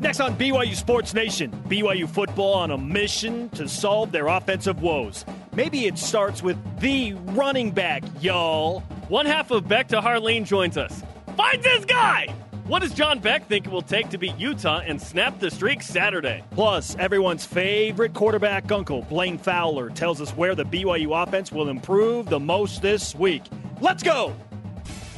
Next 0.00 0.18
on 0.18 0.34
BYU 0.34 0.74
Sports 0.74 1.12
Nation, 1.12 1.50
BYU 1.68 2.08
football 2.08 2.54
on 2.54 2.70
a 2.70 2.78
mission 2.78 3.50
to 3.50 3.68
solve 3.68 4.12
their 4.12 4.28
offensive 4.28 4.80
woes. 4.80 5.26
Maybe 5.54 5.84
it 5.84 5.98
starts 5.98 6.42
with 6.42 6.56
the 6.80 7.12
running 7.12 7.70
back, 7.70 8.02
y'all. 8.18 8.80
One 9.08 9.26
half 9.26 9.50
of 9.50 9.68
Beck 9.68 9.88
to 9.88 10.00
Harline 10.00 10.46
joins 10.46 10.78
us. 10.78 11.02
Find 11.36 11.62
this 11.62 11.84
guy! 11.84 12.34
What 12.66 12.80
does 12.80 12.94
John 12.94 13.18
Beck 13.18 13.46
think 13.46 13.66
it 13.66 13.70
will 13.70 13.82
take 13.82 14.08
to 14.10 14.16
beat 14.16 14.38
Utah 14.38 14.80
and 14.86 15.02
snap 15.02 15.38
the 15.38 15.50
streak 15.50 15.82
Saturday? 15.82 16.44
Plus, 16.52 16.96
everyone's 16.98 17.44
favorite 17.44 18.14
quarterback 18.14 18.72
uncle, 18.72 19.02
Blaine 19.02 19.36
Fowler, 19.36 19.90
tells 19.90 20.22
us 20.22 20.30
where 20.30 20.54
the 20.54 20.64
BYU 20.64 21.22
offense 21.22 21.52
will 21.52 21.68
improve 21.68 22.30
the 22.30 22.40
most 22.40 22.80
this 22.80 23.14
week. 23.14 23.42
Let's 23.82 24.02
go! 24.02 24.34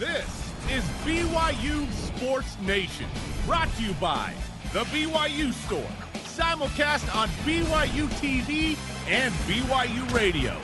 This 0.01 0.53
is 0.73 0.83
BYU 1.05 1.89
Sports 1.93 2.57
Nation, 2.63 3.07
brought 3.47 3.73
to 3.77 3.83
you 3.85 3.93
by 3.95 4.35
The 4.73 4.85
BYU 4.85 5.53
Store, 5.53 5.85
simulcast 6.25 7.15
on 7.15 7.29
BYU 7.45 8.09
TV 8.23 8.79
and 9.07 9.35
BYU 9.45 10.15
Radio. 10.15 10.57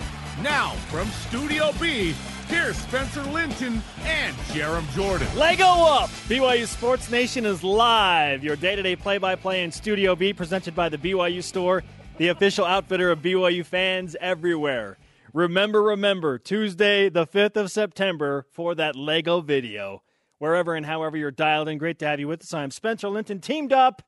Now, 0.42 0.70
from 0.88 1.08
Studio 1.08 1.72
B, 1.78 2.14
here's 2.46 2.78
Spencer 2.78 3.22
Linton 3.24 3.82
and 4.04 4.34
Jarom 4.54 4.90
Jordan. 4.94 5.28
Lego 5.36 5.66
up! 5.66 6.08
BYU 6.26 6.66
Sports 6.66 7.10
Nation 7.10 7.44
is 7.44 7.62
live. 7.62 8.42
Your 8.42 8.56
day 8.56 8.76
to 8.76 8.82
day 8.82 8.96
play 8.96 9.18
by 9.18 9.34
play 9.36 9.62
in 9.62 9.70
Studio 9.70 10.16
B, 10.16 10.32
presented 10.32 10.74
by 10.74 10.88
the 10.88 10.96
BYU 10.96 11.42
Store, 11.42 11.84
the 12.16 12.28
official 12.28 12.64
outfitter 12.64 13.10
of 13.10 13.18
BYU 13.18 13.62
fans 13.62 14.16
everywhere. 14.22 14.96
Remember, 15.34 15.82
remember, 15.82 16.38
Tuesday, 16.38 17.10
the 17.10 17.26
5th 17.26 17.56
of 17.56 17.70
September, 17.70 18.46
for 18.52 18.74
that 18.74 18.96
Lego 18.96 19.42
video. 19.42 20.00
Wherever 20.38 20.74
and 20.74 20.86
however 20.86 21.16
you're 21.16 21.30
dialed 21.30 21.68
in, 21.68 21.78
great 21.78 21.98
to 21.98 22.06
have 22.06 22.20
you 22.20 22.28
with 22.28 22.42
us. 22.42 22.54
I'm 22.54 22.70
Spencer 22.70 23.08
Linton, 23.08 23.40
teamed 23.40 23.72
up 23.72 24.02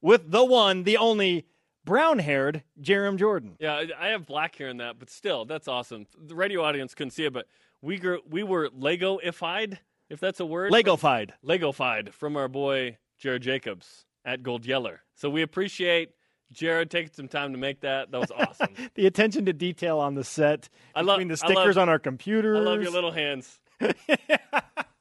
with 0.00 0.30
the 0.30 0.44
one, 0.44 0.84
the 0.84 0.96
only 0.96 1.46
brown 1.84 2.18
haired 2.18 2.62
Jarom 2.80 3.18
Jordan. 3.18 3.56
Yeah, 3.58 3.84
I 3.98 4.08
have 4.08 4.26
black 4.26 4.56
hair 4.56 4.68
in 4.68 4.78
that, 4.78 4.98
but 4.98 5.10
still, 5.10 5.44
that's 5.44 5.68
awesome. 5.68 6.06
The 6.18 6.34
radio 6.34 6.62
audience 6.62 6.94
couldn't 6.94 7.10
see 7.10 7.24
it, 7.26 7.32
but 7.32 7.46
we 7.82 7.98
grew, 7.98 8.20
we 8.28 8.42
were 8.42 8.70
Lego-ified, 8.72 9.78
if 10.08 10.20
that's 10.20 10.40
a 10.40 10.46
word. 10.46 10.72
Lego-fied. 10.72 11.34
Lego-fied 11.42 12.14
from 12.14 12.36
our 12.36 12.48
boy 12.48 12.96
Jared 13.18 13.42
Jacobs 13.42 14.06
at 14.24 14.42
Gold 14.42 14.64
Yeller. 14.64 15.02
So 15.14 15.28
we 15.28 15.42
appreciate 15.42 16.12
Jared 16.50 16.90
taking 16.90 17.12
some 17.12 17.28
time 17.28 17.52
to 17.52 17.58
make 17.58 17.80
that. 17.80 18.10
That 18.10 18.20
was 18.20 18.30
awesome. 18.36 18.74
the 18.94 19.06
attention 19.06 19.44
to 19.46 19.52
detail 19.52 19.98
on 19.98 20.14
the 20.14 20.24
set, 20.24 20.70
I 20.94 21.02
love 21.02 21.26
the 21.28 21.36
stickers 21.36 21.76
love, 21.76 21.78
on 21.78 21.88
our 21.90 21.98
computers. 21.98 22.58
I 22.58 22.62
love 22.62 22.82
your 22.82 22.90
little 22.90 23.12
hands. 23.12 23.60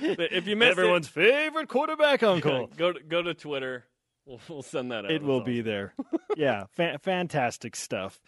if 0.00 0.46
you 0.46 0.56
missed 0.56 0.72
everyone's 0.72 1.06
it, 1.06 1.12
favorite 1.12 1.68
quarterback 1.68 2.22
uncle, 2.22 2.68
go 2.76 2.92
to, 2.92 3.00
go 3.00 3.22
to 3.22 3.34
Twitter. 3.34 3.84
We'll, 4.24 4.40
we'll 4.48 4.62
send 4.62 4.90
that 4.92 5.04
out. 5.04 5.10
It 5.10 5.22
will 5.22 5.40
be 5.40 5.60
there. 5.60 5.94
yeah, 6.36 6.64
fa- 6.72 6.98
fantastic 7.02 7.76
stuff. 7.76 8.20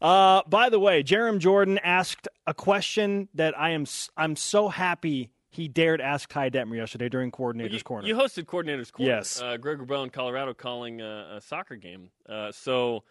Uh, 0.00 0.42
by 0.48 0.68
the 0.68 0.80
way, 0.80 1.02
Jarom 1.02 1.38
Jordan 1.38 1.78
asked 1.78 2.28
a 2.46 2.54
question 2.54 3.28
that 3.34 3.58
I 3.58 3.70
am 3.70 3.86
I'm 4.16 4.36
so 4.36 4.68
happy 4.68 5.30
he 5.54 5.68
dared 5.68 6.00
ask 6.00 6.28
Ty 6.28 6.50
Detmer 6.50 6.76
yesterday 6.76 7.08
during 7.08 7.30
Coordinator's 7.30 7.78
you, 7.78 7.84
Corner. 7.84 8.08
You 8.08 8.16
hosted 8.16 8.46
Coordinator's 8.46 8.90
Corner. 8.90 9.12
Yes. 9.12 9.40
Uh, 9.40 9.56
Greg 9.56 9.78
Wrubell 9.78 10.02
in 10.02 10.10
Colorado 10.10 10.52
calling 10.52 11.00
a, 11.00 11.36
a 11.36 11.40
soccer 11.40 11.76
game. 11.76 12.10
Uh, 12.28 12.50
so 12.50 13.04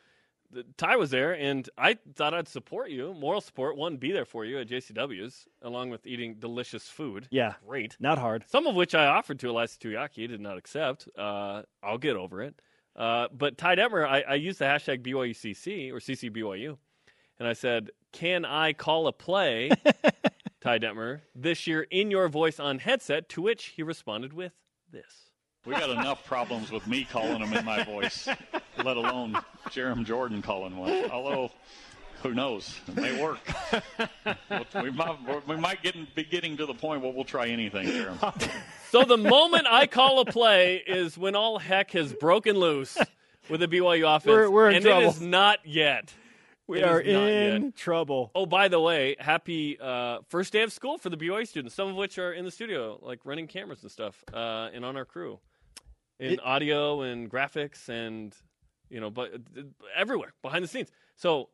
Ty 0.78 0.96
was 0.98 1.12
there, 1.12 1.34
and 1.34 1.70
I 1.78 1.98
thought 2.16 2.34
I'd 2.34 2.48
support 2.48 2.90
you, 2.90 3.14
moral 3.14 3.42
support. 3.42 3.78
One, 3.78 3.98
be 3.98 4.12
there 4.12 4.26
for 4.26 4.46
you 4.46 4.60
at 4.60 4.68
JCW's, 4.68 5.48
along 5.62 5.90
with 5.90 6.06
eating 6.06 6.36
delicious 6.36 6.88
food. 6.88 7.28
Yeah, 7.32 7.54
great, 7.68 7.98
not 8.00 8.18
hard. 8.18 8.46
Some 8.48 8.68
of 8.68 8.76
which 8.76 8.96
I 8.96 9.06
offered 9.06 9.40
to 9.40 9.48
Ilaisa 9.48 9.78
Tuiaki, 9.78 10.16
he 10.16 10.28
did 10.28 10.42
not 10.42 10.58
accept. 10.58 11.08
Uh, 11.18 11.64
I'll 11.82 11.98
get 11.98 12.16
over 12.16 12.42
it. 12.42 12.62
Uh, 12.96 13.28
but 13.32 13.58
Ty 13.58 13.76
Detmer, 13.76 14.08
I, 14.08 14.22
I 14.22 14.36
used 14.36 14.60
the 14.60 14.66
hashtag 14.66 15.02
BYUCC 15.04 15.92
or 15.92 15.98
CCBYU, 15.98 16.78
and 17.40 17.48
I 17.48 17.54
said, 17.54 17.90
"Can 18.12 18.46
I 18.46 18.74
call 18.74 19.08
a 19.08 19.14
play?" 19.14 19.72
Ty 20.62 20.80
Detmer 20.80 21.22
this 21.36 21.68
year 21.68 21.82
in 21.90 22.10
your 22.10 22.30
voice 22.30 22.60
on 22.60 22.80
headset. 22.80 23.28
To 23.30 23.42
which 23.42 23.66
he 23.76 23.84
responded 23.84 24.32
with 24.32 24.54
this. 24.92 25.32
We 25.66 25.74
got 25.74 25.90
enough 25.90 26.26
problems 26.26 26.72
with 26.72 26.86
me 26.88 27.06
calling 27.10 27.40
them 27.40 27.54
in 27.54 27.64
my 27.64 27.84
voice, 27.84 28.28
let 28.84 28.98
alone 28.98 29.34
Jarom 29.68 30.06
Jordan 30.06 30.42
calling 30.42 30.78
one. 30.78 31.10
Although, 31.10 31.52
who 32.22 32.34
knows? 32.34 32.80
It 32.88 32.96
may 32.96 33.22
work. 33.22 33.40
we 34.76 34.92
might, 34.92 35.48
we 35.48 35.56
might 35.58 35.82
get, 35.84 35.96
be 36.16 36.24
getting 36.24 36.58
to 36.58 36.66
the 36.66 36.74
point 36.74 37.02
where 37.02 37.12
we'll 37.12 37.24
try 37.26 37.48
anything, 37.48 37.88
Jarom. 37.88 38.50
So 38.92 39.04
the 39.04 39.18
moment 39.18 39.66
I 39.70 39.88
call 39.88 40.20
a 40.20 40.26
play 40.26 40.78
is 40.86 41.18
when 41.18 41.36
all 41.36 41.60
heck 41.60 41.92
has 41.92 42.14
broken 42.14 42.58
loose 42.58 42.98
with 43.50 43.60
the 43.60 43.68
BYU 43.68 44.16
offense, 44.16 44.26
we're, 44.28 44.50
we're 44.50 44.70
in 44.70 44.76
and 44.78 44.86
trouble. 44.86 45.02
it 45.04 45.08
is 45.08 45.22
not 45.22 45.60
yet. 45.66 46.14
We 46.66 46.80
It 46.80 46.86
are 46.86 47.02
in 47.02 47.64
yet. 47.64 47.76
trouble. 47.76 48.32
Oh, 48.34 48.46
by 48.46 48.70
the 48.70 48.80
way, 48.80 49.18
happy 49.20 49.78
uh, 49.82 50.20
first 50.30 50.54
day 50.54 50.62
of 50.62 50.72
school 50.72 50.98
for 50.98 51.10
the 51.10 51.18
BYU 51.18 51.46
students. 51.46 51.76
Some 51.76 51.90
of 51.90 51.96
which 51.96 52.18
are 52.18 52.32
in 52.32 52.46
the 52.46 52.52
studio, 52.52 53.00
like 53.02 53.20
running 53.26 53.48
cameras 53.48 53.82
and 53.82 53.92
stuff, 53.92 54.24
uh, 54.34 54.70
and 54.74 54.86
on 54.86 54.96
our 54.96 55.04
crew, 55.04 55.40
in 56.20 56.34
It- 56.34 56.40
audio 56.42 57.02
and 57.02 57.30
graphics, 57.30 57.90
and 57.90 58.34
you 58.94 59.02
know, 59.02 59.10
but 59.10 59.34
uh, 59.34 59.62
everywhere 59.96 60.34
behind 60.44 60.64
the 60.64 60.68
scenes. 60.68 60.90
So, 61.16 61.50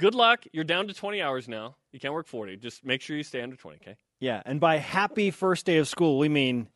good 0.00 0.14
luck. 0.14 0.44
You're 0.52 0.64
down 0.64 0.88
to 0.88 0.94
20 0.94 1.22
hours 1.22 1.48
now. 1.48 1.76
You 1.92 2.00
can't 2.00 2.12
work 2.12 2.26
40. 2.26 2.56
Just 2.56 2.84
make 2.84 3.00
sure 3.00 3.16
you 3.16 3.22
stay 3.22 3.40
under 3.40 3.56
20. 3.56 3.78
Okay. 3.80 3.96
Yeah, 4.20 4.42
and 4.44 4.58
by 4.60 4.78
happy 4.78 5.30
first 5.30 5.64
day 5.64 5.76
of 5.78 5.86
school, 5.86 6.18
we 6.18 6.28
mean 6.28 6.68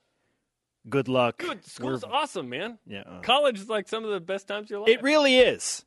good 0.89 1.09
luck. 1.09 1.39
Good. 1.39 1.65
School's 1.67 2.05
We're- 2.05 2.15
awesome, 2.15 2.49
man. 2.49 2.79
Yeah, 2.87 3.01
uh, 3.01 3.21
College 3.23 3.59
is 3.59 3.69
like 3.69 3.89
some 3.89 4.05
of 4.05 4.11
the 4.11 4.21
best 4.21 4.47
times 4.47 4.67
of 4.67 4.71
your 4.71 4.81
life. 4.81 4.91
it 4.91 5.03
really 5.03 5.39
is. 5.39 5.85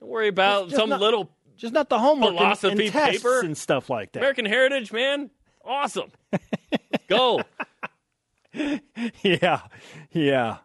Don't 0.00 0.08
worry 0.10 0.28
about 0.28 0.70
some 0.70 0.88
not- 0.90 1.00
little 1.00 1.30
Just 1.56 1.72
not 1.74 1.88
the 1.88 1.98
homework 1.98 2.30
and- 2.30 2.38
Philosophy 2.38 2.84
and, 2.84 2.92
tests 2.92 3.22
paper? 3.22 3.40
and 3.40 3.58
stuff 3.58 3.90
like 3.90 4.12
that. 4.12 4.20
American 4.20 4.44
Heritage, 4.44 4.92
man. 4.92 5.30
Awesome. 5.64 6.10
Go. 7.08 7.42
yeah, 9.22 9.60
yeah. 10.12 10.58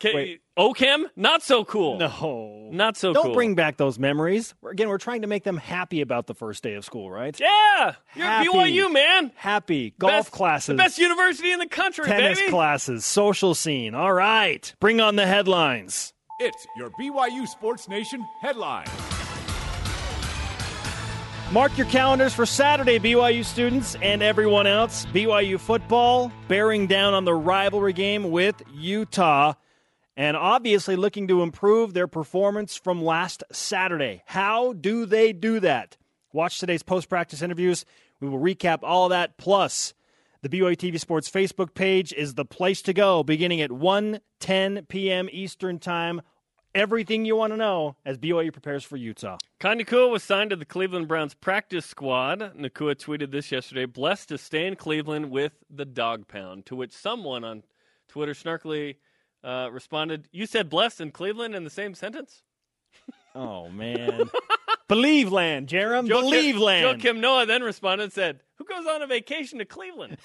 K- 0.00 0.40
Wait. 0.56 0.62
OChem, 0.76 1.04
not 1.16 1.42
so 1.42 1.64
cool. 1.64 1.98
No, 1.98 2.68
Not 2.72 2.96
so 2.96 3.08
cool. 3.08 3.14
Don't 3.14 3.24
cool. 3.26 3.34
bring 3.34 3.54
back 3.54 3.76
those 3.76 3.98
memories. 3.98 4.54
We're, 4.60 4.70
again, 4.70 4.88
we're 4.88 4.98
trying 4.98 5.22
to 5.22 5.26
make 5.26 5.44
them 5.44 5.56
happy 5.56 6.00
about 6.00 6.26
the 6.26 6.34
first 6.34 6.62
day 6.62 6.74
of 6.74 6.84
school, 6.84 7.10
right? 7.10 7.38
Yeah, 7.38 7.94
you're 8.14 8.26
Happy. 8.26 8.48
BYU, 8.48 8.92
man. 8.92 9.32
Happy 9.34 9.94
golf 9.98 10.12
Best- 10.12 10.30
classes, 10.32 10.66
the 10.68 10.74
best 10.74 10.98
university 10.98 11.52
in 11.52 11.58
the 11.58 11.68
country, 11.68 12.04
tennis 12.04 12.38
baby. 12.38 12.50
classes, 12.50 13.04
social 13.04 13.54
scene. 13.54 13.94
All 13.94 14.12
right, 14.12 14.74
bring 14.80 15.00
on 15.00 15.16
the 15.16 15.26
headlines. 15.26 16.12
It's 16.40 16.66
your 16.76 16.90
BYU 16.90 17.46
Sports 17.46 17.88
Nation 17.88 18.24
headline. 18.40 18.86
Mark 21.52 21.76
your 21.76 21.86
calendars 21.88 22.32
for 22.32 22.46
Saturday, 22.46 22.98
BYU 22.98 23.44
students 23.44 23.94
and 24.00 24.22
everyone 24.22 24.66
else. 24.66 25.04
BYU 25.12 25.60
football 25.60 26.32
bearing 26.48 26.86
down 26.86 27.12
on 27.12 27.26
the 27.26 27.34
rivalry 27.34 27.92
game 27.92 28.30
with 28.30 28.62
Utah 28.72 29.52
and 30.16 30.36
obviously 30.36 30.96
looking 30.96 31.28
to 31.28 31.42
improve 31.42 31.94
their 31.94 32.06
performance 32.06 32.76
from 32.76 33.02
last 33.02 33.42
Saturday. 33.52 34.22
How 34.26 34.72
do 34.72 35.06
they 35.06 35.32
do 35.32 35.60
that? 35.60 35.96
Watch 36.32 36.58
today's 36.58 36.82
post 36.82 37.08
practice 37.08 37.42
interviews. 37.42 37.84
We 38.20 38.28
will 38.28 38.38
recap 38.38 38.80
all 38.82 39.08
that. 39.10 39.36
Plus, 39.36 39.94
the 40.42 40.48
BYU 40.48 40.76
TV 40.76 40.98
Sports 40.98 41.30
Facebook 41.30 41.74
page 41.74 42.12
is 42.12 42.34
the 42.34 42.44
place 42.44 42.82
to 42.82 42.92
go 42.92 43.22
beginning 43.22 43.60
at 43.60 43.72
1 43.72 44.20
10 44.40 44.86
p.m. 44.88 45.28
Eastern 45.30 45.78
Time. 45.78 46.20
Everything 46.74 47.26
you 47.26 47.36
want 47.36 47.52
to 47.52 47.56
know 47.58 47.96
as 48.04 48.16
BYU 48.16 48.50
prepares 48.50 48.82
for 48.82 48.96
Utah. 48.96 49.36
Kai 49.60 49.74
Nacua 49.74 50.10
was 50.10 50.22
signed 50.22 50.50
to 50.50 50.56
the 50.56 50.64
Cleveland 50.64 51.06
Browns 51.06 51.34
practice 51.34 51.84
squad. 51.84 52.40
Nacua 52.56 52.96
tweeted 52.96 53.30
this 53.30 53.52
yesterday, 53.52 53.84
blessed 53.84 54.30
to 54.30 54.38
stay 54.38 54.66
in 54.66 54.76
Cleveland 54.76 55.30
with 55.30 55.52
the 55.68 55.84
dog 55.84 56.28
pound, 56.28 56.64
to 56.66 56.74
which 56.74 56.92
someone 56.92 57.44
on 57.44 57.62
Twitter 58.08 58.32
snarkily 58.32 58.96
uh, 59.44 59.68
responded, 59.70 60.28
You 60.32 60.46
said 60.46 60.68
blessed 60.68 61.00
in 61.00 61.10
Cleveland 61.10 61.54
in 61.54 61.64
the 61.64 61.70
same 61.70 61.94
sentence? 61.94 62.42
Oh 63.34 63.68
man. 63.68 64.30
Believe 64.88 65.32
land, 65.32 65.68
Jarom. 65.68 66.06
Joe 66.06 66.20
Believe 66.20 66.56
Kim, 66.56 66.62
land. 66.62 66.82
Joe 66.82 67.02
Kim 67.02 67.20
Noah 67.20 67.46
then 67.46 67.62
responded 67.62 68.04
and 68.04 68.12
said, 68.12 68.40
Who 68.56 68.64
goes 68.64 68.86
on 68.86 69.02
a 69.02 69.06
vacation 69.06 69.58
to 69.58 69.64
Cleveland? 69.64 70.18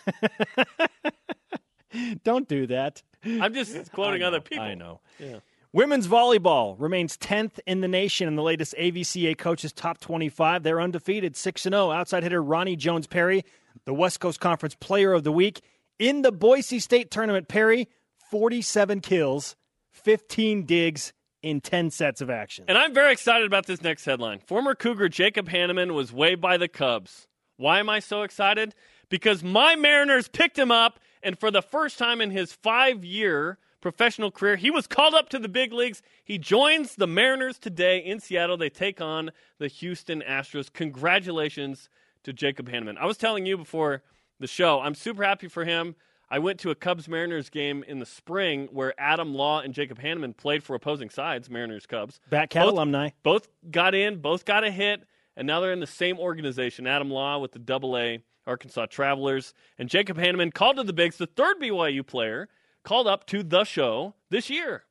Don't 2.24 2.48
do 2.48 2.68
that. 2.68 3.02
I'm 3.24 3.54
just 3.54 3.92
quoting 3.94 4.22
know, 4.22 4.28
other 4.28 4.42
people. 4.42 4.66
I 4.66 4.74
know. 4.74 5.00
Yeah. 5.20 5.40
Women's 5.74 6.08
volleyball 6.08 6.76
remains 6.80 7.18
10th 7.18 7.60
in 7.66 7.82
the 7.82 7.88
nation 7.88 8.28
in 8.28 8.36
the 8.36 8.44
latest 8.44 8.74
AVCA 8.78 9.38
coaches 9.38 9.72
top 9.72 10.00
25. 10.00 10.64
They're 10.64 10.82
undefeated, 10.82 11.36
6 11.36 11.62
0. 11.62 11.92
Outside 11.92 12.24
hitter 12.24 12.42
Roni 12.42 12.78
Jones 12.78 13.08
Perry, 13.08 13.44
the 13.86 13.94
West 13.94 14.20
Coast 14.20 14.40
Conference 14.40 14.76
Player 14.76 15.14
of 15.14 15.24
the 15.24 15.32
Week. 15.32 15.62
In 16.00 16.22
the 16.22 16.32
Boise 16.32 16.80
State 16.80 17.10
tournament, 17.10 17.48
Perry, 17.48 17.88
47 18.30 19.02
kills, 19.02 19.56
15 19.92 20.66
digs 20.66 21.14
in 21.42 21.62
10 21.62 21.92
sets 21.92 22.22
of 22.22 22.30
action. 22.30 22.66
And 22.68 22.78
I'm 22.78 22.94
very 22.94 23.12
excited 23.12 23.48
about 23.48 23.66
this 23.66 23.82
next 23.82 24.06
headline. 24.06 24.40
Former 24.40 24.76
Cougar 24.76 25.10
Jacob 25.10 25.50
Hannemann 25.50 25.94
was 25.94 26.12
waived 26.12 26.42
by 26.42 26.58
the 26.58 26.68
Cubs. 26.68 27.28
Why 27.58 27.80
am 27.80 27.90
I 27.90 28.00
so 28.00 28.24
excited? 28.24 28.76
Because 29.10 29.44
my 29.44 29.76
Mariners 29.76 30.28
picked 30.28 30.60
him 30.60 30.72
up, 30.72 31.00
and 31.24 31.40
for 31.40 31.50
the 31.50 31.62
first 31.62 31.98
time 31.98 32.22
in 32.22 32.32
his 32.32 32.54
five 32.54 33.04
year 33.04 33.58
professional 33.82 34.32
career. 34.32 34.56
He 34.56 34.72
was 34.72 34.88
called 34.88 35.14
up 35.14 35.30
to 35.30 35.40
the 35.40 35.48
big 35.48 35.72
leagues. 35.72 36.02
He 36.24 36.38
joins 36.38 36.96
the 36.96 37.08
Mariners 37.08 37.58
today 37.58 38.00
in 38.00 38.20
Seattle. 38.20 38.58
They 38.58 38.70
take 38.70 39.00
on 39.02 39.32
the 39.60 39.68
Houston 39.68 40.22
Astros. 40.28 40.72
Congratulations 40.72 41.90
to 42.24 42.34
Jacob 42.34 42.70
Hannemann. 42.70 42.98
I 42.98 43.06
was 43.06 43.18
telling 43.18 43.46
you 43.46 43.58
before 43.58 44.04
the 44.40 44.48
show, 44.48 44.82
I'm 44.82 44.96
super 44.96 45.24
happy 45.24 45.48
for 45.48 45.64
him. 45.64 45.96
I 46.30 46.40
went 46.40 46.60
to 46.60 46.72
a 46.72 46.76
Cubs 46.76 47.08
Mariners 47.08 47.50
game 47.50 47.84
in 47.88 48.00
the 48.00 48.06
spring 48.06 48.68
where 48.72 48.94
Adam 48.98 49.34
Law 49.34 49.62
and 49.62 49.74
Jacob 49.74 50.00
Hannemann 50.02 50.36
played 50.36 50.64
for 50.64 50.76
opposing 50.76 51.10
sides, 51.10 51.50
Mariners 51.50 51.86
Cubs. 51.86 52.20
Batcat 52.30 52.64
Both- 52.64 52.74
alumni. 52.74 53.10
Both 53.24 53.48
got 53.72 53.96
in, 53.96 54.18
both 54.18 54.44
got 54.44 54.64
a 54.64 54.72
hit, 54.72 55.04
and 55.38 55.48
now 55.48 55.62
they're 55.62 55.72
in 55.72 55.80
the 55.80 55.88
same 55.88 56.20
organization. 56.20 56.86
Adam 56.86 57.10
Law 57.10 57.40
with 57.40 57.54
the 57.54 57.60
Double 57.60 57.98
A 57.98 58.20
Arkansas 58.46 58.88
Travelers, 58.88 59.54
and 59.78 59.90
Jacob 59.90 60.18
Hanneman 60.18 60.54
called 60.54 60.78
to 60.78 60.84
the 60.84 60.94
bigs, 60.94 61.18
the 61.18 61.28
third 61.28 61.60
BYU 61.60 62.06
player 62.06 62.48
called 62.84 63.08
up 63.08 63.26
to 63.28 63.44
the 63.44 63.64
show 63.64 64.16
this 64.30 64.50
year. 64.50 64.84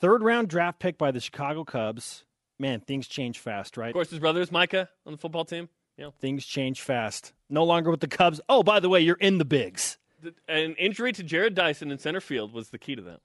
Third 0.00 0.22
round 0.22 0.48
draft 0.48 0.80
pick 0.80 0.98
by 0.98 1.10
the 1.10 1.20
Chicago 1.20 1.64
Cubs. 1.64 2.24
Man, 2.58 2.80
things 2.80 3.06
change 3.06 3.38
fast, 3.38 3.76
right? 3.76 3.88
Of 3.88 3.94
course, 3.94 4.10
his 4.10 4.20
brother 4.20 4.40
is 4.40 4.50
Micah 4.50 4.88
on 5.06 5.12
the 5.12 5.18
football 5.18 5.44
team. 5.44 5.68
Yeah. 5.96 6.10
Things 6.20 6.44
change 6.44 6.80
fast. 6.80 7.32
No 7.48 7.64
longer 7.64 7.90
with 7.90 8.00
the 8.00 8.08
Cubs. 8.08 8.40
Oh, 8.48 8.62
by 8.62 8.80
the 8.80 8.88
way, 8.88 9.00
you're 9.00 9.16
in 9.16 9.38
the 9.38 9.44
bigs. 9.44 9.98
The- 10.24 10.34
An 10.48 10.74
injury 10.76 11.12
to 11.12 11.22
Jarrod 11.22 11.52
Dyson 11.54 11.90
in 11.90 11.98
center 11.98 12.20
field 12.20 12.54
was 12.54 12.70
the 12.70 12.78
key 12.78 12.94
to 12.96 13.02
that. 13.02 13.20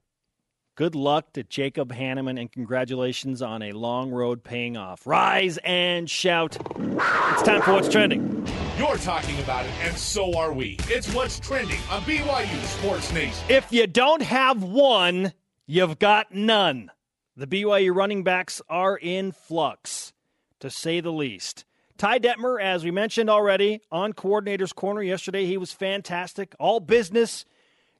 Good 0.75 0.95
luck 0.95 1.31
to 1.33 1.43
Jacob 1.43 1.93
Hannemann 1.93 2.37
and 2.37 2.51
congratulations 2.51 3.41
on 3.41 3.61
a 3.61 3.71
long 3.71 4.11
road 4.11 4.43
paying 4.43 4.75
off. 4.75 5.07
Rise 5.07 5.57
and 5.63 6.09
shout. 6.09 6.57
It's 6.77 7.41
time 7.43 7.61
for 7.61 7.71
what's 7.71 7.87
trending. 7.87 8.45
You're 8.77 8.97
talking 8.97 9.39
about 9.39 9.65
it, 9.65 9.71
and 9.81 9.97
so 9.97 10.37
are 10.37 10.51
we. 10.51 10.75
It's 10.89 11.13
what's 11.13 11.39
trending 11.39 11.79
on 11.89 12.01
BYU 12.01 12.61
Sports 12.65 13.13
Nation. 13.13 13.45
If 13.47 13.71
you 13.71 13.87
don't 13.87 14.21
have 14.21 14.61
one, 14.61 15.31
you've 15.67 15.99
got 15.99 16.33
none. 16.33 16.91
The 17.37 17.47
BYU 17.47 17.95
running 17.95 18.23
backs 18.25 18.61
are 18.69 18.97
in 18.97 19.31
flux, 19.31 20.11
to 20.59 20.69
say 20.69 20.99
the 20.99 21.13
least. 21.13 21.63
Ty 21.99 22.19
Detmer, 22.19 22.61
as 22.61 22.85
we 22.85 22.91
mentioned 22.91 23.29
already, 23.29 23.81
on 23.91 24.13
Coordinator's 24.13 24.71
Corner 24.71 25.03
yesterday, 25.03 25.45
he 25.45 25.57
was 25.57 25.73
fantastic. 25.73 26.55
All 26.57 26.79
business, 26.79 27.43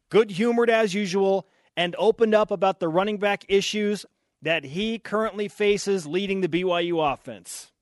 good 0.07 0.31
humored 0.31 0.69
as 0.69 0.93
usual, 0.93 1.45
and 1.75 1.97
opened 1.99 2.33
up 2.33 2.49
about 2.49 2.79
the 2.79 2.87
running 2.87 3.17
back 3.17 3.43
issues 3.49 4.05
that 4.41 4.63
he 4.63 4.99
currently 4.99 5.49
faces 5.49 6.07
leading 6.07 6.39
the 6.39 6.47
BYU 6.47 7.13
offense. 7.13 7.73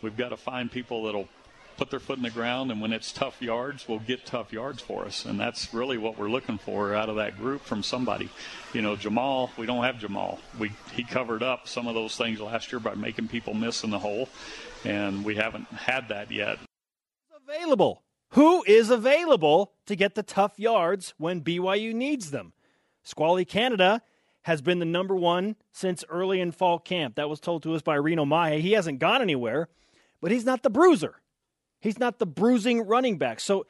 We've 0.00 0.16
got 0.16 0.28
to 0.28 0.36
find 0.36 0.70
people 0.70 1.06
that'll 1.06 1.28
put 1.76 1.90
their 1.90 1.98
foot 1.98 2.18
in 2.18 2.22
the 2.22 2.30
ground, 2.30 2.70
and 2.70 2.80
when 2.80 2.92
it's 2.92 3.10
tough 3.10 3.42
yards, 3.42 3.88
we'll 3.88 3.98
get 3.98 4.24
tough 4.24 4.52
yards 4.52 4.80
for 4.80 5.04
us. 5.04 5.24
And 5.24 5.40
that's 5.40 5.74
really 5.74 5.98
what 5.98 6.16
we're 6.16 6.30
looking 6.30 6.58
for 6.58 6.94
out 6.94 7.08
of 7.08 7.16
that 7.16 7.36
group 7.36 7.62
from 7.62 7.82
somebody. 7.82 8.30
You 8.72 8.82
know, 8.82 8.94
Jamal, 8.94 9.50
we 9.56 9.66
don't 9.66 9.82
have 9.82 9.98
Jamal. 9.98 10.38
We 10.56 10.70
he 10.92 11.02
covered 11.02 11.42
up 11.42 11.66
some 11.66 11.88
of 11.88 11.96
those 11.96 12.16
things 12.16 12.40
last 12.40 12.70
year 12.70 12.78
by 12.78 12.94
making 12.94 13.26
people 13.26 13.54
miss 13.54 13.82
in 13.82 13.90
the 13.90 13.98
hole, 13.98 14.28
and 14.84 15.24
we 15.24 15.34
haven't 15.36 15.66
had 15.68 16.08
that 16.08 16.30
yet. 16.30 16.58
available? 17.48 18.02
Who 18.30 18.64
is 18.66 18.90
available 18.90 19.72
to 19.86 19.94
get 19.94 20.14
the 20.14 20.22
tough 20.22 20.58
yards 20.58 21.14
when 21.18 21.40
BYU 21.42 21.94
needs 21.94 22.30
them? 22.30 22.52
Squally 23.04 23.44
Canada 23.44 24.02
has 24.42 24.60
been 24.60 24.78
the 24.78 24.84
number 24.84 25.14
one 25.14 25.56
since 25.72 26.04
early 26.08 26.40
in 26.40 26.50
fall 26.52 26.78
camp. 26.78 27.14
That 27.14 27.28
was 27.28 27.38
told 27.40 27.62
to 27.62 27.74
us 27.74 27.82
by 27.82 27.94
Reno 27.94 28.24
Mahe. 28.24 28.60
He 28.60 28.72
hasn't 28.72 28.98
gone 28.98 29.22
anywhere, 29.22 29.68
but 30.20 30.30
he's 30.32 30.44
not 30.44 30.62
the 30.62 30.70
bruiser. 30.70 31.16
He's 31.80 31.98
not 31.98 32.18
the 32.18 32.26
bruising 32.26 32.86
running 32.86 33.18
back. 33.18 33.40
So, 33.40 33.66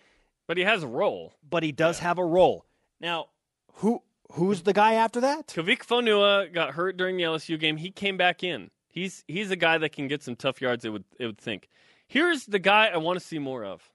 But 0.46 0.56
he 0.56 0.64
has 0.64 0.82
a 0.82 0.88
role. 0.88 1.34
but 1.48 1.62
he 1.62 1.72
does 1.72 1.98
have 1.98 2.18
a 2.18 2.24
role. 2.24 2.64
Now, 3.00 3.26
who 3.74 4.02
who's 4.32 4.62
the 4.62 4.72
guy 4.72 4.94
after 4.94 5.20
that? 5.20 5.48
Kavika 5.48 5.84
Fonua 5.84 6.52
got 6.52 6.74
hurt 6.74 6.96
during 6.96 7.16
the 7.16 7.24
LSU 7.24 7.58
game. 7.58 7.76
He 7.76 7.90
came 7.90 8.16
back 8.16 8.42
in. 8.42 8.70
He's 8.94 9.24
he's 9.26 9.50
a 9.50 9.56
guy 9.56 9.76
that 9.78 9.90
can 9.90 10.06
get 10.06 10.22
some 10.22 10.36
tough 10.36 10.62
yards. 10.62 10.84
It 10.84 10.90
would 10.90 11.04
it 11.18 11.26
would 11.26 11.38
think. 11.38 11.68
Here's 12.06 12.46
the 12.46 12.60
guy 12.60 12.86
I 12.86 12.98
want 12.98 13.18
to 13.18 13.24
see 13.24 13.40
more 13.40 13.64
of. 13.64 13.90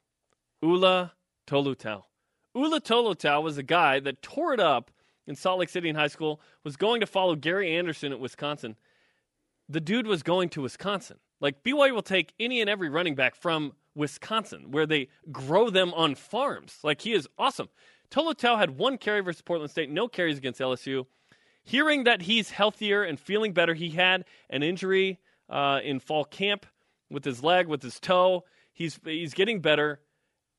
Ula 0.62 1.14
Tolutau. 1.48 2.04
Ula 2.54 2.82
Tolutau 2.82 3.42
was 3.42 3.58
a 3.58 3.64
guy 3.64 4.02
that 4.02 4.22
tore 4.22 4.54
it 4.54 4.60
up 4.60 4.92
in 5.26 5.36
Salt 5.36 5.60
Lake 5.60 5.70
City 5.70 5.88
in 5.88 5.96
high 5.96 6.08
school. 6.08 6.42
Was 6.66 6.76
going 6.76 7.00
to 7.00 7.08
follow 7.08 7.36
Gary 7.36 7.78
Andersen 7.78 8.12
at 8.12 8.20
Wisconsin. 8.20 8.76
The 9.70 9.80
dude 9.80 10.06
was 10.06 10.22
going 10.22 10.50
to 10.50 10.64
Wisconsin. 10.64 11.18
Like 11.40 11.64
BYU 11.64 11.94
will 11.94 12.02
take 12.02 12.34
any 12.38 12.60
and 12.60 12.70
every 12.70 12.90
running 12.90 13.16
back 13.16 13.36
from 13.36 13.72
Wisconsin, 13.96 14.72
where 14.72 14.86
they 14.86 15.08
grow 15.32 15.70
them 15.70 15.94
on 15.94 16.16
farms. 16.16 16.80
Like 16.84 17.02
he 17.02 17.14
is 17.14 17.26
awesome. 17.38 17.70
Tolutau 18.12 18.58
had 18.58 18.78
one 18.78 18.98
carry 18.98 19.22
versus 19.22 19.42
Portland 19.42 19.72
State, 19.72 19.90
no 19.90 20.10
carries 20.10 20.38
against 20.38 20.60
LSU 20.60 21.06
hearing 21.70 22.06
that 22.06 22.24
he's 22.24 22.50
healthier 22.50 23.04
and 23.04 23.20
feeling 23.20 23.54
better, 23.54 23.74
he 23.74 23.92
had 23.92 24.26
an 24.50 24.64
injury 24.64 25.20
uh, 25.50 25.80
in 25.84 26.00
fall 26.00 26.26
camp 26.26 26.66
with 27.10 27.24
his 27.24 27.44
leg, 27.44 27.68
with 27.68 27.84
his 27.84 28.00
toe. 28.00 28.44
He's 28.74 29.00
he's 29.04 29.34
getting 29.34 29.62
better, 29.62 30.00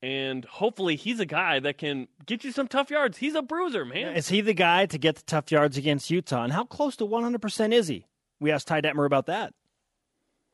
and 0.01 0.45
hopefully 0.45 0.95
he's 0.95 1.19
a 1.19 1.25
guy 1.25 1.59
that 1.59 1.77
can 1.77 2.07
get 2.25 2.43
you 2.43 2.51
some 2.51 2.67
tough 2.67 2.89
yards. 2.89 3.17
He's 3.17 3.35
a 3.35 3.41
bruiser, 3.41 3.83
man. 3.83 4.15
Is 4.15 4.29
he 4.29 4.41
the 4.41 4.53
guy 4.53 4.85
to 4.85 4.97
get 4.97 5.15
the 5.15 5.23
tough 5.23 5.51
yards 5.51 5.77
against 5.77 6.09
Utah? 6.09 6.43
And 6.43 6.53
how 6.53 6.63
close 6.63 6.95
to 6.97 7.05
100% 7.05 7.73
is 7.73 7.87
he? 7.87 8.05
We 8.39 8.51
asked 8.51 8.67
Ty 8.67 8.81
Detmer 8.81 9.05
about 9.05 9.25
that. 9.25 9.53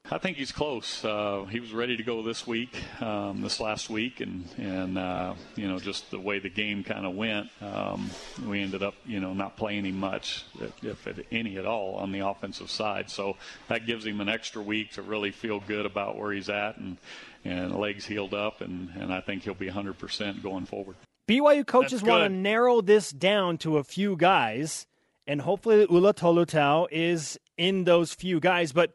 I 0.09 0.19
think 0.19 0.38
he's 0.38 0.54
close. 0.54 1.04
Uh, 1.04 1.45
he 1.50 1.59
was 1.59 1.74
ready 1.74 1.98
to 1.98 2.04
go 2.04 2.24
this 2.24 2.48
week, 2.48 2.81
um, 3.01 3.42
this 3.42 3.59
last 3.59 3.89
week, 3.89 4.21
and 4.21 4.48
and 4.57 4.98
uh, 4.98 5.33
you 5.56 5.68
know 5.68 5.80
just 5.80 6.09
the 6.12 6.19
way 6.19 6.39
the 6.39 6.50
game 6.50 6.83
kind 6.86 7.06
of 7.06 7.13
went, 7.13 7.50
um, 7.62 8.09
we 8.45 8.62
ended 8.62 8.83
up 8.83 8.94
you 9.06 9.19
know 9.19 9.33
not 9.33 9.57
playing 9.57 9.86
him 9.86 10.00
much, 10.00 10.45
if 10.81 11.07
at 11.07 11.19
any 11.30 11.57
at 11.57 11.65
all, 11.65 11.95
on 11.95 12.13
the 12.13 12.19
offensive 12.19 12.71
side. 12.71 13.09
So 13.09 13.36
that 13.68 13.86
gives 13.86 14.06
him 14.06 14.21
an 14.21 14.30
extra 14.30 14.62
week 14.62 14.92
to 14.94 15.01
really 15.01 15.31
feel 15.31 15.59
good 15.59 15.86
about 15.86 16.18
where 16.18 16.31
he's 16.31 16.50
at, 16.50 16.77
and 16.77 16.98
and 17.44 17.75
legs 17.75 18.06
healed 18.06 18.33
up, 18.33 18.62
and 18.62 18.89
and 18.98 19.13
I 19.13 19.19
think 19.19 19.44
he'll 19.44 19.56
be 19.56 19.68
100% 19.69 20.42
going 20.42 20.65
forward. 20.65 20.95
BYU 21.27 21.68
coaches 21.68 22.01
want 22.01 22.24
to 22.24 22.30
narrow 22.30 22.80
this 22.80 23.12
down 23.12 23.57
to 23.57 23.77
a 23.77 23.83
few 23.83 24.15
guys, 24.15 24.88
and 25.27 25.42
hopefully 25.42 25.86
Ula 25.89 26.13
Tolutau 26.13 26.88
is 26.92 27.38
in 27.57 27.83
those 27.83 28.13
few 28.13 28.39
guys. 28.39 28.71
But 28.71 28.94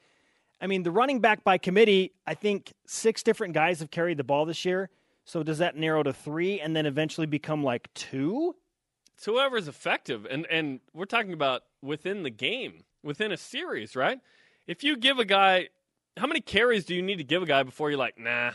I 0.62 0.68
mean, 0.68 0.84
the 0.84 0.92
running 0.92 1.18
back 1.18 1.42
by 1.42 1.58
committee, 1.58 2.12
I 2.24 2.34
think 2.34 2.72
six 2.86 3.24
different 3.24 3.52
guys 3.52 3.80
have 3.80 3.90
carried 3.90 4.16
the 4.16 4.24
ball 4.24 4.46
this 4.46 4.64
year. 4.64 4.90
So 5.24 5.42
does 5.42 5.58
that 5.58 5.76
narrow 5.76 6.02
to 6.04 6.12
three, 6.12 6.60
and 6.60 6.74
then 6.74 6.86
eventually 6.86 7.26
become 7.26 7.62
like 7.64 7.92
two? 7.94 8.54
It's 9.16 9.24
whoever's 9.24 9.68
effective, 9.68 10.26
and 10.28 10.46
and 10.46 10.80
we're 10.94 11.04
talking 11.04 11.32
about 11.32 11.62
within 11.82 12.22
the 12.22 12.30
game, 12.30 12.84
within 13.02 13.32
a 13.32 13.36
series, 13.36 13.94
right? 13.94 14.18
If 14.66 14.82
you 14.84 14.96
give 14.96 15.18
a 15.18 15.24
guy, 15.24 15.68
how 16.16 16.26
many 16.26 16.40
carries 16.40 16.84
do 16.84 16.94
you 16.94 17.02
need 17.02 17.18
to 17.18 17.24
give 17.24 17.42
a 17.42 17.46
guy 17.46 17.62
before 17.62 17.90
you're 17.90 17.98
like, 17.98 18.18
nah, 18.18 18.52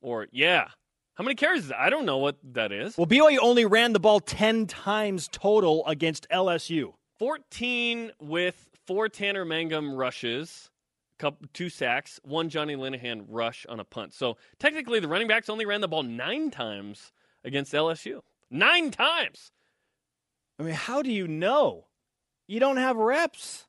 or 0.00 0.28
yeah? 0.30 0.68
How 1.14 1.24
many 1.24 1.34
carries? 1.34 1.64
Is 1.64 1.68
that? 1.68 1.80
I 1.80 1.90
don't 1.90 2.06
know 2.06 2.18
what 2.18 2.36
that 2.52 2.72
is. 2.72 2.96
Well, 2.96 3.06
BYU 3.06 3.38
only 3.42 3.66
ran 3.66 3.92
the 3.92 4.00
ball 4.00 4.20
ten 4.20 4.66
times 4.66 5.28
total 5.30 5.86
against 5.86 6.26
LSU. 6.30 6.94
14 7.18 8.12
with 8.20 8.68
four 8.86 9.10
Tanner 9.10 9.44
Mangum 9.44 9.94
rushes, 9.94 10.70
couple, 11.20 11.46
two 11.52 11.68
sacks, 11.68 12.18
one 12.24 12.48
Johnny 12.48 12.74
Linehan 12.74 13.24
rush 13.28 13.66
on 13.68 13.78
a 13.78 13.84
punt. 13.84 14.12
So 14.14 14.36
technically, 14.58 14.98
the 15.00 15.08
running 15.08 15.28
backs 15.28 15.48
only 15.48 15.66
ran 15.66 15.80
the 15.80 15.88
ball 15.88 16.02
nine 16.02 16.50
times 16.50 17.12
against 17.44 17.72
LSU. 17.72 18.22
Nine 18.50 18.90
times. 18.90 19.52
I 20.58 20.62
mean, 20.64 20.74
how 20.74 21.02
do 21.02 21.10
you 21.12 21.28
know? 21.28 21.86
You 22.48 22.58
don't 22.60 22.78
have 22.78 22.96
reps. 22.96 23.66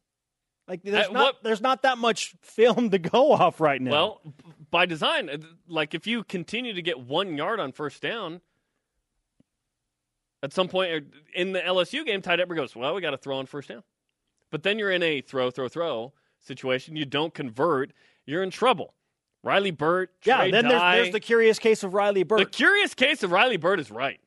Like 0.67 0.81
there's 0.83 1.07
Uh, 1.07 1.11
not 1.11 1.23
what- 1.23 1.43
there's 1.43 1.61
not 1.61 1.81
that 1.83 1.97
much 1.97 2.35
film 2.41 2.89
to 2.91 2.99
go 2.99 3.31
off 3.33 3.59
right 3.61 3.81
now. 3.81 3.91
Well, 3.91 4.21
by 4.71 4.85
design, 4.85 5.29
uh, 5.29 5.37
like 5.67 5.93
if 5.93 6.07
you 6.07 6.23
continue 6.23 6.73
to 6.73 6.81
get 6.81 6.99
one 6.99 7.35
yard 7.37 7.59
on 7.59 7.71
first 7.73 8.01
down, 8.01 8.41
at 10.43 10.53
some 10.53 10.67
point 10.67 10.91
uh, 10.93 10.99
in 11.35 11.51
the 11.51 11.59
LSU 11.61 12.05
game, 12.05 12.21
Ty 12.21 12.37
Detmer 12.37 12.55
goes, 12.55 12.75
"Well, 12.75 12.95
we 12.95 13.01
got 13.01 13.11
to 13.11 13.17
throw 13.17 13.37
on 13.37 13.45
first 13.45 13.69
down." 13.69 13.83
But 14.49 14.63
then 14.63 14.79
you're 14.79 14.91
in 14.91 15.03
a 15.03 15.21
throw, 15.21 15.51
throw, 15.51 15.67
throw 15.69 16.13
situation. 16.41 16.95
You 16.95 17.05
don't 17.05 17.33
convert, 17.33 17.93
you're 18.25 18.43
in 18.43 18.51
trouble. 18.51 18.93
Riley 19.43 19.71
Burt, 19.71 20.11
yeah. 20.23 20.37
Trey 20.37 20.51
Then 20.51 20.67
there's, 20.67 20.81
Dye. 20.81 20.95
there's 20.97 21.11
the 21.11 21.19
curious 21.19 21.57
case 21.57 21.83
of 21.83 21.93
Riley 21.93 22.23
Burt. 22.23 22.39
The 22.39 22.45
curious 22.45 22.93
case 22.93 23.23
of 23.23 23.31
Riley 23.31 23.57
Burt 23.57 23.79
is 23.79 23.89
right. 23.89 24.19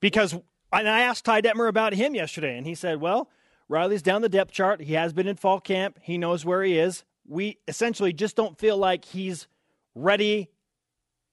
Because 0.00 0.34
and 0.72 0.88
I 0.88 1.00
asked 1.00 1.24
Ty 1.24 1.42
Detmer 1.42 1.68
about 1.68 1.94
him 1.94 2.14
yesterday, 2.14 2.58
and 2.58 2.66
he 2.66 2.74
said, 2.74 3.00
"Well, 3.00 3.30
Riley's 3.68 4.02
down 4.02 4.22
the 4.22 4.28
depth 4.28 4.52
chart. 4.52 4.82
He 4.82 4.94
has 4.94 5.12
been 5.12 5.26
in 5.26 5.36
fall 5.36 5.60
camp. 5.60 5.98
He 6.02 6.18
knows 6.18 6.44
where 6.44 6.62
he 6.62 6.78
is. 6.78 7.04
We 7.26 7.58
essentially 7.66 8.12
just 8.12 8.36
don't 8.36 8.58
feel 8.58 8.76
like 8.76 9.06
he's 9.06 9.46
ready 9.94 10.50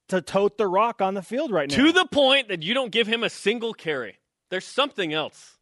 to 0.08 0.22
tote 0.22 0.58
the 0.58 0.68
rock 0.68 1.02
on 1.02 1.16
the 1.16 1.22
field 1.22 1.52
right 1.52 1.70
now." 1.70 1.76
To 1.76 1.92
the 1.92 2.06
point 2.06 2.48
that 2.48 2.64
you 2.64 2.74
don't 2.74 2.92
give 2.92 3.08
him 3.08 3.24
a 3.24 3.30
single 3.30 3.74
carry. 3.74 4.20
There's 4.50 4.66
something 4.66 5.12
else. 5.12 5.58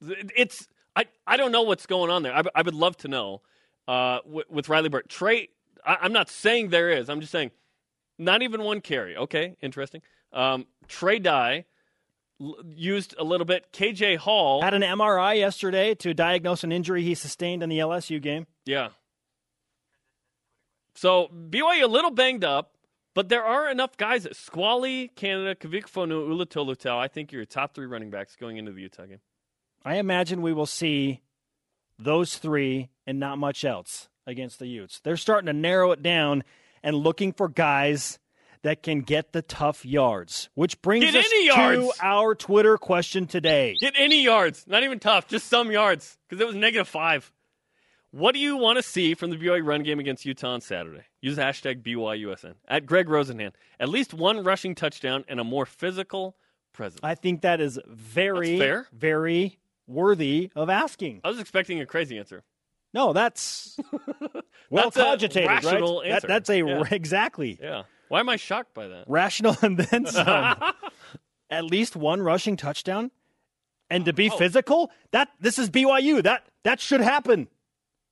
It's 0.00 0.66
I, 0.96 1.04
I 1.26 1.36
don't 1.36 1.52
know 1.52 1.62
what's 1.62 1.86
going 1.86 2.10
on 2.10 2.22
there. 2.24 2.34
I, 2.34 2.42
I 2.54 2.62
would 2.62 2.74
love 2.74 2.96
to 2.98 3.08
know 3.08 3.42
uh, 3.88 4.18
with, 4.24 4.48
with 4.50 4.68
Riley 4.68 4.90
Burt. 4.90 5.08
Trey, 5.08 5.48
I, 5.84 5.96
I'm 6.02 6.12
not 6.12 6.28
saying 6.28 6.68
there 6.68 6.90
is. 6.90 7.08
I'm 7.08 7.20
just 7.20 7.32
saying 7.32 7.50
not 8.18 8.42
even 8.42 8.62
one 8.62 8.80
carry. 8.80 9.16
Okay, 9.16 9.56
interesting. 9.62 10.02
Um, 10.32 10.66
Trey 10.86 11.18
Dye 11.18 11.64
l- 12.40 12.56
used 12.68 13.14
a 13.18 13.24
little 13.24 13.46
bit. 13.46 13.72
KJ 13.72 14.18
Hall. 14.18 14.62
Had 14.62 14.74
an 14.74 14.82
MRI 14.82 15.38
yesterday 15.38 15.94
to 15.96 16.12
diagnose 16.14 16.62
an 16.62 16.70
injury 16.70 17.02
he 17.02 17.14
sustained 17.14 17.62
in 17.62 17.70
the 17.70 17.78
LSU 17.78 18.20
game. 18.20 18.46
Yeah. 18.66 18.90
So 20.94 21.28
BYU 21.28 21.84
a 21.84 21.86
little 21.86 22.10
banged 22.10 22.44
up, 22.44 22.74
but 23.14 23.28
there 23.28 23.44
are 23.44 23.70
enough 23.70 23.96
guys. 23.96 24.26
Squally, 24.32 25.08
Canada, 25.08 25.54
Kavika 25.54 25.86
Fonua, 25.86 26.28
Ulatolutau. 26.28 26.98
I 26.98 27.08
think 27.08 27.32
you're 27.32 27.40
your 27.40 27.46
top 27.46 27.74
three 27.74 27.86
running 27.86 28.10
backs 28.10 28.36
going 28.36 28.56
into 28.58 28.72
the 28.72 28.82
Utah 28.82 29.06
game. 29.06 29.20
I 29.84 29.96
imagine 29.96 30.42
we 30.42 30.52
will 30.52 30.66
see 30.66 31.22
those 31.98 32.36
three 32.36 32.90
and 33.08 33.18
not 33.18 33.38
much 33.38 33.64
else 33.64 34.10
against 34.26 34.58
the 34.58 34.66
Utes. 34.66 35.00
They're 35.00 35.16
starting 35.16 35.46
to 35.46 35.54
narrow 35.54 35.92
it 35.92 36.02
down 36.02 36.44
and 36.82 36.94
looking 36.94 37.32
for 37.32 37.48
guys 37.48 38.18
that 38.62 38.82
can 38.82 39.00
get 39.00 39.32
the 39.32 39.40
tough 39.40 39.86
yards, 39.86 40.50
which 40.54 40.80
brings 40.82 41.06
Get 41.06 41.16
us 41.16 41.28
to 41.30 41.92
our 42.02 42.34
Twitter 42.34 42.76
question 42.76 43.26
today. 43.26 43.76
Get 43.80 43.94
any 43.96 44.22
yards, 44.22 44.66
not 44.66 44.82
even 44.82 44.98
tough, 44.98 45.26
just 45.26 45.46
some 45.46 45.70
yards, 45.72 46.18
because 46.28 46.42
it 46.42 46.46
was 46.46 46.54
negative 46.54 46.86
five. 46.86 47.32
What 48.10 48.34
do 48.34 48.40
you 48.40 48.58
want 48.58 48.76
to 48.76 48.82
see 48.82 49.14
from 49.14 49.30
the 49.30 49.36
BYU 49.36 49.64
run 49.64 49.82
game 49.82 50.00
against 50.00 50.26
Utah 50.26 50.52
on 50.52 50.60
Saturday? 50.60 51.04
Use 51.22 51.38
hashtag 51.38 51.82
BYUSN. 51.82 52.54
At 52.66 52.84
Greg 52.84 53.06
Rosenhan. 53.06 53.52
At 53.80 53.88
least 53.88 54.12
one 54.12 54.44
rushing 54.44 54.74
touchdown 54.74 55.24
and 55.28 55.40
a 55.40 55.44
more 55.44 55.64
physical 55.66 56.36
presence. 56.72 57.00
I 57.02 57.14
think 57.14 57.42
that 57.42 57.60
is 57.60 57.78
very, 57.86 58.58
very 58.92 59.58
worthy 59.86 60.50
of 60.54 60.68
asking. 60.68 61.20
I 61.24 61.28
was 61.28 61.38
expecting 61.38 61.80
a 61.80 61.86
crazy 61.86 62.18
answer. 62.18 62.44
No, 62.94 63.12
that's 63.12 63.78
well 64.70 64.84
That's 64.90 64.96
cogitated, 64.96 65.48
rational 65.48 66.00
right? 66.00 66.10
answer. 66.12 66.26
That, 66.26 66.28
that's 66.28 66.50
a 66.50 66.58
Yeah. 66.58 66.82
exactly 66.90 67.58
Yeah. 67.60 67.82
Why 68.08 68.20
am 68.20 68.28
I 68.28 68.36
shocked 68.36 68.72
by 68.74 68.88
that? 68.88 69.04
rational 69.06 69.56
and 69.62 69.76
then 69.76 70.06
some. 70.06 70.56
At 71.50 71.64
least 71.64 71.96
one 71.96 72.20
rushing 72.22 72.56
touchdown, 72.56 73.10
and 73.90 74.04
to 74.04 74.12
be 74.12 74.30
Oh. 74.30 74.36
physical, 74.36 74.90
that 75.12 75.28
this 75.40 75.58
is 75.58 75.70
BYU. 75.70 76.22
That 76.22 76.46
that 76.64 76.80
should 76.80 77.00
happen, 77.00 77.48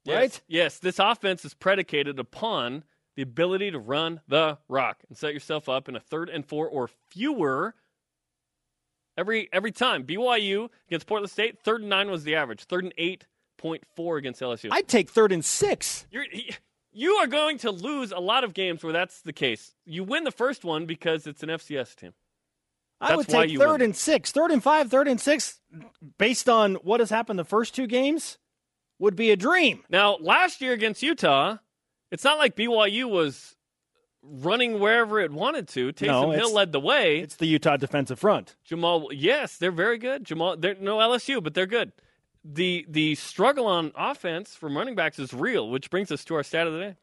Yes. 0.04 0.16
right? 0.16 0.40
Yes, 0.49 0.78
this 0.78 0.99
offense 0.99 1.45
is 1.45 1.52
predicated 1.54 2.18
upon 2.18 2.85
the 3.14 3.23
ability 3.23 3.71
to 3.71 3.78
run 3.78 4.21
the 4.28 4.59
rock 4.68 5.02
and 5.09 5.16
set 5.16 5.33
yourself 5.35 5.68
up 5.68 5.88
in 5.88 5.97
a 5.97 6.00
third 6.00 6.28
and 6.30 6.47
four 6.47 6.68
or 6.68 6.88
fewer 6.88 7.75
every 9.16 9.49
every 9.52 9.73
time. 9.73 10.04
BYU 10.04 10.68
against 10.88 11.06
Portland 11.06 11.30
State, 11.30 11.59
third 11.62 11.80
and 11.80 11.90
nine 11.90 12.11
was 12.11 12.25
the 12.25 12.35
average. 12.35 12.64
Third 12.64 12.85
and 12.85 12.95
eight 12.99 13.26
point 13.57 13.83
four 13.95 14.17
against 14.17 14.41
LSU. 14.41 14.69
I'd 14.71 14.89
take 14.89 15.11
third 15.11 15.33
and 15.33 15.45
six. 15.45 16.07
You're, 16.11 16.27
you 16.93 17.13
are 17.17 17.27
going 17.27 17.59
to 17.59 17.71
lose 17.71 18.13
a 18.13 18.19
lot 18.19 18.45
of 18.45 18.55
games 18.55 18.83
where 18.83 18.93
that's 18.93 19.21
the 19.23 19.33
case. 19.33 19.75
You 19.85 20.05
win 20.05 20.25
the 20.25 20.31
first 20.31 20.65
one 20.65 20.87
because 20.87 21.27
it's 21.27 21.43
an 21.43 21.51
FCS 21.51 21.95
team. 21.95 22.15
I 23.01 23.15
would 23.15 23.29
take 23.29 23.59
third 23.59 23.73
win. 23.73 23.83
and 23.83 23.97
six, 23.97 24.33
third 24.33 24.51
and 24.51 24.63
five, 24.63 24.91
third 24.91 25.07
and 25.07 25.21
six, 25.21 25.61
based 26.19 26.49
on 26.49 26.77
what 26.77 27.01
has 27.01 27.11
happened 27.11 27.39
the 27.39 27.45
first 27.45 27.75
two 27.75 27.87
games, 27.87 28.39
would 28.99 29.17
be 29.17 29.31
a 29.31 29.37
dream. 29.37 29.83
Now, 29.91 30.17
last 30.17 30.63
year 30.63 30.73
against 30.73 31.03
Utah, 31.03 31.59
it's 32.11 32.25
not 32.25 32.39
like 32.39 32.57
BYU 32.57 33.11
was 33.11 33.55
running 34.23 34.81
wherever 34.81 35.21
it 35.21 35.31
wanted 35.31 35.69
to. 35.69 35.93
Taysom 35.93 36.07
No, 36.07 36.31
Hill 36.31 36.53
led 36.55 36.73
the 36.73 36.81
way. 36.81 37.19
It's 37.19 37.37
the 37.37 37.47
Utah 37.47 37.77
defensive 37.77 38.19
front. 38.19 38.57
Jamal, 38.65 39.11
yes, 39.13 39.59
they're 39.59 39.71
very 39.71 39.99
good. 39.99 40.25
Jamal, 40.25 40.57
they're 40.57 40.77
no 40.81 40.97
LSU, 40.97 41.43
but 41.43 41.53
they're 41.55 41.67
good. 41.67 41.93
The 42.49 42.87
the 42.88 43.15
struggle 43.17 43.67
on 43.67 43.93
offense 43.97 44.55
from 44.55 44.76
running 44.76 44.95
backs 44.95 45.19
is 45.19 45.33
real, 45.35 45.69
which 45.69 45.91
brings 45.91 46.12
us 46.12 46.25
to 46.26 46.35
our 46.37 46.43
stat 46.45 46.67
of 46.67 46.75
the 46.75 46.79
day. 46.79 46.95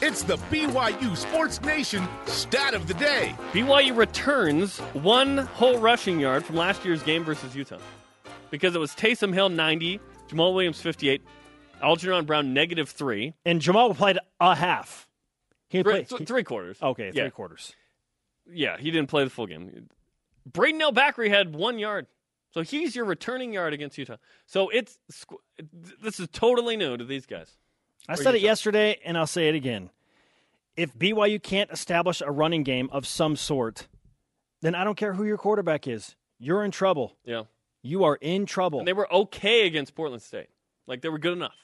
It's 0.00 0.22
the 0.22 0.36
BYU 0.36 1.16
Sports 1.16 1.60
Nation 1.60 2.06
stat 2.26 2.72
of 2.72 2.86
the 2.88 2.94
day. 2.94 3.34
BYU 3.52 3.94
returns 3.96 4.78
one 4.94 5.38
whole 5.38 5.78
rushing 5.78 6.18
yard 6.18 6.44
from 6.44 6.56
last 6.56 6.84
year's 6.84 7.02
game 7.02 7.24
versus 7.24 7.54
Utah 7.54 7.78
because 8.50 8.74
it 8.74 8.78
was 8.78 8.92
Taysom 8.92 9.34
Hill 9.34 9.50
90, 9.50 10.00
Jamaal 10.28 10.54
Williams 10.54 10.80
58, 10.80 11.20
Algernon 11.82 12.24
Brown 12.24 12.54
negative 12.54 12.88
three, 12.88 13.34
And 13.44 13.60
Jamal 13.60 13.92
played 13.94 14.18
a 14.40 14.54
half. 14.54 15.06
He 15.68 15.82
three, 15.82 15.92
played 15.92 16.08
th- 16.08 16.26
three 16.26 16.44
quarters. 16.44 16.78
okay, 16.82 17.10
three 17.10 17.24
yeah, 17.24 17.30
quarters. 17.30 17.74
yeah, 18.50 18.78
he 18.78 18.90
didn't 18.90 19.10
play 19.10 19.24
the 19.24 19.30
full 19.30 19.46
game. 19.46 19.88
Braden 20.50 20.80
L. 20.80 20.92
Bakary 20.92 21.28
had 21.28 21.54
one 21.54 21.78
yard. 21.78 22.06
So 22.50 22.62
he's 22.62 22.96
your 22.96 23.04
returning 23.04 23.52
yard 23.52 23.72
against 23.72 23.98
Utah. 23.98 24.16
So 24.46 24.68
it's 24.70 24.98
this 26.00 26.18
is 26.18 26.28
totally 26.32 26.76
new 26.76 26.96
to 26.96 27.04
these 27.04 27.26
guys. 27.26 27.56
I 28.08 28.14
said 28.14 28.34
it 28.34 28.40
yesterday, 28.40 28.98
and 29.04 29.18
I'll 29.18 29.26
say 29.26 29.48
it 29.48 29.54
again. 29.54 29.90
If 30.76 30.96
BYU 30.96 31.42
can't 31.42 31.70
establish 31.70 32.22
a 32.22 32.30
running 32.30 32.62
game 32.62 32.88
of 32.90 33.06
some 33.06 33.36
sort, 33.36 33.88
then 34.62 34.74
I 34.74 34.84
don't 34.84 34.96
care 34.96 35.12
who 35.12 35.24
your 35.24 35.36
quarterback 35.36 35.86
is. 35.86 36.16
You're 36.38 36.64
in 36.64 36.70
trouble. 36.70 37.16
Yeah. 37.24 37.44
You 37.82 38.04
are 38.04 38.16
in 38.16 38.46
trouble. 38.46 38.78
And 38.78 38.88
they 38.88 38.92
were 38.92 39.12
okay 39.12 39.66
against 39.66 39.94
Portland 39.94 40.22
State. 40.22 40.48
Like 40.86 41.02
they 41.02 41.08
were 41.08 41.18
good 41.18 41.34
enough 41.34 41.54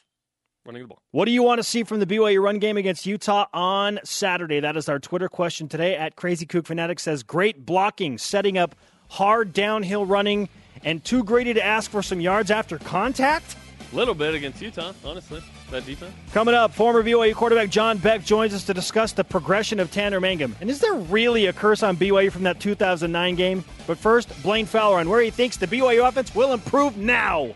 running 0.65 0.83
the 0.83 0.89
ball. 0.89 1.03
What 1.11 1.27
do 1.27 1.31
you 1.31 1.43
want 1.43 1.59
to 1.61 1.63
see 1.63 1.85
from 1.85 2.01
the 2.01 2.07
BYU 2.07 2.43
run 2.43 2.59
game 2.59 2.77
against 2.77 3.07
Utah 3.07 3.47
on 3.53 4.01
Saturday? 4.05 4.61
That 4.61 4.77
is 4.77 4.89
our 4.89 4.99
Twitter 4.99 5.29
question 5.29 5.69
today. 5.69 5.97
At 5.97 6.17
Crazy 6.17 6.47
Kook 6.47 6.67
Fanatic 6.67 6.99
says 7.01 7.23
great 7.23 7.65
blocking, 7.65 8.19
setting 8.19 8.59
up 8.59 8.75
hard 9.11 9.53
downhill 9.53 10.07
running, 10.07 10.49
and 10.85 11.03
too 11.05 11.25
greedy 11.25 11.55
to 11.55 11.65
ask 11.65 11.91
for 11.91 12.03
some 12.03 12.21
yards 12.21 12.51
after 12.51 12.79
contact. 12.79 13.57
A 13.93 13.97
little 13.97 14.15
bit 14.15 14.35
against 14.35 14.61
Utah, 14.61 14.93
honestly. 15.05 15.43
That 15.71 15.87
defense. 15.87 16.15
Coming 16.33 16.55
up, 16.55 16.75
former 16.75 17.03
BYU 17.03 17.35
quarterback 17.35 17.71
John 17.71 17.97
Beck 17.99 18.25
joins 18.25 18.53
us 18.53 18.65
to 18.65 18.75
discuss 18.75 19.13
the 19.13 19.25
progression 19.25 19.81
of 19.81 19.91
Tanner 19.91 20.21
Mangum. 20.21 20.55
And 20.61 20.69
is 20.69 20.81
there 20.81 20.95
really 20.95 21.47
a 21.47 21.53
curse 21.53 21.83
on 21.83 21.97
BYU 21.97 22.31
from 22.31 22.43
that 22.43 22.61
2009 22.61 23.35
game? 23.35 23.65
But 23.87 23.99
first, 23.99 24.43
Blaine 24.43 24.67
Fowler 24.67 24.99
on 24.99 25.09
where 25.09 25.23
he 25.23 25.31
thinks 25.31 25.57
the 25.57 25.67
BYU 25.67 26.07
offense 26.07 26.35
will 26.35 26.53
improve 26.53 26.97
now. 26.97 27.53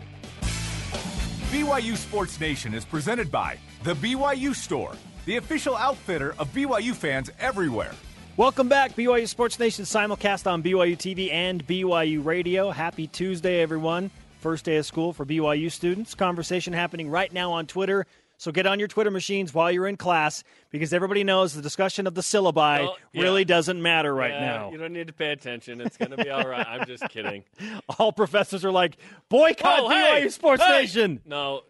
BYU 1.51 1.97
Sports 1.97 2.39
Nation 2.39 2.73
is 2.73 2.85
presented 2.85 3.31
by 3.31 3.57
The 3.83 3.95
BYU 3.95 4.55
Store, 4.55 4.93
the 5.25 5.37
official 5.37 5.75
outfitter 5.75 6.35
of 6.39 6.51
BYU 6.53 6.93
fans 6.95 7.31
everywhere. 7.39 7.93
Welcome 8.39 8.69
back, 8.69 8.95
BYU 8.95 9.27
Sports 9.27 9.59
Nation 9.59 9.83
simulcast 9.83 10.49
on 10.49 10.63
BYU 10.63 10.95
TV 10.95 11.29
and 11.29 11.67
BYU 11.67 12.23
Radio. 12.23 12.71
Happy 12.71 13.05
Tuesday, 13.05 13.61
everyone. 13.61 14.11
First 14.39 14.63
day 14.63 14.77
of 14.77 14.85
school 14.85 15.11
for 15.11 15.25
BYU 15.25 15.69
students. 15.69 16.15
Conversation 16.15 16.71
happening 16.71 17.09
right 17.09 17.33
now 17.33 17.51
on 17.51 17.67
Twitter. 17.67 18.05
So 18.37 18.53
get 18.53 18.65
on 18.65 18.79
your 18.79 18.87
Twitter 18.87 19.11
machines 19.11 19.53
while 19.53 19.69
you're 19.69 19.89
in 19.89 19.97
class 19.97 20.45
because 20.69 20.93
everybody 20.93 21.25
knows 21.25 21.53
the 21.53 21.61
discussion 21.61 22.07
of 22.07 22.15
the 22.15 22.21
syllabi 22.21 22.87
Oh, 22.87 22.95
yeah. 23.11 23.23
really 23.23 23.43
doesn't 23.43 23.81
matter 23.81 24.15
right 24.15 24.31
Yeah, 24.31 24.39
now. 24.39 24.71
You 24.71 24.77
don't 24.77 24.93
need 24.93 25.07
to 25.07 25.13
pay 25.13 25.31
attention. 25.33 25.81
It's 25.81 25.97
going 25.97 26.11
to 26.11 26.23
be 26.23 26.29
all 26.29 26.47
right. 26.47 26.65
I'm 26.65 26.87
just 26.87 27.09
kidding. 27.09 27.43
All 27.99 28.13
professors 28.13 28.63
are 28.63 28.71
like, 28.71 28.95
boycott 29.27 29.79
Oh, 29.81 29.89
hey! 29.89 30.21
BYU 30.23 30.31
Sports 30.31 30.63
Hey! 30.63 30.83
Nation. 30.83 31.19
No, 31.25 31.63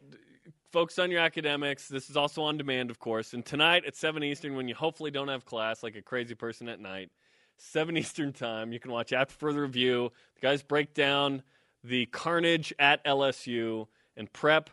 focus 0.71 0.99
on 0.99 1.11
your 1.11 1.21
academics. 1.21 1.87
This 1.87 2.09
is 2.09 2.17
also 2.17 2.43
on 2.43 2.57
demand, 2.57 2.89
of 2.89 2.99
course. 2.99 3.33
And 3.33 3.45
tonight 3.45 3.85
at 3.85 3.95
7 3.95 4.23
Eastern, 4.23 4.55
when 4.55 4.67
you 4.67 4.75
hopefully 4.75 5.11
don't 5.11 5.27
have 5.27 5.45
class 5.45 5.83
like 5.83 5.95
a 5.95 6.01
crazy 6.01 6.35
person 6.35 6.67
at 6.67 6.79
night, 6.79 7.09
7 7.57 7.95
Eastern 7.97 8.33
time, 8.33 8.71
you 8.71 8.79
can 8.79 8.91
watch 8.91 9.13
After 9.13 9.35
Further 9.35 9.61
Review. 9.61 10.11
The 10.35 10.41
guys 10.41 10.63
break 10.63 10.93
down 10.93 11.43
the 11.83 12.05
carnage 12.07 12.73
at 12.79 13.03
LSU 13.05 13.87
and 14.17 14.31
prep 14.31 14.69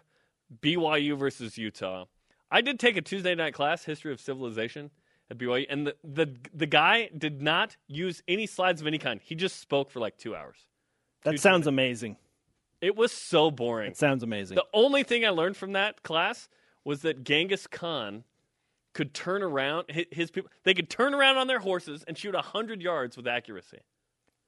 BYU 0.61 1.17
versus 1.17 1.57
Utah. 1.57 2.05
I 2.51 2.61
did 2.61 2.79
take 2.79 2.97
a 2.97 3.03
Tuesday 3.03 3.35
night 3.35 3.55
class, 3.55 3.85
History 3.85 4.13
of 4.13 4.21
Civilization 4.21 4.91
at 5.31 5.39
BYU, 5.39 5.67
and 5.69 5.87
the, 5.87 5.97
the, 6.05 6.37
the 6.55 6.67
guy 6.67 7.11
did 7.17 7.43
not 7.43 7.77
use 7.89 8.23
any 8.29 8.47
slides 8.47 8.81
of 8.81 8.87
any 8.87 8.99
kind. 8.99 9.21
He 9.23 9.35
just 9.35 9.61
spoke 9.61 9.91
for 9.91 9.99
like 9.99 10.17
two 10.17 10.37
hours. 10.37 10.59
That 11.25 11.41
sounds 11.41 11.67
amazing. 11.67 12.17
It 12.87 12.95
was 12.95 13.11
so 13.11 13.51
boring. 13.51 13.91
It 13.91 13.97
sounds 13.97 14.23
amazing. 14.23 14.55
The 14.55 14.65
only 14.73 15.03
thing 15.03 15.27
I 15.27 15.31
learned 15.31 15.57
from 15.57 15.73
that 15.73 16.05
class 16.05 16.49
was 16.85 17.03
that 17.03 17.25
Genghis 17.25 17.67
Khan 17.67 18.23
could 18.95 19.13
turn 19.13 19.43
around 19.43 19.87
his, 19.89 20.05
his 20.13 20.31
people. 20.31 20.53
They 20.63 20.73
could 20.73 20.89
turn 20.89 21.13
around 21.13 21.37
on 21.37 21.49
their 21.49 21.59
horses 21.59 22.05
and 22.07 22.17
shoot 22.17 22.37
hundred 22.37 22.81
yards 22.81 23.17
with 23.17 23.27
accuracy. 23.27 23.79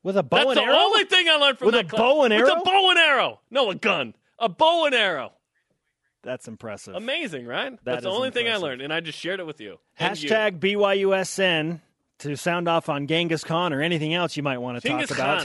With 0.04 0.16
a 0.16 0.22
bow 0.22 0.36
That's 0.36 0.60
and 0.60 0.68
the 0.68 0.72
only 0.72 1.02
thing 1.02 1.28
I 1.28 1.34
learned 1.34 1.58
from 1.58 1.66
With 1.66 1.74
that 1.74 1.86
a 1.86 1.88
class. 1.88 1.98
bow 1.98 2.22
and 2.22 2.32
arrow. 2.32 2.42
With 2.44 2.52
arrow? 2.52 2.60
a 2.60 2.64
bow 2.64 2.90
and 2.90 2.98
arrow. 3.00 3.40
No, 3.50 3.70
a 3.70 3.74
gun. 3.74 4.14
A 4.38 4.48
bow 4.48 4.84
and 4.86 4.94
arrow. 4.94 5.32
That's 6.22 6.46
impressive. 6.46 6.94
Amazing, 6.94 7.44
right? 7.44 7.72
That 7.72 7.84
That's 7.84 8.02
the 8.04 8.10
only 8.10 8.30
thing 8.30 8.48
I 8.48 8.54
learned, 8.54 8.82
and 8.82 8.92
I 8.92 9.00
just 9.00 9.18
shared 9.18 9.40
it 9.40 9.46
with 9.46 9.60
you. 9.60 9.78
And 9.98 10.22
you. 10.22 10.30
Hashtag 10.30 10.60
BYUSN 10.60 11.80
to 12.20 12.36
sound 12.36 12.68
off 12.68 12.88
on 12.88 13.08
Genghis 13.08 13.42
Khan 13.42 13.72
or 13.72 13.82
anything 13.82 14.14
else 14.14 14.36
you 14.36 14.44
might 14.44 14.58
want 14.58 14.80
to 14.80 14.88
Genghis 14.88 15.08
talk 15.08 15.44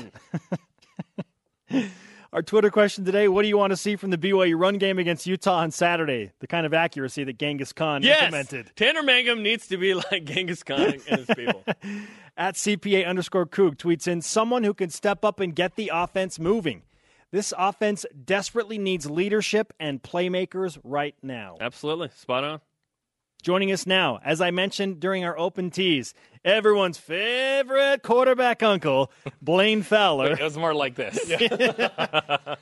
about. 1.71 1.85
Our 2.33 2.41
Twitter 2.41 2.71
question 2.71 3.05
today 3.05 3.27
What 3.27 3.43
do 3.43 3.47
you 3.47 3.59
want 3.59 3.71
to 3.71 3.77
see 3.77 3.95
from 3.95 4.09
the 4.09 4.17
BYU 4.17 4.59
run 4.59 4.79
game 4.79 4.97
against 4.97 5.27
Utah 5.27 5.57
on 5.57 5.69
Saturday? 5.69 6.31
The 6.39 6.47
kind 6.47 6.65
of 6.65 6.73
accuracy 6.73 7.23
that 7.25 7.37
Genghis 7.37 7.73
Khan 7.73 8.01
Yes, 8.01 8.23
implemented. 8.23 8.71
Tanner 8.75 9.03
Mangum 9.03 9.43
needs 9.43 9.67
to 9.67 9.77
be 9.77 9.93
like 9.93 10.25
Genghis 10.25 10.63
Khan 10.63 10.81
and 10.81 11.01
his 11.03 11.27
people. 11.27 11.63
At 12.37 12.55
CPA 12.55 13.05
underscore 13.05 13.45
Coog 13.45 13.75
tweets 13.75 14.07
in 14.07 14.23
someone 14.23 14.63
who 14.63 14.73
can 14.73 14.89
step 14.89 15.23
up 15.23 15.39
and 15.39 15.55
get 15.55 15.75
the 15.75 15.91
offense 15.93 16.39
moving. 16.39 16.81
This 17.29 17.53
offense 17.55 18.03
desperately 18.25 18.79
needs 18.79 19.07
leadership 19.07 19.71
and 19.79 20.01
playmakers 20.01 20.79
right 20.83 21.15
now. 21.21 21.57
Absolutely, 21.61 22.09
spot 22.15 22.43
on. 22.43 22.61
Joining 23.43 23.73
us 23.73 23.85
now, 23.85 24.19
as 24.23 24.39
I 24.39 24.51
mentioned 24.51 25.01
during 25.01 25.25
our 25.25 25.37
open 25.37 25.69
tease, 25.69 26.13
everyone's 26.45 26.97
favorite 26.97 28.01
quarterback 28.01 28.63
uncle, 28.63 29.11
Blaine 29.41 29.81
Fowler. 29.83 30.31
It 30.31 30.39
was 30.41 30.57
more 30.57 30.73
like 30.73 30.95
this. 30.95 31.19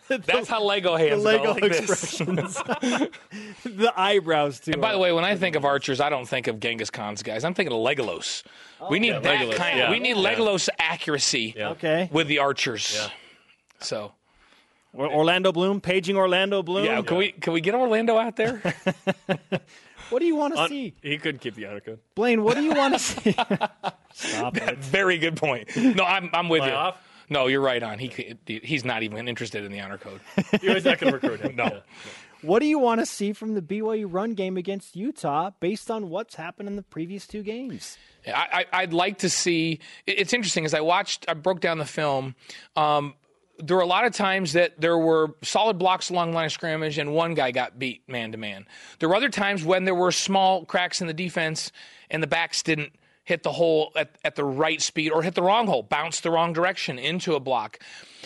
That's 0.07 0.47
how 0.49 0.63
Lego 0.63 0.95
hands 0.95 1.21
the 1.21 1.29
Lego 1.29 1.43
go, 1.43 1.51
like 1.53 1.63
expressions, 1.65 2.55
the 3.63 3.93
eyebrows 3.95 4.59
too. 4.59 4.71
And 4.71 4.81
by 4.81 4.91
the 4.91 4.97
way, 4.97 5.11
when 5.11 5.23
I 5.23 5.35
think 5.35 5.55
of 5.55 5.65
archers, 5.65 6.01
I 6.01 6.09
don't 6.09 6.27
think 6.27 6.47
of 6.47 6.59
Genghis 6.59 6.89
Khan's 6.89 7.21
guys. 7.21 7.43
I'm 7.43 7.53
thinking 7.53 7.75
of 7.75 7.79
Legolas. 7.85 8.41
Oh, 8.81 8.89
we 8.89 8.97
need 8.97 9.11
that 9.13 9.23
Legolas, 9.23 9.55
kind. 9.55 9.77
yeah. 9.77 9.91
We 9.91 9.99
need 9.99 10.17
Yeah. 10.17 10.33
Legolas 10.35 10.67
accuracy 10.79 11.53
okay, 11.59 12.09
with 12.11 12.25
the 12.25 12.39
archers. 12.39 13.07
So 13.81 14.13
Orlando 14.97 15.51
Bloom, 15.51 15.79
paging 15.79 16.17
Orlando 16.17 16.63
Bloom. 16.63 16.85
yeah, 16.85 17.03
can 17.03 17.17
we 17.17 17.33
can 17.33 17.53
we 17.53 17.61
get 17.61 17.75
Orlando 17.75 18.17
out 18.17 18.35
there? 18.35 18.61
What 20.11 20.19
do 20.19 20.25
you 20.25 20.35
want 20.35 20.55
to 20.55 20.67
see, 20.67 20.93
he 21.01 21.17
couldn't 21.17 21.39
keep 21.39 21.55
the 21.55 21.65
honor 21.65 21.79
code. 21.79 21.99
Blaine? 22.15 22.43
What 22.43 22.55
do 22.55 22.61
you 22.63 22.73
want 22.73 22.93
to 22.93 22.99
see? 22.99 23.31
Stop 24.13 24.57
it. 24.57 24.77
Very 24.79 25.17
good 25.17 25.35
point. 25.37 25.75
No, 25.75 26.03
I'm 26.03 26.29
I'm 26.33 26.49
with 26.49 26.63
you. 26.63 26.69
off? 26.71 26.97
No, 27.29 27.47
you're 27.47 27.61
right 27.61 27.81
on. 27.81 27.97
He 27.97 28.35
he's 28.45 28.83
not 28.85 29.03
even 29.03 29.27
interested 29.27 29.63
in 29.63 29.71
the 29.71 29.79
honor 29.79 29.97
code. 29.97 30.19
He 30.61 30.69
was 30.69 30.83
not 30.85 30.99
going 30.99 31.13
to 31.13 31.17
recruit 31.19 31.39
him. 31.39 31.55
No. 31.55 31.81
What 32.41 32.59
do 32.59 32.65
you 32.65 32.79
want 32.79 32.99
to 32.99 33.05
see 33.05 33.33
from 33.33 33.53
the 33.53 33.61
BYU 33.61 34.05
run 34.09 34.33
game 34.33 34.57
against 34.57 34.95
Utah, 34.95 35.51
based 35.59 35.89
on 35.91 36.09
what's 36.09 36.35
happened 36.35 36.67
in 36.67 36.75
the 36.75 36.81
previous 36.81 37.27
two 37.27 37.43
games? 37.43 37.97
I, 38.27 38.65
I, 38.73 38.81
I'd 38.81 38.93
like 38.93 39.19
to 39.19 39.29
see. 39.29 39.79
it- 40.07 40.19
It's 40.19 40.33
interesting 40.33 40.65
as 40.65 40.73
I 40.73 40.81
watched, 40.81 41.23
I 41.29 41.35
broke 41.35 41.59
down 41.61 41.77
the 41.77 41.85
film. 41.85 42.35
Um, 42.75 43.13
there 43.57 43.77
were 43.77 43.83
a 43.83 43.87
lot 43.87 44.05
of 44.05 44.13
times 44.13 44.53
that 44.53 44.79
there 44.79 44.97
were 44.97 45.35
solid 45.43 45.77
blocks 45.77 46.09
along 46.09 46.31
the 46.31 46.35
line 46.35 46.45
of 46.47 46.51
scrimmage, 46.51 46.97
and 46.97 47.13
one 47.13 47.33
guy 47.33 47.51
got 47.51 47.77
beat 47.77 48.07
man 48.07 48.31
to 48.31 48.37
man. 48.37 48.65
There 48.99 49.09
were 49.09 49.15
other 49.15 49.29
times 49.29 49.63
when 49.63 49.85
there 49.85 49.95
were 49.95 50.11
small 50.11 50.65
cracks 50.65 51.01
in 51.01 51.07
the 51.07 51.13
defense, 51.13 51.71
and 52.09 52.21
the 52.21 52.27
backs 52.27 52.63
didn't 52.63 52.93
hit 53.23 53.43
the 53.43 53.51
hole 53.51 53.91
at, 53.95 54.17
at 54.23 54.35
the 54.35 54.43
right 54.43 54.81
speed 54.81 55.11
or 55.11 55.21
hit 55.21 55.35
the 55.35 55.43
wrong 55.43 55.67
hole, 55.67 55.83
bounced 55.83 56.23
the 56.23 56.31
wrong 56.31 56.53
direction 56.53 56.97
into 56.97 57.35
a 57.35 57.39
block. 57.39 57.79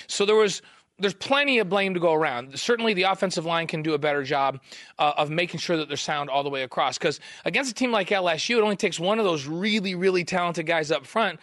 So 0.08 0.25
there 0.25 0.36
was 0.36 0.62
there's 0.98 1.13
plenty 1.13 1.60
of 1.60 1.67
blame 1.67 1.94
to 1.94 2.00
go 2.00 2.13
around. 2.13 2.58
Certainly, 2.58 2.94
the 2.94 3.03
offensive 3.03 3.46
line 3.46 3.67
can 3.67 3.82
do 3.82 3.94
a 3.94 3.98
better 3.98 4.24
job 4.24 4.62
uh, 4.98 5.13
of 5.17 5.29
making 5.29 5.60
sure 5.60 5.75
that 5.77 5.89
they're 5.89 5.98
sound 5.98 6.29
all 6.29 6.41
the 6.44 6.50
way 6.50 6.63
across. 6.63 6.98
Because 6.98 7.20
against 7.44 7.70
a 7.72 7.74
team 7.74 7.91
like 7.91 8.10
LSU, 8.10 8.58
it 8.58 8.62
only 8.62 8.77
takes 8.77 8.98
one 8.98 9.20
of 9.20 9.25
those 9.25 9.46
really, 9.46 9.94
really 9.94 10.24
talented 10.24 10.65
guys 10.65 10.91
up 10.91 11.05
front 11.05 11.39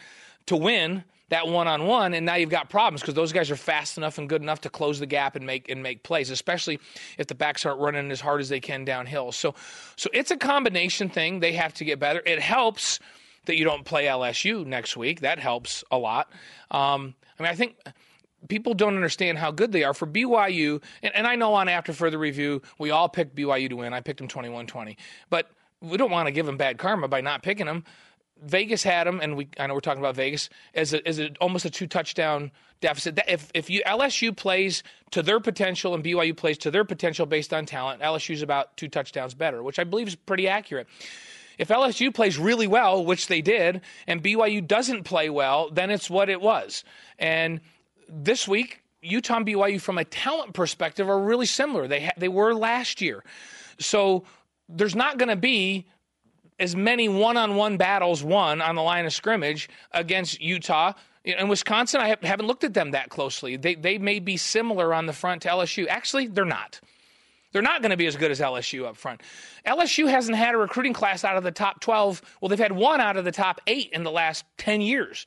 to 0.46 0.56
win 0.56 1.04
that 1.32 1.48
one 1.48 1.66
on 1.66 1.86
one, 1.86 2.12
and 2.12 2.26
now 2.26 2.34
you've 2.34 2.50
got 2.50 2.68
problems 2.68 3.00
because 3.00 3.14
those 3.14 3.32
guys 3.32 3.50
are 3.50 3.56
fast 3.56 3.96
enough 3.96 4.18
and 4.18 4.28
good 4.28 4.42
enough 4.42 4.60
to 4.60 4.68
close 4.68 5.00
the 5.00 5.06
gap 5.06 5.34
and 5.34 5.46
make 5.46 5.70
and 5.70 5.82
make 5.82 6.02
plays, 6.02 6.28
especially 6.28 6.78
if 7.16 7.26
the 7.26 7.34
backs 7.34 7.64
aren't 7.64 7.80
running 7.80 8.10
as 8.10 8.20
hard 8.20 8.42
as 8.42 8.50
they 8.50 8.60
can 8.60 8.84
downhill. 8.84 9.32
So, 9.32 9.54
so 9.96 10.10
it's 10.12 10.30
a 10.30 10.36
combination 10.36 11.08
thing. 11.08 11.40
They 11.40 11.54
have 11.54 11.72
to 11.74 11.86
get 11.86 11.98
better. 11.98 12.22
It 12.26 12.38
helps 12.38 13.00
that 13.46 13.56
you 13.56 13.64
don't 13.64 13.82
play 13.82 14.04
LSU 14.04 14.66
next 14.66 14.94
week. 14.94 15.20
That 15.20 15.38
helps 15.38 15.82
a 15.90 15.96
lot. 15.96 16.30
Um, 16.70 17.14
I 17.38 17.42
mean, 17.42 17.50
I 17.50 17.54
think 17.54 17.76
people 18.48 18.74
don't 18.74 18.94
understand 18.94 19.38
how 19.38 19.50
good 19.50 19.72
they 19.72 19.84
are 19.84 19.94
for 19.94 20.06
BYU. 20.06 20.82
And, 21.02 21.16
and 21.16 21.26
I 21.26 21.36
know 21.36 21.54
on 21.54 21.66
after 21.66 21.94
further 21.94 22.18
review, 22.18 22.60
we 22.78 22.90
all 22.90 23.08
picked 23.08 23.34
BYU 23.34 23.70
to 23.70 23.76
win. 23.76 23.94
I 23.94 24.02
picked 24.02 24.18
them 24.18 24.28
21 24.28 24.66
20. 24.66 24.98
But 25.30 25.50
we 25.80 25.96
don't 25.96 26.10
want 26.10 26.26
to 26.26 26.32
give 26.32 26.44
them 26.44 26.58
bad 26.58 26.76
karma 26.76 27.08
by 27.08 27.22
not 27.22 27.42
picking 27.42 27.66
them. 27.66 27.84
Vegas 28.42 28.82
had 28.82 29.06
them, 29.06 29.20
and 29.22 29.36
we 29.36 29.48
I 29.58 29.66
know 29.66 29.74
we're 29.74 29.80
talking 29.80 30.02
about 30.02 30.16
Vegas 30.16 30.50
as 30.74 30.92
a, 30.92 31.06
as 31.06 31.18
a, 31.18 31.30
almost 31.40 31.64
a 31.64 31.70
two 31.70 31.86
touchdown 31.86 32.50
deficit. 32.80 33.18
If 33.28 33.50
if 33.54 33.70
you 33.70 33.82
LSU 33.86 34.36
plays 34.36 34.82
to 35.12 35.22
their 35.22 35.40
potential 35.40 35.94
and 35.94 36.02
BYU 36.02 36.36
plays 36.36 36.58
to 36.58 36.70
their 36.70 36.84
potential 36.84 37.26
based 37.26 37.54
on 37.54 37.66
talent, 37.66 38.02
LSU's 38.02 38.42
about 38.42 38.76
two 38.76 38.88
touchdowns 38.88 39.34
better, 39.34 39.62
which 39.62 39.78
I 39.78 39.84
believe 39.84 40.08
is 40.08 40.16
pretty 40.16 40.48
accurate. 40.48 40.88
If 41.58 41.68
LSU 41.68 42.12
plays 42.12 42.38
really 42.38 42.66
well, 42.66 43.04
which 43.04 43.28
they 43.28 43.42
did, 43.42 43.82
and 44.06 44.22
BYU 44.22 44.66
doesn't 44.66 45.04
play 45.04 45.30
well, 45.30 45.70
then 45.70 45.90
it's 45.90 46.10
what 46.10 46.28
it 46.28 46.40
was. 46.40 46.82
And 47.18 47.60
this 48.08 48.48
week, 48.48 48.82
Utah 49.02 49.36
and 49.36 49.46
BYU, 49.46 49.80
from 49.80 49.98
a 49.98 50.04
talent 50.04 50.54
perspective, 50.54 51.08
are 51.08 51.20
really 51.20 51.46
similar. 51.46 51.86
They 51.86 52.06
ha- 52.06 52.12
they 52.16 52.28
were 52.28 52.54
last 52.54 53.00
year, 53.00 53.22
so 53.78 54.24
there's 54.68 54.96
not 54.96 55.18
going 55.18 55.28
to 55.28 55.36
be 55.36 55.86
as 56.62 56.76
many 56.76 57.08
one-on-one 57.08 57.76
battles 57.76 58.22
won 58.22 58.62
on 58.62 58.76
the 58.76 58.82
line 58.82 59.04
of 59.04 59.12
scrimmage 59.12 59.68
against 59.90 60.40
Utah. 60.40 60.92
In 61.24 61.48
Wisconsin, 61.48 62.00
I 62.00 62.10
ha- 62.10 62.16
haven't 62.22 62.46
looked 62.46 62.64
at 62.64 62.72
them 62.72 62.92
that 62.92 63.10
closely. 63.10 63.56
They 63.56 63.74
they 63.74 63.98
may 63.98 64.20
be 64.20 64.36
similar 64.36 64.94
on 64.94 65.06
the 65.06 65.12
front 65.12 65.42
to 65.42 65.48
LSU. 65.48 65.86
Actually, 65.88 66.28
they're 66.28 66.44
not. 66.44 66.80
They're 67.52 67.62
not 67.62 67.82
going 67.82 67.90
to 67.90 67.96
be 67.96 68.06
as 68.06 68.16
good 68.16 68.30
as 68.30 68.40
LSU 68.40 68.86
up 68.86 68.96
front. 68.96 69.20
LSU 69.66 70.08
hasn't 70.08 70.38
had 70.38 70.54
a 70.54 70.58
recruiting 70.58 70.94
class 70.94 71.22
out 71.22 71.36
of 71.36 71.44
the 71.44 71.50
top 71.50 71.80
12. 71.80 72.22
Well, 72.40 72.48
they've 72.48 72.58
had 72.58 72.72
one 72.72 73.00
out 73.00 73.18
of 73.18 73.26
the 73.26 73.32
top 73.32 73.60
eight 73.66 73.90
in 73.92 74.04
the 74.04 74.10
last 74.10 74.44
10 74.56 74.80
years. 74.80 75.26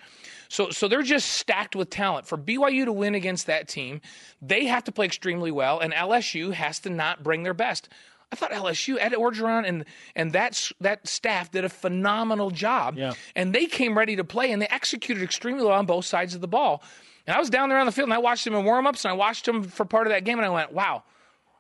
So, 0.50 0.72
so 0.72 0.88
they're 0.88 1.04
just 1.04 1.34
stacked 1.34 1.76
with 1.76 1.92
talent. 1.92 2.26
For 2.26 2.36
BYU 2.38 2.86
to 2.86 2.92
win 2.92 3.14
against 3.14 3.46
that 3.46 3.68
team, 3.68 4.02
they 4.42 4.66
have 4.66 4.84
to 4.86 4.92
play 4.92 5.06
extremely 5.06 5.52
well, 5.52 5.80
and 5.80 5.94
LSU 5.94 6.52
has 6.54 6.80
to 6.80 6.90
not 6.90 7.22
bring 7.22 7.44
their 7.44 7.54
best. 7.54 7.90
I 8.32 8.36
thought 8.36 8.52
LSU, 8.52 8.98
Ed 9.00 9.14
Orgeron, 9.14 9.68
and 9.68 9.86
and 10.16 10.34
that 10.34 10.72
that 10.82 11.08
staff 11.08 11.52
did 11.52 11.66
a 11.66 11.70
phenomenal 11.70 12.52
job. 12.52 12.98
Yeah. 12.98 13.14
And 13.36 13.54
they 13.54 13.66
came 13.66 13.98
ready 13.98 14.16
to 14.16 14.24
play, 14.24 14.52
and 14.52 14.62
they 14.62 14.68
executed 14.68 15.24
extremely 15.24 15.64
well 15.64 15.74
on 15.74 15.86
both 15.86 16.06
sides 16.06 16.36
of 16.36 16.42
the 16.42 16.48
ball. 16.48 16.84
And 17.28 17.36
I 17.36 17.40
was 17.40 17.50
down 17.50 17.70
there 17.70 17.80
on 17.80 17.86
the 17.86 17.92
field, 17.92 18.08
and 18.08 18.14
I 18.14 18.20
watched 18.20 18.46
them 18.46 18.54
in 18.54 18.66
warm-ups, 18.66 19.04
and 19.04 19.12
I 19.12 19.16
watched 19.16 19.46
them 19.46 19.64
for 19.64 19.86
part 19.86 20.08
of 20.08 20.14
that 20.14 20.26
game, 20.26 20.38
and 20.38 20.46
I 20.46 20.50
went, 20.50 20.74
"Wow, 20.74 21.04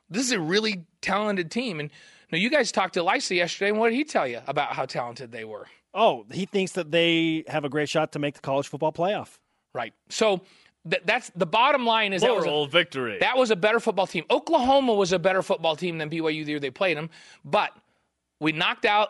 this 0.09 0.23
is 0.23 0.31
a 0.31 0.39
really 0.39 0.85
talented 1.01 1.49
team." 1.51 1.79
And 1.79 1.89
you, 2.29 2.37
know, 2.37 2.41
you 2.41 2.49
guys 2.49 2.71
talked 2.71 2.95
to 2.95 3.03
Lisa 3.03 3.35
yesterday, 3.35 3.69
and 3.69 3.79
what 3.79 3.89
did 3.89 3.95
he 3.95 4.03
tell 4.03 4.27
you 4.27 4.41
about 4.47 4.73
how 4.73 4.85
talented 4.85 5.31
they 5.31 5.45
were? 5.45 5.67
Oh, 5.93 6.25
he 6.31 6.45
thinks 6.45 6.73
that 6.73 6.91
they 6.91 7.45
have 7.47 7.63
a 7.63 7.69
great 7.69 7.89
shot 7.89 8.11
to 8.11 8.19
make 8.19 8.35
the 8.35 8.41
college 8.41 8.67
football 8.67 8.91
playoff. 8.91 9.37
Right. 9.73 9.93
So 10.09 10.41
th- 10.89 11.03
that's 11.05 11.31
the 11.35 11.45
bottom 11.45 11.85
line. 11.85 12.13
Is 12.13 12.21
that 12.21 12.35
was 12.35 12.45
a- 12.45 12.47
Moral 12.47 12.67
victory. 12.67 13.17
That 13.19 13.37
was 13.37 13.51
a 13.51 13.55
better 13.55 13.79
football 13.79 14.07
team. 14.07 14.25
Oklahoma 14.29 14.93
was 14.93 15.11
a 15.11 15.19
better 15.19 15.41
football 15.41 15.75
team 15.75 15.97
than 15.97 16.09
BYU 16.09 16.45
the 16.45 16.51
year 16.51 16.59
they 16.59 16.71
played 16.71 16.97
them, 16.97 17.09
but 17.43 17.71
we 18.39 18.51
knocked 18.51 18.85
out 18.85 19.09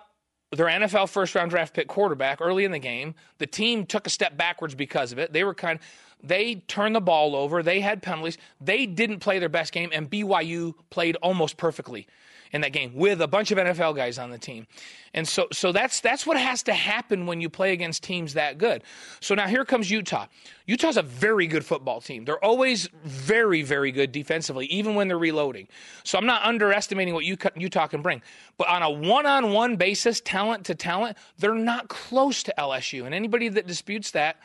their 0.52 0.68
NFL 0.68 1.10
first 1.10 1.36
round 1.36 1.52
draft 1.52 1.74
pick 1.74 1.88
quarterback 1.88 2.40
early 2.42 2.66
in 2.66 2.72
the 2.72 2.80
game. 2.80 3.16
The 3.40 3.48
team 3.48 3.86
took 3.86 4.08
a 4.08 4.10
step 4.10 4.38
backwards 4.38 4.76
because 4.76 5.12
of 5.12 5.20
it. 5.20 5.34
They 5.34 5.44
were 5.44 5.54
kind 5.54 5.80
they 6.24 6.56
turned 6.68 6.96
the 6.96 7.02
ball 7.02 7.36
over. 7.36 7.62
They 7.62 7.82
had 7.82 8.02
penalties. 8.02 8.38
They 8.60 8.86
didn't 8.86 9.20
play 9.20 9.38
their 9.38 9.50
best 9.50 9.72
game, 9.74 9.90
and 9.94 10.10
BYU 10.10 10.74
played 10.90 11.18
almost 11.18 11.58
perfectly 11.58 12.08
in 12.52 12.62
that 12.62 12.74
game 12.74 12.94
with 12.96 13.22
a 13.22 13.28
bunch 13.28 13.52
of 13.52 13.58
NFL 13.58 13.96
guys 13.96 14.18
on 14.18 14.30
the 14.30 14.38
team. 14.38 14.68
And 15.14 15.28
so 15.28 15.48
so 15.52 15.72
that's 15.72 16.02
that's 16.02 16.26
what 16.26 16.38
has 16.38 16.64
to 16.64 16.74
happen 16.74 17.26
when 17.26 17.40
you 17.40 17.50
play 17.50 17.72
against 17.72 18.04
teams 18.04 18.34
that 18.34 18.58
good. 18.58 18.84
So 19.22 19.34
now 19.36 19.48
here 19.48 19.64
comes 19.64 19.90
Utah. 19.90 20.28
Utah's 20.66 20.98
a 20.98 21.02
very 21.02 21.48
good 21.48 21.66
football 21.66 22.02
team. 22.02 22.26
They're 22.26 22.44
always 22.44 22.90
very 23.04 23.62
very 23.62 23.92
good 23.92 24.12
defensively 24.12 24.66
even 24.66 24.96
when 24.96 25.08
they're 25.08 25.18
reloading. 25.18 25.68
So 26.04 26.18
I'm 26.18 26.26
not 26.26 26.44
underestimating 26.44 27.14
what 27.14 27.26
Utah 27.26 27.88
can 27.88 28.02
bring. 28.02 28.22
But 28.58 28.68
on 28.68 28.82
a 28.82 28.90
one-on-one 28.90 29.76
basis, 29.78 30.22
talent 30.22 30.66
to 30.66 30.76
talent, 30.76 31.18
they're 31.38 31.56
not 31.56 31.88
close 31.88 32.44
to 32.44 32.54
LSU. 32.58 33.06
And 33.06 33.14
anybody 33.14 33.50
that 33.50 33.68
disputes 33.68 34.12
that 34.12 34.38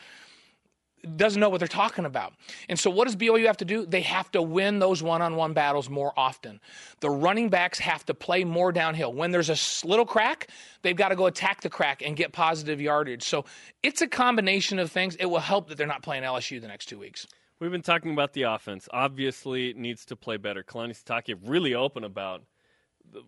doesn't 1.16 1.40
know 1.40 1.48
what 1.48 1.58
they're 1.58 1.68
talking 1.68 2.04
about. 2.04 2.34
And 2.68 2.78
so, 2.78 2.90
what 2.90 3.06
does 3.06 3.16
BYU 3.16 3.46
have 3.46 3.56
to 3.58 3.64
do? 3.64 3.86
They 3.86 4.02
have 4.02 4.30
to 4.32 4.42
win 4.42 4.78
those 4.78 5.02
one 5.02 5.22
on 5.22 5.36
one 5.36 5.52
battles 5.52 5.88
more 5.88 6.12
often. 6.16 6.60
The 7.00 7.10
running 7.10 7.48
backs 7.48 7.78
have 7.78 8.04
to 8.06 8.14
play 8.14 8.44
more 8.44 8.72
downhill. 8.72 9.12
When 9.12 9.30
there's 9.30 9.50
a 9.50 9.86
little 9.86 10.06
crack, 10.06 10.48
they've 10.82 10.96
got 10.96 11.08
to 11.08 11.16
go 11.16 11.26
attack 11.26 11.62
the 11.62 11.70
crack 11.70 12.02
and 12.02 12.16
get 12.16 12.32
positive 12.32 12.80
yardage. 12.80 13.22
So, 13.22 13.44
it's 13.82 14.02
a 14.02 14.06
combination 14.06 14.78
of 14.78 14.90
things. 14.90 15.16
It 15.16 15.26
will 15.26 15.38
help 15.38 15.68
that 15.68 15.78
they're 15.78 15.86
not 15.86 16.02
playing 16.02 16.22
LSU 16.22 16.60
the 16.60 16.68
next 16.68 16.86
two 16.86 16.98
weeks. 16.98 17.26
We've 17.60 17.70
been 17.70 17.82
talking 17.82 18.12
about 18.12 18.32
the 18.32 18.42
offense. 18.42 18.88
Obviously, 18.90 19.68
it 19.68 19.76
needs 19.76 20.06
to 20.06 20.16
play 20.16 20.38
better. 20.38 20.62
Kalani 20.62 20.98
Sitake 20.98 21.36
really 21.44 21.74
open 21.74 22.04
about 22.04 22.42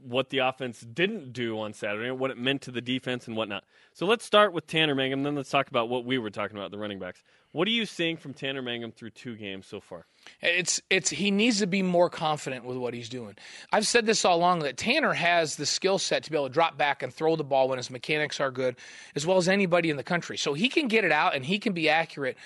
what 0.03 0.31
the 0.31 0.39
offense 0.39 0.81
didn't 0.81 1.33
do 1.33 1.59
on 1.59 1.73
Saturday 1.73 2.09
and 2.09 2.19
what 2.19 2.31
it 2.31 2.39
meant 2.39 2.63
to 2.63 2.71
the 2.71 2.81
defense 2.81 3.27
and 3.27 3.37
whatnot. 3.37 3.65
So 3.95 4.07
let's 4.07 4.25
start 4.25 4.53
with 4.53 4.67
Tanner 4.67 4.95
Mangum, 4.95 5.23
then 5.23 5.35
let's 5.35 5.51
talk 5.51 5.69
about 5.69 5.89
what 5.89 6.05
we 6.05 6.19
were 6.19 6.31
talking 6.31 6.57
about, 6.57 6.71
the 6.71 6.79
running 6.79 6.99
backs. 6.99 7.23
What 7.53 7.69
are 7.69 7.73
you 7.73 7.85
seeing 7.85 8.17
from 8.17 8.33
Tanner 8.33 8.63
Mangum 8.63 8.93
through 8.93 9.11
two 9.11 9.37
games 9.37 9.67
so 9.67 9.81
far? 9.81 10.07
It's 10.41 10.81
it's 10.89 11.11
he 11.11 11.31
needs 11.31 11.59
to 11.59 11.67
be 11.67 11.83
more 11.83 12.09
confident 12.09 12.65
with 12.65 12.79
what 12.79 12.95
he's 12.95 13.11
doing. 13.11 13.37
I've 13.71 13.87
said 13.87 14.07
this 14.07 14.25
all 14.25 14.39
along 14.39 14.61
that 14.61 14.79
Tanner 14.79 15.13
has 15.13 15.57
the 15.57 15.67
skill 15.67 15.99
set 15.99 16.25
to 16.25 16.31
be 16.31 16.37
able 16.37 16.49
to 16.49 16.53
drop 16.53 16.79
back 16.79 17.03
and 17.03 17.13
throw 17.13 17.37
the 17.37 17.45
ball 17.45 17.69
when 17.69 17.77
his 17.77 17.91
mechanics 17.91 18.41
are 18.41 18.51
good, 18.51 18.77
as 19.15 19.27
well 19.27 19.37
as 19.37 19.49
anybody 19.49 19.91
in 19.91 19.97
the 19.97 20.03
country. 20.03 20.39
So 20.39 20.55
he 20.55 20.69
can 20.71 20.89
get 20.89 21.05
it 21.05 21.13
out 21.13 21.35
and 21.35 21.45
he 21.45 21.59
can 21.59 21.75
be 21.75 21.91
accurate. 21.91 22.39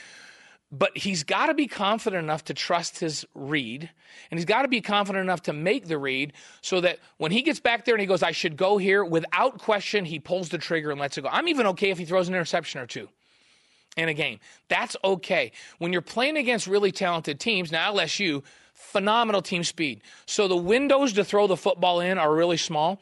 But 0.77 0.99
he's 0.99 1.23
got 1.23 1.47
to 1.47 1.55
be 1.55 1.69
confident 1.69 2.23
enough 2.23 2.45
to 2.45 2.55
trust 2.55 2.99
his 2.99 3.25
read, 3.35 3.89
and 4.31 4.39
he's 4.39 4.45
got 4.45 4.63
to 4.63 4.69
be 4.69 4.81
confident 4.81 5.23
enough 5.23 5.43
to 5.43 5.53
make 5.53 5.87
the 5.87 5.97
read 5.97 6.33
so 6.61 6.81
that 6.81 6.99
when 7.19 7.33
he 7.33 7.43
gets 7.43 7.61
back 7.61 7.85
there 7.85 7.95
and 7.95 8.01
he 8.01 8.07
goes, 8.07 8.23
I 8.23 8.33
should 8.33 8.57
go 8.57 8.77
here, 8.77 9.05
without 9.05 9.59
question, 9.59 10.05
he 10.05 10.19
pulls 10.19 10.49
the 10.49 10.59
trigger 10.59 10.91
and 10.91 11.01
lets 11.01 11.17
it 11.17 11.23
go. 11.23 11.29
I'm 11.31 11.49
even 11.49 11.67
okay 11.69 11.91
if 11.91 11.99
he 11.99 12.05
throws 12.05 12.29
an 12.29 12.35
interception 12.35 12.81
or 12.81 12.87
two 12.87 13.09
in 13.97 14.09
a 14.09 14.15
game. 14.15 14.39
That's 14.69 14.97
okay. 15.03 15.53
When 15.79 15.93
you're 15.93 16.03
playing 16.03 16.37
against 16.37 16.67
really 16.67 16.93
talented 16.93 17.41
teams, 17.41 17.73
now 17.73 17.95
LSU, 17.95 18.43
phenomenal 18.75 19.43
team 19.43 19.65
speed. 19.65 20.03
So 20.27 20.49
the 20.49 20.57
windows 20.57 21.15
to 21.15 21.25
throw 21.25 21.47
the 21.47 21.57
football 21.57 22.01
in 22.01 22.19
are 22.19 22.35
really 22.35 22.59
small. 22.59 23.01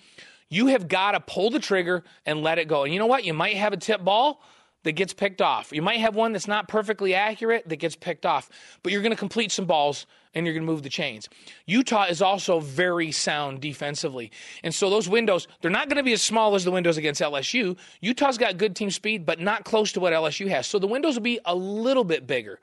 You 0.49 0.69
have 0.69 0.87
got 0.87 1.13
to 1.13 1.21
pull 1.21 1.51
the 1.51 1.59
trigger 1.59 2.05
and 2.25 2.43
let 2.43 2.59
it 2.59 2.69
go. 2.69 2.85
And 2.85 2.93
you 2.93 3.01
know 3.01 3.07
what? 3.07 3.25
You 3.25 3.35
might 3.35 3.57
have 3.57 3.73
a 3.73 3.77
tip 3.77 4.05
ball 4.05 4.41
that 4.85 4.92
gets 4.92 5.12
picked 5.12 5.42
off. 5.42 5.73
You 5.73 5.83
might 5.83 6.01
have 6.01 6.14
one 6.14 6.33
that's 6.33 6.47
not 6.47 6.68
perfectly 6.68 7.14
accurate 7.14 7.68
that 7.68 7.77
gets 7.77 7.97
picked 7.97 8.25
off, 8.25 8.49
but 8.83 8.92
you're 8.92 9.03
going 9.03 9.12
to 9.12 9.16
complete 9.16 9.51
some 9.51 9.66
balls 9.66 10.07
and 10.35 10.47
you're 10.47 10.55
going 10.55 10.66
to 10.66 10.73
move 10.73 10.83
the 10.83 10.88
chains. 10.88 11.29
Utah 11.66 12.05
is 12.05 12.20
also 12.23 12.61
very 12.61 13.12
sound 13.12 13.61
defensively. 13.61 14.31
And 14.62 14.75
so 14.75 14.90
those 14.90 15.09
windows, 15.09 15.49
they're 15.61 15.70
not 15.70 15.88
going 15.88 15.97
to 15.97 16.03
be 16.03 16.12
as 16.12 16.23
small 16.23 16.55
as 16.55 16.64
the 16.64 16.70
windows 16.70 16.97
against 16.97 17.20
LSU. 17.20 17.77
Utah's 18.01 18.38
got 18.38 18.59
good 18.59 18.77
team 18.77 18.90
speed, 18.90 19.27
but 19.27 19.40
not 19.40 19.64
close 19.64 19.92
to 19.92 20.01
what 20.01 20.12
LSU 20.12 20.49
has. 20.49 20.66
So 20.66 20.79
the 20.79 20.87
windows 20.87 21.14
will 21.16 21.23
be 21.23 21.40
a 21.44 21.55
little 21.55 22.05
bit 22.05 22.27
bigger, 22.27 22.61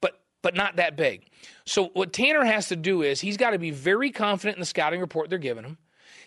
but 0.00 0.20
but 0.42 0.54
not 0.54 0.76
that 0.76 0.94
big. 0.94 1.26
So 1.64 1.86
what 1.94 2.12
Tanner 2.12 2.44
has 2.44 2.68
to 2.68 2.76
do 2.76 3.00
is 3.00 3.20
he's 3.20 3.38
got 3.38 3.50
to 3.50 3.58
be 3.58 3.70
very 3.70 4.10
confident 4.10 4.56
in 4.56 4.60
the 4.60 4.66
scouting 4.66 5.00
report 5.00 5.30
they're 5.30 5.38
giving 5.38 5.64
him. 5.64 5.78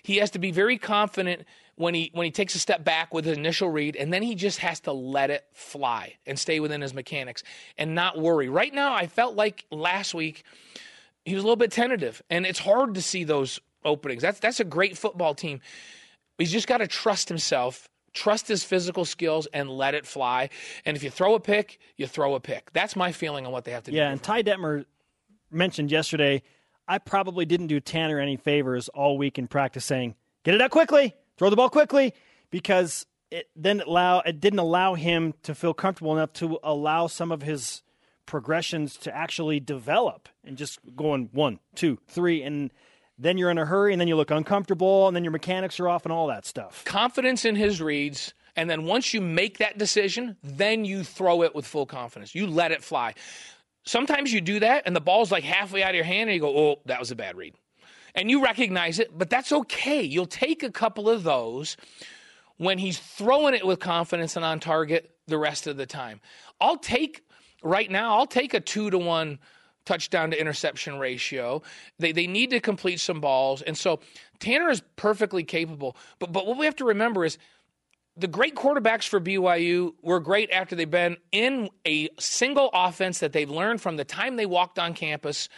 He 0.03 0.17
has 0.17 0.31
to 0.31 0.39
be 0.39 0.51
very 0.51 0.77
confident 0.77 1.45
when 1.75 1.93
he 1.93 2.09
when 2.13 2.25
he 2.25 2.31
takes 2.31 2.55
a 2.55 2.59
step 2.59 2.83
back 2.83 3.13
with 3.13 3.25
his 3.25 3.37
initial 3.37 3.69
read, 3.69 3.95
and 3.95 4.11
then 4.11 4.23
he 4.23 4.35
just 4.35 4.59
has 4.59 4.79
to 4.81 4.91
let 4.91 5.29
it 5.29 5.45
fly 5.53 6.15
and 6.25 6.37
stay 6.37 6.59
within 6.59 6.81
his 6.81 6.93
mechanics 6.93 7.43
and 7.77 7.95
not 7.95 8.17
worry. 8.19 8.49
Right 8.49 8.73
now, 8.73 8.93
I 8.93 9.07
felt 9.07 9.35
like 9.35 9.65
last 9.71 10.13
week 10.13 10.43
he 11.23 11.35
was 11.35 11.43
a 11.43 11.47
little 11.47 11.55
bit 11.55 11.71
tentative, 11.71 12.21
and 12.29 12.45
it's 12.45 12.59
hard 12.59 12.95
to 12.95 13.01
see 13.01 13.23
those 13.23 13.59
openings. 13.85 14.21
That's 14.21 14.39
that's 14.39 14.59
a 14.59 14.65
great 14.65 14.97
football 14.97 15.35
team. 15.35 15.61
He's 16.37 16.51
just 16.51 16.67
got 16.67 16.77
to 16.77 16.87
trust 16.87 17.29
himself, 17.29 17.89
trust 18.13 18.47
his 18.47 18.63
physical 18.63 19.05
skills, 19.05 19.47
and 19.53 19.69
let 19.69 19.93
it 19.93 20.05
fly. 20.05 20.49
And 20.85 20.97
if 20.97 21.03
you 21.03 21.09
throw 21.09 21.35
a 21.35 21.39
pick, 21.39 21.79
you 21.95 22.07
throw 22.07 22.35
a 22.35 22.39
pick. 22.39 22.71
That's 22.73 22.95
my 22.95 23.11
feeling 23.11 23.45
on 23.45 23.51
what 23.51 23.65
they 23.65 23.71
have 23.71 23.83
to 23.83 23.91
do. 23.91 23.97
Yeah, 23.97 24.09
and 24.09 24.21
Ty 24.21 24.43
Detmer 24.43 24.85
mentioned 25.51 25.91
yesterday. 25.91 26.43
I 26.88 26.97
probably 27.00 27.45
didn't 27.45 27.67
do 27.67 27.80
Tanner 27.80 28.19
any 28.19 28.38
favors 28.38 28.89
all 28.89 29.17
week 29.17 29.38
in 29.38 29.47
practice, 29.47 29.86
saying, 29.86 30.15
"Get 30.43 30.56
it 30.56 30.62
out 30.62 30.71
quickly, 30.71 31.15
throw 31.38 31.50
the 31.50 31.56
ball 31.56 31.69
quickly," 31.69 32.13
because 32.50 33.06
it 33.32 33.50
then 33.56 33.82
allow 33.82 34.19
it 34.21 34.39
didn't 34.39 34.60
allow 34.60 34.93
him 34.93 35.34
to 35.43 35.54
feel 35.54 35.73
comfortable 35.73 36.13
enough 36.13 36.34
to 36.34 36.60
allow 36.63 37.08
some 37.08 37.32
of 37.32 37.41
his 37.41 37.84
progressions 38.26 38.97
to 38.97 39.15
actually 39.15 39.60
develop 39.60 40.30
and 40.43 40.58
just 40.58 40.80
going 40.95 41.30
one, 41.32 41.60
two, 41.76 41.97
three, 42.08 42.43
and 42.43 42.71
then 43.17 43.38
you're 43.38 43.50
in 43.50 43.58
a 43.58 43.65
hurry 43.65 43.93
and 43.93 44.00
then 44.00 44.08
you 44.08 44.15
look 44.15 44.32
uncomfortable 44.32 45.08
and 45.08 45.15
then 45.15 45.23
your 45.23 45.32
mechanics 45.32 45.80
are 45.80 45.88
off 45.88 46.06
and 46.06 46.12
all 46.12 46.28
that 46.28 46.45
stuff. 46.45 46.84
Confidence 46.86 47.45
in 47.45 47.56
his 47.56 47.82
reads. 47.82 48.34
And 48.56 48.69
then 48.69 48.86
once 48.86 49.13
you 49.13 49.21
make 49.21 49.60
that 49.60 49.78
decision, 49.78 50.36
then 50.43 50.84
you 50.84 51.04
throw 51.04 51.43
it 51.43 51.54
with 51.54 51.65
full 51.65 51.86
confidence. 51.86 52.34
You 52.34 52.47
let 52.47 52.71
it 52.71 52.84
fly. 52.84 53.13
Sometimes 53.88 54.34
you 54.34 54.41
do 54.41 54.60
that 54.60 54.84
and 54.86 54.93
the 54.93 55.02
ball's 55.02 55.32
like 55.32 55.45
halfway 55.45 55.82
out 55.82 55.91
of 55.91 55.95
your 55.95 56.04
hand 56.04 56.30
and 56.30 56.36
you 56.36 56.41
go, 56.41 56.58
oh, 56.58 56.82
that 56.86 57.00
was 57.00 57.10
a 57.12 57.15
bad 57.15 57.38
read. 57.38 57.56
And 58.13 58.30
you 58.30 58.43
recognize 58.43 59.00
it, 59.00 59.17
but 59.17 59.30
that's 59.30 59.52
okay. 59.52 60.02
You'll 60.02 60.26
take 60.26 60.62
a 60.62 60.71
couple 60.71 61.10
of 61.10 61.23
those 61.23 61.78
when 62.58 62.80
he's 62.80 63.00
throwing 63.00 63.54
it 63.54 63.65
with 63.65 63.80
confidence 63.80 64.36
and 64.36 64.43
on 64.43 64.60
target 64.60 65.12
the 65.28 65.38
rest 65.38 65.67
of 65.67 65.78
the 65.78 65.86
time. 65.86 66.19
I'll 66.60 66.78
take 66.78 67.23
right 67.63 67.89
now, 67.89 68.17
I'll 68.17 68.28
take 68.28 68.54
a 68.54 68.60
two 68.60 68.89
to 68.89 68.97
one 68.97 69.39
touchdown 69.86 70.32
to 70.32 70.39
interception 70.39 71.00
ratio. 71.00 71.62
They 71.97 72.12
they 72.12 72.28
need 72.28 72.50
to 72.50 72.60
complete 72.60 73.00
some 73.00 73.21
balls, 73.21 73.62
and 73.62 73.78
so 73.78 74.02
Tanner 74.39 74.69
is 74.69 74.82
perfectly 74.97 75.43
capable. 75.43 75.95
But 76.19 76.34
but 76.34 76.45
what 76.45 76.58
we 76.58 76.65
have 76.65 76.76
to 76.78 76.86
remember 76.86 77.23
is 77.23 77.38
the 78.17 78.27
great 78.27 78.56
quarterbacks 78.56 79.08
for 79.08 79.21
BYU 79.21 79.93
were 80.01 80.19
great 80.19 80.49
after 80.51 80.75
they've 80.75 80.89
been 80.89 81.17
in 81.32 81.69
a 81.86 82.10
single 82.19 82.69
offense 82.73 83.19
that 83.19 83.32
they've 83.32 83.49
learned 83.49 83.82
from 83.82 83.95
the 83.95 84.03
time 84.03 84.36
they 84.36 84.45
walked 84.45 84.80
on 84.80 84.93
campus 84.93 85.49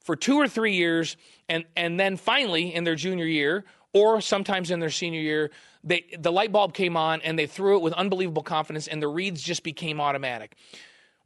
for 0.00 0.16
two 0.16 0.36
or 0.36 0.48
three 0.48 0.74
years, 0.74 1.16
and 1.48 1.64
and 1.76 2.00
then 2.00 2.16
finally 2.16 2.74
in 2.74 2.84
their 2.84 2.94
junior 2.94 3.26
year 3.26 3.64
or 3.92 4.20
sometimes 4.20 4.70
in 4.70 4.80
their 4.80 4.90
senior 4.90 5.20
year, 5.20 5.50
they 5.84 6.04
the 6.18 6.32
light 6.32 6.50
bulb 6.50 6.72
came 6.72 6.96
on 6.96 7.20
and 7.22 7.38
they 7.38 7.46
threw 7.46 7.76
it 7.76 7.82
with 7.82 7.92
unbelievable 7.92 8.42
confidence, 8.42 8.86
and 8.86 9.02
the 9.02 9.08
reads 9.08 9.42
just 9.42 9.62
became 9.62 10.00
automatic. 10.00 10.56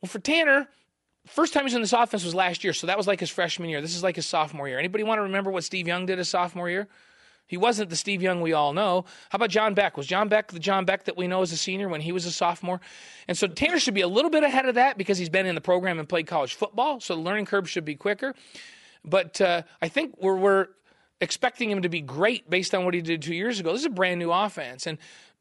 Well, 0.01 0.09
for 0.09 0.19
Tanner, 0.19 0.69
first 1.27 1.53
time 1.53 1.65
he's 1.65 1.75
in 1.75 1.81
this 1.81 1.93
offense 1.93 2.25
was 2.25 2.35
last 2.35 2.65
year, 2.65 2.73
so 2.73 2.89
that 2.89 2.97
was 2.97 3.07
like 3.07 3.21
his 3.21 3.31
freshman 3.31 3.71
year. 3.71 3.81
This 3.81 3.95
is 3.95 4.03
like 4.03 4.17
his 4.17 4.27
sophomore 4.27 4.69
year. 4.69 4.81
Anybody 4.81 5.05
want 5.05 5.19
to 5.19 5.23
remember 5.23 5.53
what 5.53 5.63
Steve 5.63 5.87
Young 5.87 6.07
did 6.07 6.19
his 6.19 6.29
sophomore 6.29 6.69
year? 6.69 6.89
He 7.53 7.59
wasn't 7.59 7.91
the 7.91 7.97
Steve 7.97 8.23
Young 8.23 8.41
we 8.41 8.55
all 8.55 8.73
know. 8.73 9.05
How 9.29 9.37
about 9.37 9.51
John 9.51 9.75
Beck? 9.75 9.99
Was 9.99 10.07
John 10.07 10.27
Beck 10.27 10.51
the 10.51 10.59
John 10.59 10.87
Beck 10.87 11.05
that 11.05 11.19
we 11.19 11.29
know 11.29 11.43
as 11.43 11.53
a 11.53 11.57
senior 11.59 11.87
when 11.87 12.01
he 12.01 12.11
was 12.11 12.25
a 12.25 12.33
sophomore? 12.33 12.81
And 13.29 13.37
so 13.37 13.47
Tanner 13.47 13.79
should 13.79 13.93
be 13.93 14.01
a 14.01 14.09
little 14.09 14.31
bit 14.31 14.43
ahead 14.43 14.65
of 14.65 14.77
that 14.77 14.97
because 14.97 15.19
he's 15.19 15.29
been 15.29 15.45
in 15.45 15.55
the 15.55 15.61
program 15.61 15.99
and 15.99 16.09
played 16.09 16.27
college 16.27 16.55
football, 16.55 16.99
so 16.99 17.15
the 17.15 17.21
learning 17.21 17.45
curve 17.45 17.69
should 17.69 17.85
be 17.85 17.95
quicker. 17.95 18.35
But 19.05 19.39
uh, 19.43 19.65
I 19.83 19.89
think 19.89 20.15
we're, 20.19 20.37
we're 20.37 20.69
expecting 21.21 21.71
him 21.71 21.83
to 21.83 21.91
be 21.91 22.01
great 22.01 22.49
based 22.49 22.75
on 22.75 22.87
what 22.87 22.95
he 22.95 23.03
did 23.03 23.21
two 23.21 23.35
years 23.35 23.61
ago. 23.61 23.73
This 23.73 23.83
is 23.83 23.87
a 23.87 23.91
brand 23.91 24.19
new 24.19 24.33
offense, 24.33 24.87
and 24.87 24.97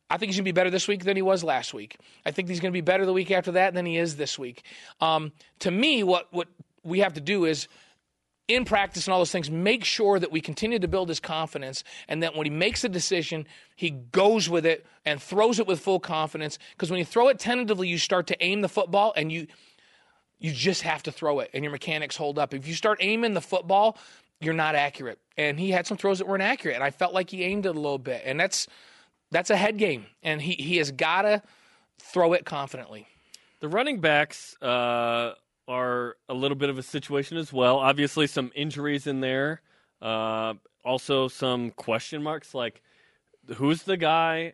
I 0.10 0.18
think 0.18 0.32
he's 0.32 0.36
going 0.36 0.44
to 0.44 0.50
be 0.50 0.52
better 0.52 0.70
this 0.70 0.90
week 0.90 1.06
than 1.06 1.16
he 1.16 1.22
was 1.22 1.46
last 1.46 1.74
week. 1.74 1.96
I 2.26 2.32
think 2.32 2.50
he's 2.50 2.60
going 2.60 2.74
to 2.74 2.78
be 2.78 2.82
better 2.82 3.06
the 3.06 3.14
week 3.14 3.32
after 3.32 3.54
that 3.54 3.74
than 3.74 3.86
he 3.86 3.96
is 3.96 4.18
this 4.18 4.38
week. 4.38 4.66
Um, 5.00 5.32
to 5.60 5.72
me, 5.72 6.04
what 6.04 6.28
what 6.32 6.50
we 6.84 7.00
have 7.00 7.14
to 7.14 7.22
do 7.22 7.46
is 7.46 7.70
in 8.54 8.66
practice 8.66 9.08
and 9.08 9.14
all 9.14 9.20
those 9.20 9.32
things, 9.32 9.50
make 9.50 9.84
sure 9.84 10.20
that 10.20 10.32
we 10.32 10.42
continue 10.42 10.80
to 10.80 10.88
build 10.88 11.10
his 11.10 11.20
confidence 11.20 11.84
and 12.08 12.24
that 12.24 12.36
when 12.36 12.46
he 12.46 12.52
makes 12.52 12.84
a 12.84 12.90
decision, 12.90 13.48
he 13.76 13.90
goes 13.90 14.50
with 14.50 14.66
it 14.66 14.86
and 15.06 15.22
throws 15.22 15.60
it 15.60 15.68
with 15.68 15.80
full 15.80 16.00
confidence. 16.00 16.58
Because 16.72 16.90
when 16.90 17.00
you 17.00 17.06
throw 17.06 17.28
it 17.28 17.40
tentatively, 17.40 17.88
you 17.88 17.98
start 17.98 18.28
to 18.28 18.44
aim 18.44 18.62
the 18.62 18.70
football 18.70 19.14
and 19.16 19.32
you 19.32 19.48
you 20.40 20.52
just 20.52 20.82
have 20.82 21.04
to 21.04 21.12
throw 21.12 21.40
it 21.40 21.52
and 21.54 21.64
your 21.64 21.72
mechanics 21.72 22.16
hold 22.16 22.40
up. 22.40 22.54
If 22.54 22.68
you 22.68 22.74
start 22.74 22.98
aiming 23.00 23.36
the 23.36 23.42
football, 23.42 24.00
you're 24.40 24.56
not 24.56 24.74
accurate. 24.74 25.20
And 25.38 25.60
he 25.60 25.70
had 25.70 25.86
some 25.86 25.98
throws 25.98 26.18
that 26.18 26.28
weren't 26.28 26.42
accurate. 26.42 26.76
And 26.76 26.84
I 26.84 26.90
felt 26.90 27.14
like 27.14 27.30
he 27.30 27.44
aimed 27.44 27.68
it 27.68 27.70
a 27.70 27.80
little 27.80 28.00
bit. 28.00 28.24
And 28.26 28.40
that's 28.40 28.68
that's 29.32 29.50
a 29.50 29.56
head 29.56 29.78
game, 29.78 30.06
and 30.22 30.42
he 30.42 30.54
he 30.54 30.78
has 30.78 30.92
got 30.92 31.24
to 31.24 31.42
throw 32.00 32.34
it 32.34 32.46
confidently. 32.46 33.08
The 33.62 33.70
running 33.70 34.00
backs 34.00 34.62
uh, 34.62 35.34
are 35.72 36.18
a 36.28 36.34
little 36.34 36.58
bit 36.58 36.70
of 36.70 36.78
a 36.78 36.84
situation 36.84 37.38
as 37.38 37.54
well. 37.54 37.80
Obviously, 37.80 38.28
some 38.28 38.52
injuries 38.54 39.08
in 39.08 39.22
there. 39.22 39.62
Uh, 40.02 40.56
also, 40.84 41.28
some 41.30 41.72
question 41.72 42.22
marks 42.22 42.54
like 42.54 42.82
who's 43.56 43.84
the 43.84 43.98
guy? 43.98 44.54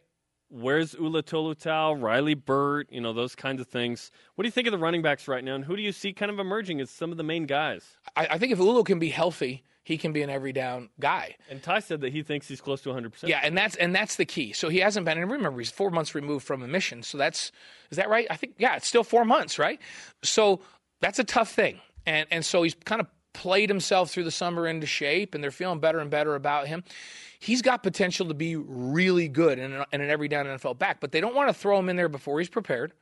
Where's 0.50 0.94
Ula 0.94 1.24
Tolutau, 1.24 2.02
Riley 2.02 2.34
Burt, 2.34 2.88
you 2.90 3.02
know, 3.02 3.12
those 3.12 3.36
kinds 3.36 3.60
of 3.60 3.68
things. 3.68 4.12
What 4.36 4.44
do 4.44 4.48
you 4.48 4.52
think 4.52 4.68
of 4.68 4.72
the 4.72 4.78
running 4.78 5.02
backs 5.02 5.28
right 5.28 5.44
now, 5.44 5.56
and 5.56 5.66
who 5.66 5.76
do 5.76 5.82
you 5.82 5.92
see 5.92 6.14
kind 6.14 6.32
of 6.32 6.40
emerging 6.40 6.80
as 6.80 6.90
some 6.90 7.12
of 7.12 7.18
the 7.18 7.24
main 7.24 7.48
guys? 7.48 7.98
I, 8.16 8.28
I 8.32 8.38
think 8.38 8.54
if 8.54 8.60
Ulu 8.60 8.84
can 8.84 8.98
be 8.98 9.10
healthy, 9.10 9.64
he 9.88 9.98
can 9.98 10.12
be 10.12 10.22
an 10.22 10.30
every 10.30 10.52
down 10.54 10.90
guy. 11.00 11.38
And 11.50 11.64
Ty 11.64 11.80
said 11.80 12.02
that 12.02 12.12
he 12.12 12.22
thinks 12.22 12.48
he's 12.48 12.60
close 12.60 12.82
to 12.82 12.90
100%. 12.90 13.28
Yeah, 13.28 13.40
and 13.42 13.58
that's 13.58 13.78
and 13.78 13.96
that's 13.96 14.18
the 14.18 14.26
key. 14.26 14.52
So 14.52 14.68
he 14.68 14.80
hasn't 14.80 15.06
been 15.06 15.18
and 15.18 15.32
remember 15.32 15.60
he's 15.60 15.72
4 15.72 15.92
months 15.92 16.14
removed 16.14 16.46
from 16.46 16.62
a 16.62 16.68
mission. 16.68 17.04
So 17.04 17.18
that's 17.18 17.54
is 17.90 17.96
that 17.96 18.10
right? 18.10 18.28
I 18.30 18.36
think 18.36 18.56
yeah, 18.58 18.76
it's 18.76 18.86
still 18.86 19.06
4 19.06 19.24
months, 19.24 19.58
right? 19.58 19.80
So 20.24 20.60
that's 21.00 21.20
a 21.20 21.24
tough 21.24 21.52
thing. 21.52 21.80
And 22.06 22.28
and 22.32 22.46
so 22.46 22.64
he's 22.64 22.76
kind 22.86 23.02
of 23.02 23.08
played 23.34 23.70
himself 23.70 24.10
through 24.10 24.24
the 24.24 24.32
summer 24.32 24.68
into 24.68 24.88
shape 24.88 25.36
and 25.36 25.44
they're 25.44 25.52
feeling 25.52 25.80
better 25.80 26.00
and 26.00 26.10
better 26.10 26.36
about 26.36 26.68
him. 26.68 26.84
He's 27.40 27.62
got 27.62 27.84
potential 27.84 28.28
to 28.28 28.34
be 28.34 28.56
really 28.56 29.28
good 29.28 29.60
in 29.60 29.74
an, 29.74 29.86
in 29.92 30.02
an 30.02 30.10
every 30.10 30.28
down 30.28 30.48
NFL 30.48 30.80
back, 30.80 31.00
but 31.00 31.12
they 31.12 31.22
don't 31.22 31.36
want 31.36 31.50
to 31.50 31.54
throw 31.54 31.78
him 31.78 31.88
in 31.88 31.96
there 31.96 32.10
before 32.10 32.40
he's 32.40 32.50
prepared 32.50 32.94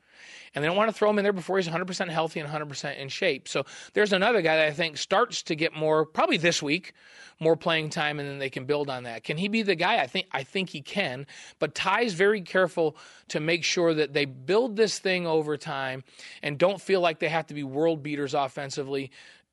and 0.53 0.63
they 0.63 0.67
don't 0.67 0.77
want 0.77 0.89
to 0.89 0.93
throw 0.93 1.09
him 1.09 1.19
in 1.19 1.23
there 1.23 1.33
before 1.33 1.57
he's 1.57 1.67
100% 1.67 2.09
healthy 2.09 2.39
and 2.39 2.49
100% 2.49 2.97
in 2.97 3.09
shape. 3.09 3.47
So 3.47 3.65
there's 3.93 4.13
another 4.13 4.41
guy 4.41 4.57
that 4.57 4.67
I 4.67 4.71
think 4.71 4.97
starts 4.97 5.43
to 5.43 5.55
get 5.55 5.73
more, 5.73 6.05
probably 6.05 6.37
this 6.37 6.61
week, 6.63 6.93
more 7.39 7.55
playing 7.55 7.89
time, 7.89 8.19
and 8.19 8.27
then 8.27 8.39
they 8.39 8.49
can 8.49 8.65
build 8.65 8.89
on 8.89 9.03
that. 9.03 9.23
Can 9.23 9.37
he 9.37 9.47
be 9.47 9.61
the 9.61 9.75
guy? 9.75 9.97
I 9.97 10.07
think 10.07 10.27
I 10.31 10.43
think 10.43 10.69
he 10.69 10.81
can. 10.81 11.27
But 11.59 11.75
Ty's 11.75 12.13
very 12.13 12.41
careful 12.41 12.95
to 13.29 13.39
make 13.39 13.63
sure 13.63 13.93
that 13.93 14.13
they 14.13 14.25
build 14.25 14.75
this 14.75 14.99
thing 14.99 15.27
over 15.27 15.57
time 15.57 16.03
and 16.41 16.57
don't 16.57 16.81
feel 16.81 17.01
like 17.01 17.19
they 17.19 17.29
have 17.29 17.47
to 17.47 17.53
be 17.53 17.63
world 17.63 18.03
beaters 18.03 18.33
offensively. 18.33 19.11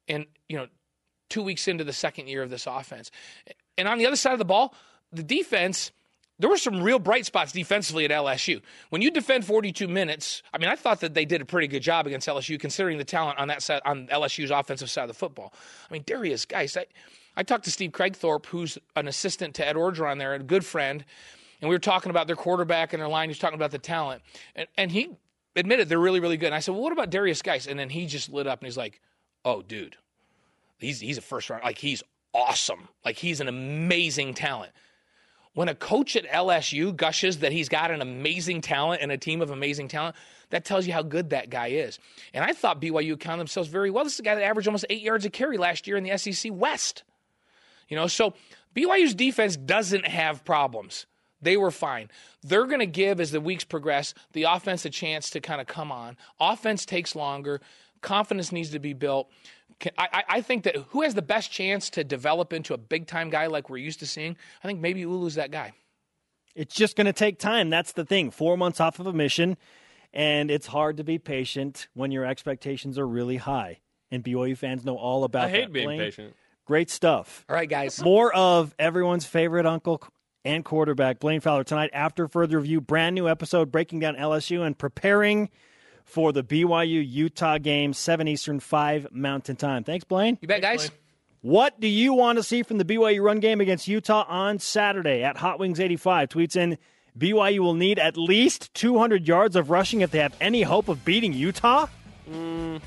And 0.09 0.27
you 0.48 0.57
know, 0.57 0.66
two 1.29 1.42
weeks 1.42 1.66
into 1.66 1.85
the 1.85 1.92
second 1.92 2.29
year 2.29 2.42
of 2.42 2.51
this 2.51 2.66
offense, 2.66 3.11
and 3.77 3.88
on 3.88 3.98
the 3.98 4.07
other 4.07 4.16
side 4.16 4.33
of 4.33 4.38
the 4.38 4.44
ball, 4.44 4.75
the 5.12 5.22
defense 5.22 5.90
there 6.38 6.51
were 6.51 6.57
some 6.57 6.83
real 6.83 6.99
bright 6.99 7.27
spots 7.27 7.53
defensively 7.53 8.05
at 8.05 8.11
LSU. 8.11 8.61
When 8.90 9.03
you 9.03 9.11
defend 9.11 9.45
42 9.45 9.87
minutes, 9.87 10.42
I 10.53 10.59
mean, 10.59 10.68
I 10.68 10.77
thought 10.77 11.01
that 11.01 11.14
they 11.14 11.25
did 11.25 11.40
a 11.40 11.45
pretty 11.45 11.68
good 11.68 11.83
job 11.83 12.07
against 12.07 12.27
LSU, 12.27 12.59
considering 12.59 12.99
the 12.99 13.05
talent 13.05 13.38
on 13.38 13.49
that 13.49 13.62
side, 13.62 13.83
on 13.85 14.07
LSU's 14.09 14.51
offensive 14.51 14.90
side 14.90 15.03
of 15.03 15.09
the 15.09 15.14
football. 15.14 15.53
I 15.88 15.92
mean, 15.92 16.03
Darius, 16.05 16.45
guys, 16.45 16.77
I, 16.77 16.87
I 17.37 17.42
talked 17.42 17.64
to 17.64 17.71
Steve 17.71 17.92
Kragthorpe, 17.92 18.47
who's 18.47 18.79
an 18.97 19.09
assistant 19.09 19.55
to 19.57 19.66
Ed 19.66 19.77
Orgeron 19.77 20.18
there, 20.18 20.35
a 20.35 20.38
good 20.40 20.64
friend, 20.64 21.05
and 21.61 21.68
we 21.68 21.75
were 21.75 21.81
talking 21.81 22.11
about 22.11 22.27
their 22.27 22.37
quarterback 22.37 22.92
and 22.92 23.01
their 23.01 23.09
line. 23.09 23.29
He 23.29 23.33
was 23.33 23.38
talking 23.38 23.59
about 23.59 23.71
the 23.71 23.79
talent, 23.79 24.23
and, 24.57 24.66
and 24.77 24.90
he 24.90 25.11
admitted 25.55 25.88
they're 25.88 25.99
really, 25.99 26.21
really 26.21 26.37
good. 26.37 26.47
And 26.47 26.55
I 26.55 26.61
said, 26.61 26.73
well, 26.73 26.83
what 26.83 26.92
about 26.92 27.11
Derrius 27.11 27.42
Guice? 27.42 27.66
And 27.66 27.79
then 27.79 27.88
he 27.88 28.07
just 28.07 28.31
lit 28.31 28.47
up 28.47 28.61
and 28.61 28.66
he's 28.66 28.77
like, 28.77 29.01
oh, 29.45 29.62
dude, 29.62 29.97
he's 30.79 30.99
he's 30.99 31.18
a 31.18 31.23
first 31.23 31.51
round, 31.51 31.62
like 31.62 31.79
he's 31.79 32.03
awesome, 32.35 32.88
like 33.05 33.16
he's 33.16 33.40
an 33.40 33.49
amazing 33.49 34.35
talent 34.35 34.73
when 35.55 35.69
a 35.69 35.75
coach 35.75 36.17
at 36.17 36.27
LSU 36.27 36.95
gushes 36.95 37.38
that 37.38 37.53
he's 37.53 37.69
got 37.69 37.91
an 37.91 38.01
amazing 38.01 38.61
talent 38.62 39.03
and 39.03 39.12
a 39.12 39.19
team 39.19 39.43
of 39.43 39.51
amazing 39.51 39.88
talent, 39.88 40.17
that 40.51 40.65
tells 40.65 40.87
you 40.87 40.93
how 40.93 41.03
good 41.03 41.31
that 41.31 41.51
guy 41.51 41.69
is. 41.69 41.99
And 42.33 42.45
I 42.45 42.53
thought 42.53 42.81
BYU 42.81 43.19
counted 43.19 43.41
themselves 43.41 43.69
very 43.69 43.91
well. 43.91 44.05
This 44.05 44.15
is 44.15 44.21
a 44.21 44.23
guy 44.23 44.35
that 44.35 44.45
averaged 44.45 44.69
almost 44.69 44.87
eight 44.88 45.03
yards 45.03 45.25
a 45.25 45.31
carry 45.31 45.59
last 45.59 45.87
year 45.87 45.97
in 45.97 46.05
the 46.05 46.17
SEC 46.17 46.53
West. 46.55 47.03
You 47.88 47.97
know, 47.97 48.07
so 48.07 48.35
BYU's 48.75 49.15
defense 49.15 49.57
doesn't 49.57 50.07
have 50.07 50.45
problems. 50.45 51.07
They 51.43 51.57
were 51.57 51.73
fine. 51.73 52.09
They're 52.43 52.67
going 52.67 52.81
to 52.81 52.87
give, 52.87 53.21
as 53.21 53.33
the 53.33 53.41
weeks 53.41 53.65
progress, 53.65 54.15
the 54.33 54.45
offense 54.45 54.85
a 54.85 54.91
chance 54.91 55.29
to 55.31 55.41
kind 55.41 55.61
of 55.61 55.67
come 55.67 55.91
on. 55.91 56.17
Offense 56.41 56.87
takes 56.87 57.17
longer. 57.17 57.61
Confidence 58.03 58.53
needs 58.53 58.71
to 58.71 58.79
be 58.79 58.93
built. 58.93 59.31
I, 59.99 60.25
I, 60.29 60.41
think 60.43 60.65
that 60.65 60.77
who 60.91 61.03
has 61.03 61.15
the 61.15 61.23
best 61.23 61.51
chance 61.51 61.91
to 61.91 62.05
develop 62.05 62.53
into 62.53 62.73
a 62.73 62.79
big 62.79 63.07
time 63.09 63.31
guy 63.31 63.47
like 63.47 63.69
we're 63.69 63.79
used 63.79 63.99
to 64.01 64.07
seeing? 64.07 64.37
I 64.62 64.69
think 64.69 64.81
maybe 64.81 65.01
Ulu's 65.01 65.35
that 65.35 65.51
guy. 65.51 65.73
It's 66.55 66.75
just 66.75 66.97
going 66.97 67.07
to 67.07 67.12
take 67.12 67.38
time. 67.38 67.71
That's 67.71 67.93
the 67.93 68.05
thing. 68.05 68.31
Four 68.31 68.57
months 68.57 68.81
off 68.81 69.01
of 69.01 69.07
a 69.07 69.12
mission, 69.12 69.57
and 70.12 70.51
it's 70.51 70.67
hard 70.67 70.99
to 70.99 71.05
be 71.05 71.19
patient 71.19 71.88
when 71.95 72.12
your 72.12 72.25
expectations 72.25 72.99
are 72.99 73.09
really 73.09 73.38
high. 73.38 73.81
And 74.11 74.23
BYU 74.23 74.57
fans 74.57 74.85
know 74.85 74.97
all 74.97 75.25
about 75.25 75.47
I 75.47 75.49
hate 75.49 75.61
that. 75.62 75.73
being 75.73 75.87
Blaine. 75.87 76.01
patient. 76.01 76.37
Great 76.67 76.91
stuff. 76.91 77.45
All 77.49 77.57
right, 77.57 77.69
guys. 77.69 78.03
More 78.03 78.33
of 78.35 78.75
everyone's 78.79 79.25
favorite 79.25 79.67
uncle 79.67 80.03
and 80.45 80.65
quarterback, 80.65 81.19
Blaine 81.19 81.41
Fowler, 81.41 81.65
tonight 81.65 81.91
after 81.93 82.29
further 82.29 82.59
review. 82.59 82.81
Brand 82.81 83.15
new 83.15 83.29
episode 83.29 83.73
breaking 83.73 84.01
down 84.01 84.17
LSU 84.17 84.65
and 84.65 84.77
preparing 84.77 85.51
for 86.05 86.33
the 86.33 86.43
BYU 86.43 87.05
Utah 87.07 87.59
game, 87.59 87.93
7 87.93 88.29
Eastern, 88.29 88.61
5 88.61 89.09
Mountain 89.12 89.57
Time. 89.57 89.85
Thanks, 89.85 90.05
Blaine. 90.05 90.38
You 90.41 90.49
bet, 90.49 90.62
guys. 90.62 90.91
What 91.43 91.81
do 91.81 91.88
you 91.88 92.15
want 92.15 92.38
to 92.38 92.43
see 92.43 92.62
from 92.62 92.79
the 92.79 92.85
BYU 92.85 93.21
run 93.21 93.41
game 93.41 93.61
against 93.61 93.88
Utah 93.88 94.25
on 94.29 94.61
Saturday 94.61 95.25
at 95.25 95.37
Hot 95.38 95.59
Wings 95.59 95.81
85? 95.81 96.29
Tweets 96.29 96.55
in 96.55 96.79
BYU 97.19 97.59
will 97.59 97.75
need 97.75 97.99
at 97.99 98.17
least 98.17 98.73
200 98.75 99.27
yards 99.27 99.57
of 99.57 99.69
rushing 99.69 100.03
if 100.03 100.12
they 100.12 100.19
have 100.19 100.37
any 100.41 100.62
hope 100.62 100.88
of 100.88 101.05
beating 101.05 101.33
Utah. 101.33 101.87
Mm, 102.31 102.81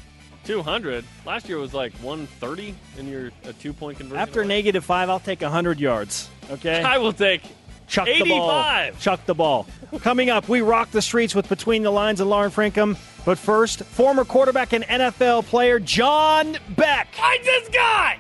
200. 0.46 1.04
Last 1.26 1.50
year 1.50 1.58
was 1.58 1.74
like 1.74 1.94
130 1.96 2.76
in 2.98 3.08
your 3.10 3.32
a 3.44 3.54
two 3.54 3.74
point 3.74 3.98
conversion. 3.98 4.22
After 4.22 4.46
negative 4.46 4.86
five, 4.86 5.10
I'll 5.10 5.20
take 5.20 5.42
100 5.42 5.80
yards. 5.80 6.30
Okay. 6.50 6.82
I 6.84 6.98
will 6.98 7.14
take 7.14 7.42
Chuck 7.88 8.08
85. 8.08 8.26
the 8.26 8.30
ball. 8.30 8.92
Chuck 9.00 9.26
the 9.26 9.36
ball. 9.36 9.68
Coming 10.02 10.30
up, 10.30 10.50
we 10.50 10.62
rock 10.62 10.92
the 10.92 11.02
streets 11.02 11.36
with 11.36 11.48
Between 11.50 11.84
the 11.84 11.92
Lines 11.92 12.22
and 12.22 12.30
Lauren 12.30 12.52
Frankham. 12.52 12.98
But 13.26 13.38
first, 13.38 13.84
former 13.84 14.26
quarterback 14.26 14.74
and 14.74 14.84
NFL 14.84 15.46
player 15.46 15.80
John 15.80 16.58
Beck. 16.70 17.08
I 17.22 17.40
this 17.44 17.70
guy. 17.70 18.20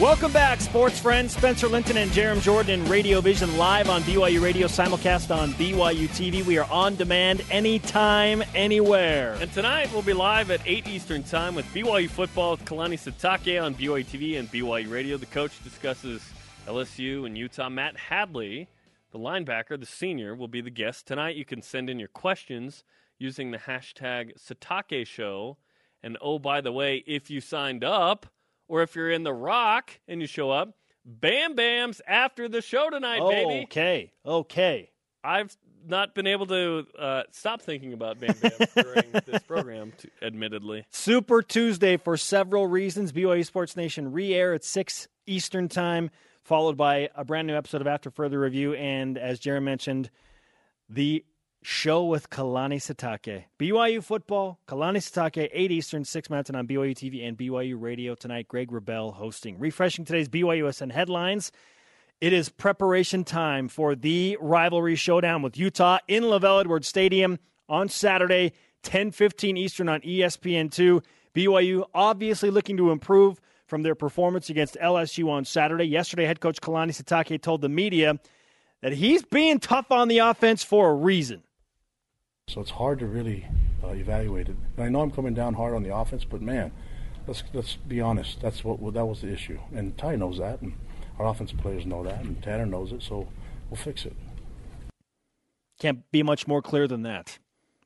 Welcome 0.00 0.32
back, 0.32 0.62
sports 0.62 0.98
friends. 0.98 1.36
Spencer 1.36 1.68
Linton 1.68 1.98
and 1.98 2.10
Jarom 2.12 2.40
Jordan 2.40 2.80
in 2.80 2.88
Radio 2.88 3.20
Vision 3.20 3.58
live 3.58 3.90
on 3.90 4.00
BYU 4.02 4.40
Radio, 4.40 4.66
simulcast 4.66 5.34
on 5.34 5.52
BYU 5.52 6.08
TV. 6.08 6.42
We 6.42 6.56
are 6.56 6.70
on 6.70 6.96
demand 6.96 7.44
anytime, 7.50 8.42
anywhere. 8.54 9.36
And 9.40 9.52
tonight 9.52 9.92
we'll 9.92 10.00
be 10.00 10.14
live 10.14 10.50
at 10.50 10.62
8 10.64 10.88
Eastern 10.88 11.22
Time 11.22 11.54
with 11.54 11.66
BYU 11.74 12.08
football 12.08 12.52
with 12.52 12.64
Kalani 12.64 12.94
Sitake 12.94 13.62
on 13.62 13.74
BYU 13.74 14.06
TV 14.06 14.38
and 14.38 14.50
BYU 14.50 14.90
Radio. 14.90 15.18
The 15.18 15.26
coach 15.26 15.52
discusses 15.64 16.22
LSU 16.66 17.26
and 17.26 17.36
Utah. 17.36 17.68
Matt 17.68 17.96
Hadley, 17.96 18.68
the 19.12 19.18
linebacker, 19.18 19.78
the 19.78 19.86
senior, 19.86 20.34
will 20.34 20.48
be 20.48 20.60
the 20.60 20.70
guest. 20.70 21.06
Tonight 21.06 21.36
you 21.36 21.44
can 21.44 21.62
send 21.62 21.90
in 21.90 21.98
your 21.98 22.08
questions 22.08 22.84
using 23.18 23.50
the 23.50 23.58
hashtag 23.58 24.38
Sitake 24.38 25.06
Show. 25.06 25.56
And 26.02 26.16
oh, 26.20 26.38
by 26.38 26.60
the 26.60 26.72
way, 26.72 27.04
if 27.06 27.30
you 27.30 27.40
signed 27.40 27.84
up– 27.84 28.26
or 28.70 28.82
if 28.82 28.94
you're 28.94 29.10
in 29.10 29.24
the 29.24 29.32
Rock 29.32 30.00
and 30.08 30.20
you 30.20 30.26
show 30.26 30.50
up, 30.50 30.72
Bam 31.04 31.56
Bam's 31.56 32.00
after 32.06 32.48
the 32.48 32.62
show 32.62 32.88
tonight, 32.88 33.18
oh, 33.20 33.28
baby. 33.28 33.64
Okay, 33.64 34.12
okay. 34.24 34.90
I've 35.24 35.54
not 35.86 36.14
been 36.14 36.28
able 36.28 36.46
to 36.46 36.86
uh, 36.96 37.22
stop 37.32 37.62
thinking 37.62 37.92
about 37.92 38.20
Bam 38.20 38.36
Bam 38.40 38.52
during 38.76 39.10
this 39.26 39.42
program, 39.42 39.92
to, 39.98 40.08
admittedly. 40.22 40.86
Super 40.90 41.42
Tuesday 41.42 41.96
for 41.96 42.16
several 42.16 42.68
reasons. 42.68 43.12
BYU 43.12 43.44
Sports 43.44 43.76
Nation 43.76 44.12
re-air 44.12 44.54
at 44.54 44.62
6 44.62 45.08
Eastern 45.26 45.68
Time, 45.68 46.10
followed 46.42 46.76
by 46.76 47.08
a 47.14 47.24
brand 47.24 47.46
new 47.46 47.56
episode 47.56 47.80
of 47.80 47.86
After 47.86 48.10
Further 48.10 48.40
Review, 48.40 48.74
and 48.74 49.16
as 49.18 49.40
Jarom 49.40 49.62
mentioned, 49.62 50.10
the 50.88 51.24
show 51.62 52.04
with 52.04 52.30
Kalani 52.30 52.76
Sitake. 52.76 53.44
BYU 53.58 54.02
football, 54.02 54.58
Kalani 54.66 54.96
Sitake, 54.96 55.48
8 55.52 55.70
Eastern, 55.70 56.04
6 56.04 56.30
Mountain 56.30 56.56
on 56.56 56.66
BYU 56.66 56.94
TV 56.94 57.26
and 57.26 57.36
BYU 57.36 57.80
Radio 57.80 58.14
tonight. 58.14 58.48
Greg 58.48 58.70
Wrubell 58.70 59.14
hosting. 59.14 59.58
Refreshing 59.58 60.04
today's 60.04 60.28
BYUSN 60.28 60.92
headlines. 60.92 61.52
It 62.20 62.32
is 62.32 62.48
preparation 62.48 63.24
time 63.24 63.68
for 63.68 63.94
the 63.94 64.36
rivalry 64.40 64.96
showdown 64.96 65.42
with 65.42 65.56
Utah 65.56 65.98
in 66.08 66.24
LaVell 66.24 66.60
Edwards 66.60 66.88
Stadium 66.88 67.38
on 67.68 67.88
Saturday, 67.88 68.52
10:15 68.82 69.56
Eastern 69.56 69.88
on 69.88 70.00
ESPN2. 70.00 71.02
BYU 71.34 71.84
obviously 71.94 72.50
looking 72.50 72.76
to 72.76 72.90
improve 72.90 73.40
from 73.70 73.82
their 73.82 73.94
performance 73.94 74.50
against 74.50 74.76
LSU 74.82 75.30
on 75.30 75.44
Saturday. 75.46 75.84
Yesterday, 75.84 76.26
head 76.26 76.40
coach 76.40 76.60
Kalani 76.60 76.90
Sitake 76.90 77.40
told 77.40 77.62
the 77.62 77.68
media 77.68 78.18
that 78.82 78.92
he's 78.92 79.22
being 79.22 79.60
tough 79.60 79.90
on 79.92 80.08
the 80.08 80.18
offense 80.18 80.62
for 80.64 80.90
a 80.90 80.94
reason. 80.94 81.44
So 82.48 82.60
it's 82.60 82.72
hard 82.72 82.98
to 82.98 83.06
really 83.06 83.46
uh, 83.82 83.90
evaluate 83.90 84.48
it. 84.48 84.56
And 84.76 84.84
I 84.84 84.88
know 84.88 85.00
I'm 85.00 85.12
coming 85.12 85.34
down 85.34 85.54
hard 85.54 85.74
on 85.74 85.84
the 85.84 85.94
offense, 85.94 86.24
but 86.24 86.42
man, 86.42 86.72
let's 87.28 87.44
let's 87.54 87.76
be 87.76 88.00
honest. 88.00 88.40
That's 88.42 88.64
what 88.64 88.92
that 88.94 89.06
was 89.06 89.20
the 89.20 89.32
issue, 89.32 89.60
and 89.72 89.96
Ty 89.96 90.16
knows 90.16 90.38
that, 90.38 90.60
and 90.60 90.74
our 91.18 91.28
offensive 91.28 91.58
players 91.58 91.86
know 91.86 92.02
that, 92.02 92.24
and 92.24 92.42
Tanner 92.42 92.66
knows 92.66 92.90
it. 92.90 93.02
So 93.02 93.28
we'll 93.70 93.80
fix 93.80 94.04
it. 94.04 94.16
Can't 95.78 96.10
be 96.10 96.22
much 96.22 96.46
more 96.48 96.60
clear 96.60 96.88
than 96.88 97.02
that. 97.02 97.38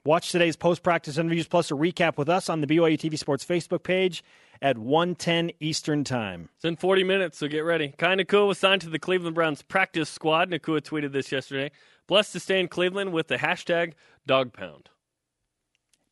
Watch 0.05 0.33
today's 0.33 0.57
post-practice 0.57 1.17
interviews 1.17 1.47
plus 1.47 1.71
a 1.71 1.75
recap 1.75 2.19
with 2.19 2.29
us 2.29 2.49
on 2.49 2.61
the 2.61 2.67
BYU 2.67 2.99
TV 2.99 3.19
Sports 3.19 3.45
Facebook 3.45 3.83
page 3.83 4.23
at 4.65 4.79
1:10 4.79 5.53
Eastern 5.61 6.05
Time. 6.05 6.49
It's 6.57 6.65
in 6.65 6.77
40 6.77 7.05
minutes, 7.05 7.37
so 7.37 7.49
get 7.49 7.61
ready. 7.61 7.93
Kai 7.99 8.17
Nacua 8.17 8.49
was 8.49 8.59
signed 8.59 8.81
to 8.81 8.89
the 8.89 8.99
Cleveland 8.99 9.35
Browns 9.35 9.61
practice 9.61 10.09
squad. 10.09 10.51
Nacua 10.51 10.81
tweeted 10.81 11.13
this 11.13 11.31
yesterday. 11.31 11.71
Blessed 12.09 12.33
to 12.33 12.41
stay 12.41 12.61
in 12.61 12.69
Cleveland 12.69 13.13
with 13.13 13.29
the 13.29 13.37
hashtag 13.37 13.93
Dog 14.27 14.55
Pound. 14.55 14.89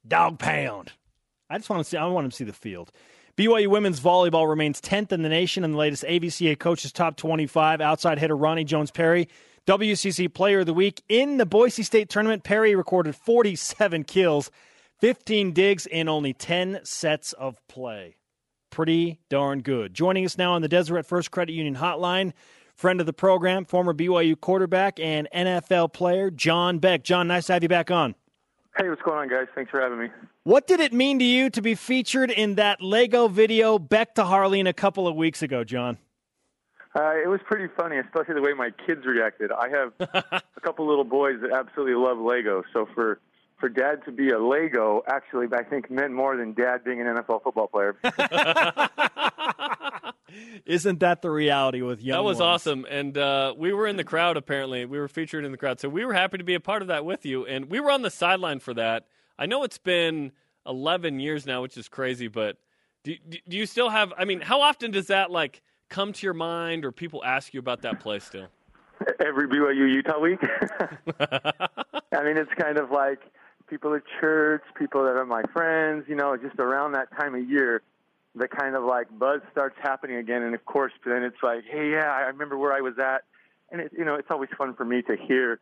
Dog 0.06 0.38
Pound. 0.38 0.92
I 1.48 1.56
just 1.56 1.70
want 1.70 1.82
to 1.82 1.88
see. 1.88 1.96
I 1.96 2.04
want 2.04 2.30
to 2.30 2.36
see 2.36 2.44
the 2.44 2.52
field. 2.52 2.92
BYU 3.38 3.68
women's 3.68 4.00
volleyball 4.00 4.46
remains 4.46 4.82
10th 4.82 5.12
in 5.12 5.22
the 5.22 5.30
nation 5.30 5.64
in 5.64 5.72
the 5.72 5.78
latest 5.78 6.04
AVCA 6.04 6.58
coaches 6.58 6.92
top 6.92 7.16
25. 7.16 7.80
Outside 7.80 8.18
hitter 8.18 8.36
Roni 8.36 8.66
Jones 8.66 8.90
Perry, 8.90 9.30
WCC 9.66 10.28
Player 10.28 10.60
of 10.60 10.66
the 10.66 10.74
Week 10.74 11.02
in 11.08 11.38
the 11.38 11.46
Boise 11.46 11.82
State 11.82 12.10
tournament. 12.10 12.44
Perry 12.44 12.74
recorded 12.74 13.16
47 13.16 14.04
kills, 14.04 14.50
15 15.00 15.52
digs 15.52 15.86
in 15.86 16.06
only 16.06 16.34
10 16.34 16.80
sets 16.84 17.32
of 17.32 17.56
play. 17.66 18.16
Pretty 18.72 19.20
darn 19.28 19.60
good. 19.60 19.94
Joining 19.94 20.24
us 20.24 20.36
now 20.36 20.54
on 20.54 20.62
the 20.62 20.68
Deseret 20.68 21.06
First 21.06 21.30
Credit 21.30 21.52
Union 21.52 21.76
Hotline 21.76 22.32
friend 22.74 23.00
of 23.00 23.06
the 23.06 23.12
program, 23.12 23.64
former 23.64 23.94
BYU 23.94 24.38
quarterback 24.40 24.98
and 24.98 25.28
NFL 25.32 25.92
player, 25.92 26.30
John 26.30 26.78
Beck. 26.78 27.04
John, 27.04 27.28
nice 27.28 27.46
to 27.46 27.52
have 27.52 27.62
you 27.62 27.68
back 27.68 27.90
on. 27.90 28.14
Hey, 28.76 28.88
what's 28.88 29.02
going 29.02 29.18
on, 29.18 29.28
guys? 29.28 29.46
Thanks 29.54 29.70
for 29.70 29.80
having 29.80 29.98
me. 29.98 30.08
What 30.44 30.66
did 30.66 30.80
it 30.80 30.92
mean 30.92 31.18
to 31.18 31.24
you 31.24 31.50
to 31.50 31.60
be 31.60 31.74
featured 31.74 32.30
in 32.30 32.54
that 32.54 32.80
Lego 32.82 33.28
video, 33.28 33.78
Beck 33.78 34.14
to 34.14 34.22
Harline, 34.22 34.68
a 34.68 34.72
couple 34.72 35.06
of 35.06 35.14
weeks 35.14 35.42
ago, 35.42 35.62
John? 35.62 35.98
Uh, 36.94 37.12
it 37.22 37.28
was 37.28 37.40
pretty 37.44 37.72
funny, 37.76 37.98
especially 37.98 38.34
the 38.34 38.42
way 38.42 38.54
my 38.54 38.70
kids 38.86 39.04
reacted. 39.04 39.52
I 39.52 39.68
have 39.68 39.92
a 40.00 40.60
couple 40.62 40.88
little 40.88 41.04
boys 41.04 41.36
that 41.42 41.52
absolutely 41.52 41.94
love 41.94 42.18
Lego, 42.18 42.64
so 42.72 42.88
for 42.94 43.20
for 43.62 43.68
dad 43.68 44.04
to 44.04 44.10
be 44.10 44.30
a 44.30 44.40
Lego 44.40 45.04
actually 45.06 45.46
I 45.52 45.62
think 45.62 45.88
meant 45.88 46.12
more 46.12 46.36
than 46.36 46.52
dad 46.52 46.82
being 46.82 47.00
an 47.00 47.06
NFL 47.06 47.44
football 47.44 47.68
player. 47.68 47.94
Isn't 50.66 50.98
that 50.98 51.22
the 51.22 51.30
reality 51.30 51.80
with 51.80 52.02
young? 52.02 52.18
That 52.18 52.24
was 52.24 52.40
ones? 52.40 52.66
awesome, 52.66 52.84
and 52.90 53.16
uh, 53.16 53.54
we 53.56 53.72
were 53.72 53.86
in 53.86 53.96
the 53.96 54.02
crowd. 54.02 54.36
Apparently, 54.36 54.84
we 54.84 54.98
were 54.98 55.06
featured 55.06 55.44
in 55.44 55.52
the 55.52 55.58
crowd, 55.58 55.78
so 55.78 55.88
we 55.88 56.04
were 56.04 56.12
happy 56.12 56.38
to 56.38 56.44
be 56.44 56.54
a 56.54 56.60
part 56.60 56.82
of 56.82 56.88
that 56.88 57.04
with 57.04 57.24
you. 57.24 57.46
And 57.46 57.70
we 57.70 57.78
were 57.78 57.92
on 57.92 58.02
the 58.02 58.10
sideline 58.10 58.58
for 58.58 58.74
that. 58.74 59.06
I 59.38 59.46
know 59.46 59.62
it's 59.62 59.78
been 59.78 60.32
11 60.66 61.20
years 61.20 61.46
now, 61.46 61.62
which 61.62 61.76
is 61.76 61.88
crazy, 61.88 62.26
but 62.26 62.56
do, 63.04 63.14
do 63.28 63.56
you 63.56 63.66
still 63.66 63.90
have? 63.90 64.12
I 64.18 64.24
mean, 64.24 64.40
how 64.40 64.60
often 64.60 64.90
does 64.90 65.06
that 65.06 65.30
like 65.30 65.62
come 65.88 66.12
to 66.12 66.26
your 66.26 66.34
mind, 66.34 66.84
or 66.84 66.90
people 66.90 67.22
ask 67.24 67.54
you 67.54 67.60
about 67.60 67.82
that 67.82 68.00
play 68.00 68.18
still? 68.18 68.48
Every 69.24 69.46
BYU 69.46 69.94
Utah 69.94 70.18
week. 70.18 70.40
I 71.20 72.24
mean, 72.24 72.36
it's 72.36 72.50
kind 72.58 72.78
of 72.78 72.90
like 72.90 73.20
people 73.68 73.94
at 73.94 74.02
church, 74.20 74.62
people 74.78 75.04
that 75.04 75.16
are 75.16 75.26
my 75.26 75.42
friends. 75.52 76.04
You 76.08 76.16
know, 76.16 76.36
just 76.36 76.58
around 76.58 76.92
that 76.92 77.08
time 77.18 77.34
of 77.34 77.48
year 77.48 77.82
the 78.34 78.48
kind 78.48 78.74
of 78.76 78.84
like 78.84 79.06
buzz 79.18 79.40
starts 79.50 79.76
happening 79.82 80.16
again, 80.16 80.42
and 80.42 80.54
of 80.54 80.64
course, 80.64 80.92
then 81.04 81.22
it's 81.22 81.42
like, 81.42 81.64
hey, 81.70 81.90
yeah, 81.90 82.10
I 82.10 82.22
remember 82.22 82.56
where 82.56 82.72
I 82.72 82.80
was 82.80 82.94
at, 82.98 83.24
and 83.70 83.80
it, 83.80 83.92
you 83.96 84.04
know, 84.04 84.14
it's 84.14 84.30
always 84.30 84.48
fun 84.56 84.74
for 84.74 84.84
me 84.84 85.02
to 85.02 85.16
hear 85.16 85.60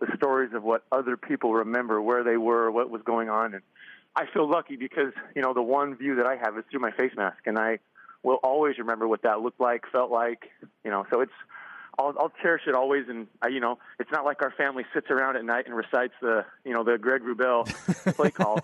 the 0.00 0.06
stories 0.16 0.52
of 0.52 0.62
what 0.62 0.84
other 0.90 1.16
people 1.16 1.54
remember, 1.54 2.00
where 2.00 2.24
they 2.24 2.36
were, 2.36 2.70
what 2.70 2.90
was 2.90 3.02
going 3.02 3.28
on, 3.28 3.54
and 3.54 3.62
I 4.16 4.26
feel 4.32 4.50
lucky 4.50 4.76
because 4.76 5.12
you 5.36 5.42
know 5.42 5.54
the 5.54 5.62
one 5.62 5.96
view 5.96 6.16
that 6.16 6.26
I 6.26 6.36
have 6.36 6.58
is 6.58 6.64
through 6.70 6.80
my 6.80 6.90
face 6.90 7.12
mask, 7.16 7.46
and 7.46 7.58
I 7.58 7.78
will 8.24 8.40
always 8.42 8.78
remember 8.78 9.06
what 9.06 9.22
that 9.22 9.40
looked 9.40 9.60
like, 9.60 9.84
felt 9.92 10.10
like, 10.10 10.50
you 10.84 10.90
know. 10.90 11.06
So 11.10 11.20
it's 11.20 11.32
I'll, 11.98 12.14
I'll 12.18 12.32
cherish 12.40 12.62
it 12.66 12.74
always. 12.74 13.08
And 13.08 13.26
I, 13.42 13.48
you 13.48 13.60
know, 13.60 13.78
it's 13.98 14.10
not 14.12 14.24
like 14.24 14.40
our 14.42 14.52
family 14.52 14.84
sits 14.94 15.08
around 15.10 15.36
at 15.36 15.44
night 15.44 15.66
and 15.66 15.74
recites 15.74 16.14
the, 16.22 16.44
you 16.64 16.72
know, 16.72 16.84
the 16.84 16.96
Greg 16.96 17.22
Wrubell 17.22 17.66
play 18.14 18.30
call. 18.30 18.60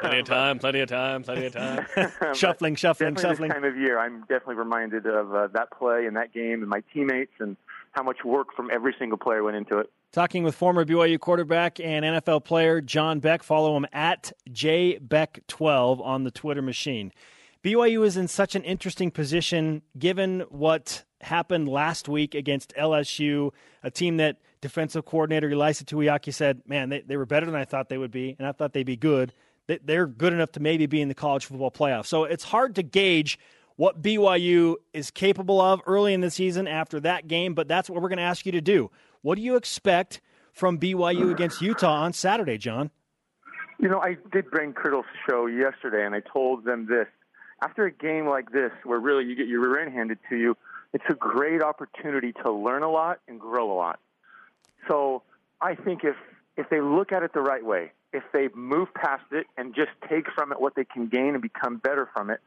plenty 0.00 0.20
of 0.20 0.26
time, 0.26 0.58
plenty 0.58 0.80
of 0.80 0.88
time, 0.88 1.22
plenty 1.22 1.46
of 1.46 1.52
time. 1.52 1.86
shuffling, 2.34 2.74
shuffling, 2.76 3.14
definitely 3.14 3.30
shuffling. 3.30 3.48
This 3.50 3.54
time 3.56 3.64
of 3.64 3.76
year, 3.76 3.98
I'm 3.98 4.20
definitely 4.22 4.56
reminded 4.56 5.06
of 5.06 5.34
uh, 5.34 5.48
that 5.48 5.70
play 5.70 6.06
and 6.06 6.16
that 6.16 6.32
game 6.32 6.62
and 6.62 6.68
my 6.68 6.82
teammates 6.92 7.32
and 7.38 7.56
how 7.92 8.02
much 8.02 8.24
work 8.24 8.54
from 8.54 8.70
every 8.70 8.94
single 8.98 9.18
player 9.18 9.42
went 9.42 9.56
into 9.56 9.78
it. 9.78 9.90
Talking 10.12 10.42
with 10.42 10.54
former 10.54 10.86
BYU 10.86 11.20
quarterback 11.20 11.80
and 11.80 12.04
NFL 12.04 12.44
player 12.44 12.80
John 12.80 13.20
Beck. 13.20 13.42
Follow 13.42 13.76
him 13.76 13.86
at 13.92 14.32
jbeck12 14.48 16.00
on 16.00 16.24
the 16.24 16.30
Twitter 16.30 16.62
machine. 16.62 17.12
BYU 17.64 18.04
is 18.04 18.16
in 18.16 18.28
such 18.28 18.54
an 18.54 18.62
interesting 18.62 19.10
position 19.10 19.82
given 19.98 20.40
what 20.48 21.04
happened 21.20 21.68
last 21.68 22.08
week 22.08 22.34
against 22.34 22.72
LSU, 22.76 23.50
a 23.82 23.90
team 23.90 24.18
that 24.18 24.36
defensive 24.60 25.04
coordinator 25.04 25.50
Ilaisa 25.50 25.84
Tuiaki 25.84 26.32
said, 26.32 26.62
man, 26.66 26.88
they, 26.88 27.00
they 27.00 27.16
were 27.16 27.26
better 27.26 27.46
than 27.46 27.56
I 27.56 27.64
thought 27.64 27.88
they 27.88 27.98
would 27.98 28.12
be, 28.12 28.36
and 28.38 28.46
I 28.46 28.52
thought 28.52 28.72
they'd 28.72 28.84
be 28.84 28.96
good. 28.96 29.32
They, 29.66 29.78
they're 29.82 30.06
good 30.06 30.32
enough 30.32 30.52
to 30.52 30.60
maybe 30.60 30.86
be 30.86 31.00
in 31.00 31.08
the 31.08 31.14
college 31.14 31.46
football 31.46 31.70
playoff. 31.70 32.06
So 32.06 32.24
it's 32.24 32.44
hard 32.44 32.76
to 32.76 32.82
gauge 32.84 33.38
what 33.74 34.02
BYU 34.02 34.76
is 34.92 35.10
capable 35.10 35.60
of 35.60 35.80
early 35.86 36.14
in 36.14 36.20
the 36.20 36.30
season 36.30 36.68
after 36.68 37.00
that 37.00 37.26
game, 37.26 37.54
but 37.54 37.66
that's 37.66 37.90
what 37.90 38.00
we're 38.00 38.08
going 38.08 38.18
to 38.18 38.24
ask 38.24 38.46
you 38.46 38.52
to 38.52 38.60
do. 38.60 38.90
What 39.22 39.34
do 39.34 39.42
you 39.42 39.56
expect 39.56 40.20
from 40.52 40.78
BYU 40.78 41.30
against 41.32 41.60
Utah 41.60 42.02
on 42.02 42.12
Saturday, 42.12 42.58
John? 42.58 42.90
You 43.80 43.88
know, 43.88 44.00
I 44.00 44.16
did 44.32 44.50
bring 44.50 44.72
Kirtle's 44.72 45.06
show 45.28 45.46
yesterday, 45.46 46.04
and 46.04 46.14
I 46.14 46.20
told 46.20 46.64
them 46.64 46.86
this. 46.86 47.06
After 47.60 47.86
a 47.86 47.90
game 47.90 48.26
like 48.26 48.52
this, 48.52 48.70
where 48.84 48.98
really 48.98 49.24
you 49.24 49.34
get 49.34 49.48
your 49.48 49.60
rear 49.60 49.80
end 49.80 49.92
handed 49.92 50.18
to 50.30 50.36
you, 50.36 50.56
it's 50.92 51.04
a 51.10 51.14
great 51.14 51.62
opportunity 51.62 52.32
to 52.44 52.52
learn 52.52 52.82
a 52.82 52.90
lot 52.90 53.20
and 53.28 53.40
grow 53.40 53.72
a 53.72 53.74
lot. 53.74 53.98
So 54.86 55.22
I 55.60 55.74
think 55.74 56.04
if 56.04 56.16
if 56.56 56.68
they 56.70 56.80
look 56.80 57.12
at 57.12 57.22
it 57.22 57.32
the 57.32 57.40
right 57.40 57.64
way, 57.64 57.92
if 58.12 58.22
they 58.32 58.48
move 58.54 58.88
past 58.94 59.24
it 59.32 59.46
and 59.56 59.74
just 59.74 59.90
take 60.08 60.26
from 60.34 60.50
it 60.52 60.60
what 60.60 60.74
they 60.74 60.84
can 60.84 61.08
gain 61.08 61.34
and 61.34 61.42
become 61.42 61.76
better 61.76 62.08
from 62.12 62.30
it, 62.30 62.40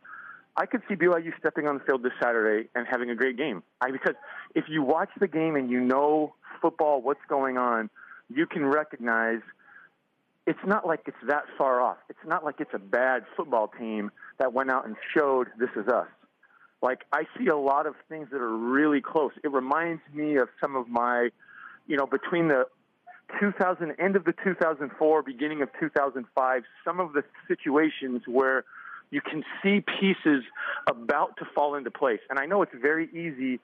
I 0.56 0.66
could 0.66 0.82
see 0.90 0.96
BYU 0.96 1.32
stepping 1.40 1.68
on 1.68 1.78
the 1.78 1.84
field 1.84 2.04
this 2.04 2.12
Saturday 2.22 2.68
and 2.76 2.86
having 2.90 3.10
a 3.10 3.16
great 3.16 3.38
game. 3.38 3.64
I, 3.80 3.92
because 3.92 4.16
if 4.54 4.66
you 4.68 4.84
watch 4.84 5.10
the 5.20 5.28
game 5.28 5.56
and 5.56 5.70
you 5.70 5.80
know 5.80 6.34
football, 6.62 7.02
what's 7.02 7.24
going 7.30 7.58
on, 7.58 7.90
you 8.30 8.46
can 8.46 8.66
recognize 8.66 9.40
it's 10.46 10.60
not 10.66 10.86
like 10.86 11.02
it's 11.06 11.18
that 11.28 11.44
far 11.58 11.82
off. 11.82 11.98
It's 12.10 12.20
not 12.26 12.44
like 12.44 12.56
it's 12.60 12.74
a 12.74 12.80
bad 12.80 13.24
football 13.38 13.70
team 13.80 14.12
that 14.42 14.54
went 14.54 14.72
out 14.72 14.88
and 14.88 14.96
showed 15.16 15.48
this 15.60 15.70
is 15.76 15.88
us. 15.88 16.08
Like 16.82 17.06
I 17.14 17.26
see 17.38 17.48
a 17.48 17.56
lot 17.56 17.86
of 17.86 17.94
things 18.10 18.30
that 18.32 18.42
are 18.42 18.58
really 18.58 19.00
close. 19.00 19.32
It 19.44 19.52
reminds 19.52 20.02
me 20.14 20.38
of 20.38 20.50
some 20.60 20.76
of 20.76 20.90
my, 20.90 21.30
you 21.86 21.96
know, 21.96 22.08
between 22.08 22.48
the 22.48 22.66
2000 23.40 23.94
end 24.00 24.16
of 24.16 24.26
the 24.26 24.34
2004, 24.44 25.22
beginning 25.22 25.62
of 25.62 25.70
2005, 25.80 26.64
some 26.84 27.00
of 27.00 27.14
the 27.14 27.24
situations 27.48 28.24
where 28.26 28.66
you 29.12 29.22
can 29.22 29.44
see 29.62 29.82
pieces 30.00 30.44
about 30.90 31.38
to 31.38 31.46
fall 31.54 31.76
into 31.76 31.92
place. 31.92 32.22
And 32.32 32.40
I 32.40 32.48
know 32.48 32.64
it's 32.64 32.74
very 32.82 33.10
easy 33.10 33.60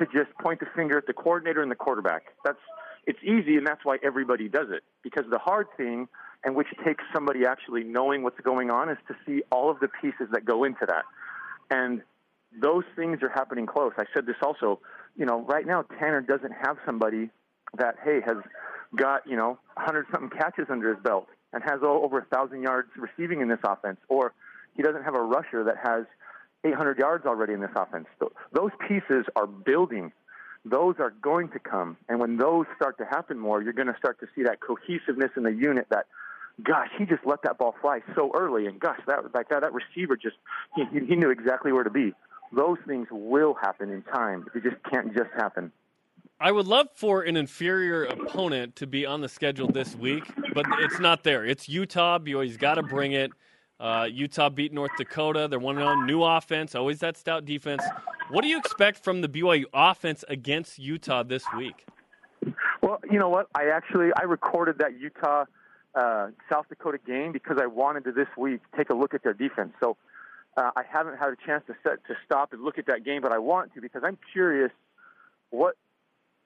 to 0.00 0.06
just 0.06 0.36
point 0.42 0.58
the 0.58 0.66
finger 0.74 0.98
at 0.98 1.06
the 1.06 1.12
coordinator 1.12 1.62
and 1.62 1.70
the 1.70 1.76
quarterback. 1.76 2.24
That's 2.44 2.58
it's 3.06 3.20
easy 3.22 3.56
and 3.56 3.64
that's 3.64 3.84
why 3.84 3.98
everybody 4.02 4.48
does 4.48 4.66
it. 4.70 4.82
Because 5.04 5.24
the 5.30 5.38
hard 5.38 5.68
thing 5.76 6.08
and 6.46 6.54
which 6.54 6.68
takes 6.84 7.02
somebody 7.12 7.44
actually 7.44 7.82
knowing 7.82 8.22
what's 8.22 8.40
going 8.40 8.70
on 8.70 8.88
is 8.88 8.96
to 9.08 9.16
see 9.26 9.42
all 9.50 9.68
of 9.68 9.80
the 9.80 9.88
pieces 10.00 10.28
that 10.30 10.44
go 10.44 10.62
into 10.62 10.86
that. 10.86 11.02
And 11.70 12.02
those 12.62 12.84
things 12.94 13.18
are 13.22 13.28
happening 13.28 13.66
close. 13.66 13.92
I 13.98 14.04
said 14.14 14.26
this 14.26 14.36
also, 14.40 14.78
you 15.16 15.26
know, 15.26 15.42
right 15.42 15.66
now 15.66 15.82
Tanner 15.98 16.20
doesn't 16.20 16.52
have 16.52 16.76
somebody 16.86 17.30
that 17.76 17.96
hey 18.02 18.20
has 18.24 18.36
got, 18.94 19.26
you 19.26 19.36
know, 19.36 19.58
100 19.74 20.06
something 20.12 20.30
catches 20.38 20.66
under 20.70 20.94
his 20.94 21.02
belt 21.02 21.26
and 21.52 21.64
has 21.64 21.80
over 21.82 22.18
a 22.18 22.26
1000 22.30 22.62
yards 22.62 22.90
receiving 22.96 23.40
in 23.40 23.48
this 23.48 23.58
offense 23.64 23.98
or 24.08 24.32
he 24.76 24.84
doesn't 24.84 25.02
have 25.02 25.16
a 25.16 25.22
rusher 25.22 25.64
that 25.64 25.76
has 25.82 26.04
800 26.64 26.96
yards 26.96 27.26
already 27.26 27.54
in 27.54 27.60
this 27.60 27.70
offense. 27.74 28.06
Those 28.52 28.70
pieces 28.86 29.26
are 29.34 29.48
building. 29.48 30.12
Those 30.64 30.94
are 31.00 31.10
going 31.10 31.48
to 31.50 31.58
come. 31.58 31.96
And 32.08 32.20
when 32.20 32.36
those 32.36 32.66
start 32.76 32.98
to 32.98 33.04
happen 33.04 33.36
more, 33.36 33.62
you're 33.62 33.72
going 33.72 33.88
to 33.88 33.98
start 33.98 34.20
to 34.20 34.26
see 34.36 34.44
that 34.44 34.60
cohesiveness 34.60 35.30
in 35.36 35.42
the 35.42 35.52
unit 35.52 35.86
that, 35.90 36.06
gosh, 36.62 36.88
he 36.98 37.04
just 37.04 37.24
let 37.26 37.42
that 37.42 37.58
ball 37.58 37.74
fly 37.80 38.00
so 38.14 38.30
early. 38.34 38.66
And 38.66 38.80
gosh, 38.80 39.00
that, 39.06 39.34
like 39.34 39.48
that, 39.48 39.60
that 39.60 39.72
receiver 39.72 40.16
just, 40.16 40.36
he, 40.74 40.84
he 41.06 41.16
knew 41.16 41.30
exactly 41.30 41.72
where 41.72 41.84
to 41.84 41.90
be. 41.90 42.12
Those 42.52 42.78
things 42.86 43.08
will 43.10 43.54
happen 43.54 43.90
in 43.90 44.02
time. 44.02 44.46
It 44.54 44.62
just 44.62 44.76
can't 44.90 45.14
just 45.14 45.30
happen. 45.36 45.72
I 46.38 46.52
would 46.52 46.66
love 46.66 46.88
for 46.94 47.22
an 47.22 47.36
inferior 47.36 48.04
opponent 48.04 48.76
to 48.76 48.86
be 48.86 49.06
on 49.06 49.22
the 49.22 49.28
schedule 49.28 49.68
this 49.68 49.96
week, 49.96 50.24
but 50.52 50.66
it's 50.80 51.00
not 51.00 51.22
there. 51.22 51.46
It's 51.46 51.68
Utah. 51.68 52.18
BYU's 52.18 52.58
got 52.58 52.74
to 52.74 52.82
bring 52.82 53.12
it. 53.12 53.32
Uh, 53.80 54.06
Utah 54.10 54.50
beat 54.50 54.72
North 54.72 54.90
Dakota. 54.98 55.48
They're 55.48 55.58
one 55.58 55.76
and 55.78 55.86
on 55.86 56.06
new 56.06 56.22
offense, 56.22 56.74
always 56.74 57.00
that 57.00 57.16
stout 57.16 57.46
defense. 57.46 57.82
What 58.30 58.42
do 58.42 58.48
you 58.48 58.58
expect 58.58 59.02
from 59.02 59.20
the 59.22 59.28
BYU 59.28 59.64
offense 59.72 60.24
against 60.28 60.78
Utah 60.78 61.22
this 61.22 61.44
week? 61.56 61.86
Well, 62.82 63.00
you 63.10 63.18
know 63.18 63.28
what? 63.28 63.48
I 63.54 63.68
actually 63.68 64.10
I 64.18 64.24
recorded 64.24 64.78
that 64.78 64.98
Utah 64.98 65.44
uh, 65.96 66.28
South 66.50 66.68
Dakota 66.68 66.98
game 67.04 67.32
because 67.32 67.56
I 67.60 67.66
wanted 67.66 68.04
to 68.04 68.12
this 68.12 68.28
week 68.36 68.60
take 68.76 68.90
a 68.90 68.94
look 68.94 69.14
at 69.14 69.24
their 69.24 69.32
defense. 69.32 69.72
So 69.80 69.96
uh, 70.56 70.70
I 70.76 70.82
haven't 70.88 71.18
had 71.18 71.30
a 71.30 71.36
chance 71.44 71.64
to 71.66 71.74
set 71.82 72.04
to 72.06 72.14
stop 72.24 72.52
and 72.52 72.62
look 72.62 72.78
at 72.78 72.86
that 72.86 73.04
game, 73.04 73.22
but 73.22 73.32
I 73.32 73.38
want 73.38 73.74
to 73.74 73.80
because 73.80 74.02
I'm 74.04 74.18
curious 74.32 74.70
what 75.50 75.76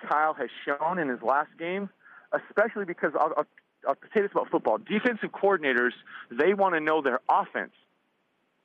Kyle 0.08 0.34
has 0.34 0.48
shown 0.64 0.98
in 0.98 1.08
his 1.08 1.20
last 1.22 1.50
game, 1.58 1.90
especially 2.32 2.84
because 2.84 3.12
I'll, 3.18 3.32
I'll, 3.36 3.46
I'll 3.88 3.96
say 4.14 4.22
this 4.22 4.30
about 4.30 4.50
football. 4.50 4.78
Defensive 4.78 5.30
coordinators, 5.30 5.92
they 6.30 6.54
want 6.54 6.74
to 6.74 6.80
know 6.80 7.02
their 7.02 7.20
offense, 7.28 7.72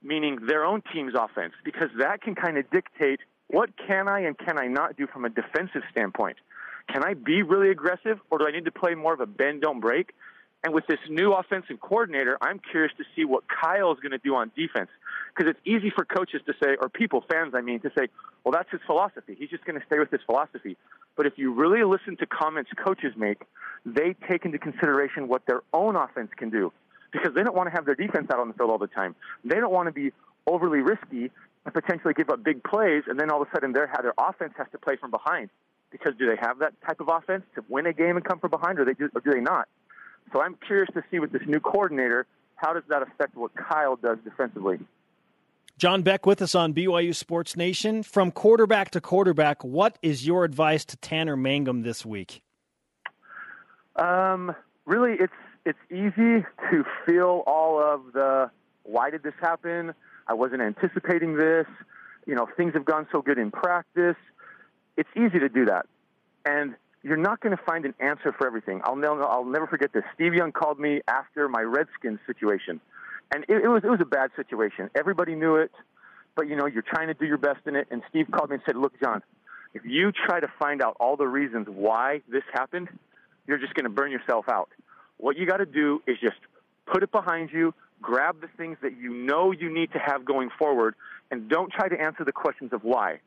meaning 0.04 0.40
their 0.48 0.64
own 0.64 0.84
team's 0.94 1.14
offense, 1.16 1.54
because 1.64 1.90
that 2.00 2.22
can 2.22 2.36
kind 2.36 2.58
of 2.58 2.70
dictate 2.70 3.20
what 3.48 3.70
can 3.88 4.08
I 4.08 4.22
and 4.22 4.38
can 4.38 4.60
I 4.60 4.68
not 4.68 4.98
do 4.98 5.08
from 5.08 5.26
a 5.26 5.30
defensive 5.30 5.84
standpoint. 5.92 6.38
Can 6.92 7.04
I 7.04 7.16
be 7.16 7.42
really 7.42 7.70
aggressive, 7.70 8.20
or 8.30 8.38
do 8.38 8.48
I 8.48 8.52
need 8.52 8.66
to 8.66 8.72
play 8.72 8.94
more 8.94 9.14
of 9.14 9.20
a 9.20 9.26
bend, 9.26 9.62
don't 9.62 9.80
break? 9.80 10.14
And 10.66 10.74
with 10.74 10.88
this 10.88 10.98
new 11.08 11.32
offensive 11.32 11.80
coordinator, 11.80 12.40
I'm 12.42 12.60
curious 12.60 12.92
to 12.98 13.04
see 13.16 13.24
what 13.24 13.44
Kyle 13.48 13.92
is 13.92 14.00
going 14.00 14.14
to 14.14 14.18
do 14.18 14.34
on 14.34 14.52
defense. 14.58 14.90
Because 15.30 15.52
it's 15.52 15.60
easy 15.64 15.92
for 15.92 16.04
coaches 16.04 16.42
to 16.48 16.54
say, 16.54 16.76
or 16.82 16.90
people, 16.90 17.24
fans, 17.30 17.54
I 17.54 17.62
mean, 17.62 17.82
to 17.82 17.92
say, 17.96 18.08
well, 18.44 18.52
that's 18.52 18.72
his 18.72 18.82
philosophy. 18.88 19.36
He's 19.38 19.52
just 19.52 19.64
going 19.64 19.80
to 19.80 19.86
stay 19.86 20.00
with 20.00 20.10
his 20.10 20.22
philosophy. 20.26 20.76
But 21.16 21.28
if 21.28 21.34
you 21.38 21.54
really 21.54 21.84
listen 21.84 22.18
to 22.18 22.26
comments 22.26 22.72
coaches 22.84 23.14
make, 23.16 23.44
they 23.86 24.16
take 24.28 24.44
into 24.44 24.58
consideration 24.58 25.28
what 25.28 25.46
their 25.46 25.62
own 25.72 25.96
offense 25.96 26.32
can 26.36 26.50
do. 26.50 26.74
Because 27.12 27.36
they 27.36 27.44
don't 27.44 27.56
want 27.56 27.68
to 27.70 27.76
have 27.76 27.86
their 27.86 27.94
defense 27.94 28.32
out 28.34 28.40
on 28.40 28.48
the 28.48 28.56
field 28.56 28.72
all 28.72 28.80
the 28.80 28.88
time. 28.88 29.16
They 29.44 29.58
don't 29.58 29.72
want 29.72 29.86
to 29.86 29.94
be 29.94 30.14
overly 30.48 30.80
risky 30.80 31.30
and 31.66 31.74
potentially 31.76 32.16
give 32.16 32.32
up 32.32 32.44
big 32.44 32.64
plays, 32.64 33.04
and 33.06 33.20
then 33.20 33.30
all 33.30 33.40
of 33.40 33.48
a 33.48 33.52
sudden 33.52 33.72
their, 33.72 33.88
their 34.02 34.14
offense 34.18 34.54
has 34.58 34.66
to 34.72 34.80
play 34.80 34.96
from 34.96 35.12
behind. 35.12 35.52
Because 35.92 36.14
do 36.18 36.26
they 36.28 36.38
have 36.42 36.58
that 36.60 36.74
type 36.88 37.02
of 37.02 37.08
offense 37.08 37.44
to 37.54 37.64
win 37.70 37.86
a 37.86 37.94
game 37.94 38.16
and 38.16 38.26
come 38.26 38.40
from 38.40 38.50
behind, 38.50 38.80
or, 38.80 38.86
they 38.86 38.96
do, 38.96 39.10
or 39.14 39.22
do 39.22 39.32
they 39.32 39.42
not? 39.42 39.68
So 40.32 40.42
I'm 40.42 40.58
curious 40.66 40.90
to 40.94 41.04
see 41.12 41.20
with 41.20 41.32
this 41.32 41.44
new 41.46 41.60
coordinator, 41.60 42.26
how 42.56 42.74
does 42.74 42.84
that 42.90 43.02
affect 43.02 43.36
what 43.36 43.52
Kyle 43.56 43.96
does 43.96 44.18
defensively? 44.24 44.80
John 45.78 46.04
Beck 46.04 46.26
with 46.26 46.42
us 46.42 46.56
on 46.56 46.74
BYU 46.74 47.14
Sports 47.14 47.58
Nation. 47.58 48.02
From 48.02 48.32
quarterback 48.32 48.92
to 48.92 49.02
quarterback, 49.02 49.64
what 49.64 49.98
is 50.02 50.26
your 50.26 50.46
advice 50.46 50.86
to 50.86 50.98
Tanner 50.98 51.36
Mangum 51.36 51.84
this 51.84 52.06
week? 52.06 52.42
Um, 53.98 54.56
really, 54.86 55.16
it's 55.20 55.34
it's 55.66 55.80
easy 55.90 56.46
to 56.72 56.86
feel 57.06 57.44
all 57.46 57.82
of 57.82 58.14
the 58.14 58.52
why 58.84 59.10
did 59.10 59.24
this 59.24 59.34
happen? 59.42 59.94
I 60.28 60.34
wasn't 60.34 60.62
anticipating 60.62 61.36
this. 61.36 61.66
You 62.26 62.36
know, 62.36 62.48
things 62.56 62.74
have 62.74 62.86
gone 62.86 63.08
so 63.12 63.22
good 63.22 63.38
in 63.38 63.52
practice. 63.52 64.16
It's 64.96 65.10
easy 65.16 65.40
to 65.40 65.50
do 65.50 65.66
that, 65.66 65.88
and 66.46 66.76
you're 67.06 67.18
not 67.18 67.40
going 67.40 67.56
to 67.56 67.64
find 67.64 67.86
an 67.86 67.94
answer 68.00 68.34
for 68.36 68.48
everything. 68.48 68.82
I'll 68.84 68.96
never, 68.96 69.24
I'll 69.24 69.46
never 69.46 69.68
forget 69.68 69.94
this. 69.94 70.04
Steve 70.16 70.34
Young 70.34 70.52
called 70.52 70.80
me 70.80 71.02
after 71.08 71.48
my 71.48 71.62
Redskins 71.62 72.18
situation, 72.26 72.82
and 73.32 73.44
it, 73.48 73.64
it 73.64 73.68
was 73.68 73.84
it 73.84 73.90
was 73.90 74.00
a 74.02 74.06
bad 74.06 74.32
situation. 74.36 74.90
Everybody 74.96 75.36
knew 75.36 75.58
it, 75.58 75.72
but 76.36 76.48
you 76.48 76.56
know 76.56 76.66
you're 76.66 76.82
trying 76.82 77.10
to 77.10 77.14
do 77.14 77.28
your 77.28 77.38
best 77.38 77.60
in 77.68 77.76
it. 77.76 77.88
And 77.92 78.02
Steve 78.10 78.26
called 78.32 78.50
me 78.50 78.56
and 78.56 78.64
said, 78.66 78.76
"Look, 78.76 79.00
John, 79.00 79.22
if 79.76 79.84
you 79.86 80.12
try 80.12 80.40
to 80.40 80.48
find 80.58 80.82
out 80.82 80.98
all 81.00 81.16
the 81.16 81.28
reasons 81.28 81.68
why 81.70 82.24
this 82.28 82.42
happened, 82.52 82.90
you're 83.46 83.60
just 83.60 83.76
going 83.76 83.84
to 83.84 83.92
burn 83.92 84.12
yourself 84.12 84.46
out. 84.50 84.70
What 85.18 85.38
you 85.38 85.46
got 85.46 85.58
to 85.58 85.68
do 85.68 86.02
is 86.08 86.18
just 86.20 86.38
put 86.88 87.04
it 87.04 87.12
behind 87.12 87.52
you, 87.54 87.76
grab 88.02 88.42
the 88.42 88.50
things 88.58 88.78
that 88.82 88.98
you 88.98 89.14
know 89.14 89.52
you 89.52 89.72
need 89.72 89.92
to 89.92 90.00
have 90.00 90.26
going 90.26 90.50
forward, 90.58 90.96
and 91.30 91.50
don't 91.50 91.72
try 91.72 91.88
to 91.88 92.02
answer 92.02 92.26
the 92.26 92.32
questions 92.32 92.74
of 92.74 92.84
why. 92.84 93.20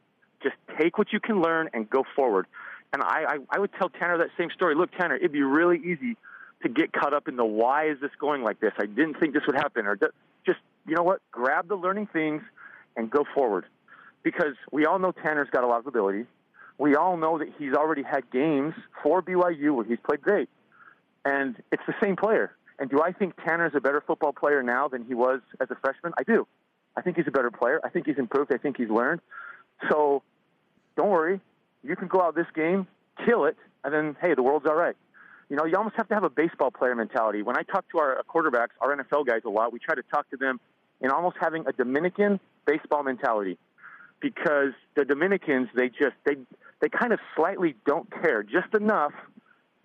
Just 0.42 0.56
take 0.80 0.98
what 0.98 1.12
you 1.12 1.20
can 1.20 1.40
learn 1.40 1.70
and 1.72 1.88
go 1.88 2.02
forward." 2.16 2.48
And 2.92 3.02
I, 3.02 3.24
I, 3.28 3.36
I 3.50 3.58
would 3.58 3.70
tell 3.78 3.88
Tanner 3.88 4.18
that 4.18 4.28
same 4.38 4.50
story. 4.50 4.74
Look, 4.74 4.90
Tanner, 4.92 5.16
it'd 5.16 5.32
be 5.32 5.42
really 5.42 5.78
easy 5.78 6.16
to 6.62 6.68
get 6.68 6.92
caught 6.92 7.12
up 7.12 7.28
in 7.28 7.36
the 7.36 7.44
why 7.44 7.90
is 7.90 8.00
this 8.00 8.10
going 8.18 8.42
like 8.42 8.60
this? 8.60 8.72
I 8.78 8.86
didn't 8.86 9.20
think 9.20 9.34
this 9.34 9.42
would 9.46 9.56
happen. 9.56 9.86
Or 9.86 9.96
just, 9.96 10.58
you 10.86 10.94
know 10.94 11.02
what? 11.02 11.20
Grab 11.30 11.68
the 11.68 11.76
learning 11.76 12.08
things 12.12 12.42
and 12.96 13.10
go 13.10 13.24
forward. 13.34 13.66
Because 14.22 14.54
we 14.72 14.86
all 14.86 14.98
know 14.98 15.12
Tanner's 15.12 15.48
got 15.50 15.64
a 15.64 15.66
lot 15.66 15.80
of 15.80 15.86
ability. 15.86 16.26
we 16.78 16.96
all 16.96 17.16
know 17.16 17.38
that 17.38 17.48
he's 17.58 17.74
already 17.74 18.02
had 18.02 18.30
games 18.30 18.74
for 19.02 19.22
BYU 19.22 19.74
where 19.74 19.84
he's 19.84 19.98
played 20.04 20.22
great. 20.22 20.48
And 21.24 21.56
it's 21.70 21.82
the 21.86 21.94
same 22.02 22.16
player. 22.16 22.56
And 22.78 22.88
do 22.88 23.02
I 23.02 23.12
think 23.12 23.34
Tanner's 23.44 23.72
a 23.74 23.80
better 23.80 24.02
football 24.06 24.32
player 24.32 24.62
now 24.62 24.88
than 24.88 25.04
he 25.04 25.14
was 25.14 25.40
as 25.60 25.68
a 25.70 25.76
freshman? 25.76 26.12
I 26.18 26.22
do. 26.22 26.46
I 26.96 27.02
think 27.02 27.16
he's 27.16 27.26
a 27.28 27.32
better 27.32 27.50
player. 27.50 27.80
I 27.84 27.90
think 27.90 28.06
he's 28.06 28.18
improved. 28.18 28.52
I 28.52 28.58
think 28.58 28.76
he's 28.76 28.88
learned. 28.88 29.20
So 29.90 30.22
don't 30.96 31.10
worry. 31.10 31.40
You 31.82 31.96
can 31.96 32.08
go 32.08 32.20
out 32.20 32.34
this 32.34 32.46
game, 32.54 32.86
kill 33.24 33.44
it, 33.44 33.56
and 33.84 33.92
then, 33.92 34.16
hey, 34.20 34.34
the 34.34 34.42
world's 34.42 34.66
all 34.66 34.74
right. 34.74 34.96
You 35.48 35.56
know, 35.56 35.64
you 35.64 35.76
almost 35.76 35.96
have 35.96 36.08
to 36.08 36.14
have 36.14 36.24
a 36.24 36.30
baseball 36.30 36.70
player 36.70 36.94
mentality. 36.94 37.42
When 37.42 37.56
I 37.56 37.62
talk 37.62 37.88
to 37.92 37.98
our 37.98 38.18
uh, 38.18 38.22
quarterbacks, 38.22 38.70
our 38.80 38.94
NFL 38.94 39.26
guys 39.26 39.42
a 39.46 39.48
lot, 39.48 39.72
we 39.72 39.78
try 39.78 39.94
to 39.94 40.02
talk 40.02 40.28
to 40.30 40.36
them 40.36 40.60
in 41.00 41.10
almost 41.10 41.36
having 41.40 41.66
a 41.66 41.72
Dominican 41.72 42.38
baseball 42.66 43.02
mentality 43.02 43.56
because 44.20 44.72
the 44.94 45.04
Dominicans, 45.04 45.68
they 45.74 45.88
just, 45.88 46.16
they, 46.26 46.36
they 46.80 46.88
kind 46.88 47.12
of 47.12 47.20
slightly 47.34 47.76
don't 47.86 48.10
care 48.10 48.42
just 48.42 48.74
enough 48.74 49.12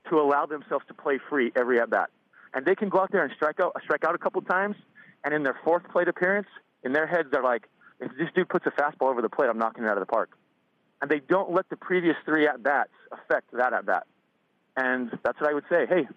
to 0.09 0.17
allow 0.17 0.45
themselves 0.45 0.83
to 0.87 0.93
play 0.93 1.19
free 1.29 1.51
every 1.55 1.79
at 1.79 1.89
bat. 1.89 2.09
And 2.53 2.65
they 2.65 2.75
can 2.75 2.89
go 2.89 2.99
out 2.99 3.11
there 3.11 3.23
and 3.23 3.31
strike 3.35 3.59
out, 3.61 3.75
strike 3.83 4.03
out 4.03 4.15
a 4.15 4.17
couple 4.17 4.41
times, 4.41 4.75
and 5.23 5.33
in 5.33 5.43
their 5.43 5.57
fourth 5.63 5.83
plate 5.91 6.07
appearance, 6.07 6.47
in 6.83 6.91
their 6.91 7.07
heads, 7.07 7.29
they're 7.31 7.43
like, 7.43 7.69
if 7.99 8.11
this 8.17 8.27
dude 8.35 8.49
puts 8.49 8.65
a 8.65 8.71
fastball 8.71 9.09
over 9.09 9.21
the 9.21 9.29
plate, 9.29 9.47
I'm 9.49 9.57
knocking 9.57 9.85
it 9.85 9.87
out 9.87 9.97
of 9.97 10.01
the 10.01 10.11
park. 10.11 10.37
And 11.03 11.11
they 11.11 11.19
don't 11.19 11.51
let 11.51 11.67
the 11.69 11.75
previous 11.75 12.15
three 12.23 12.47
at 12.47 12.63
bats 12.63 12.93
affect 13.11 13.51
that 13.51 13.73
at 13.73 13.85
bat. 13.85 14.07
And 14.77 15.11
that's 15.21 15.37
what 15.41 15.49
I 15.49 15.53
would 15.53 15.65
say. 15.69 15.85
Hey, 15.85 16.07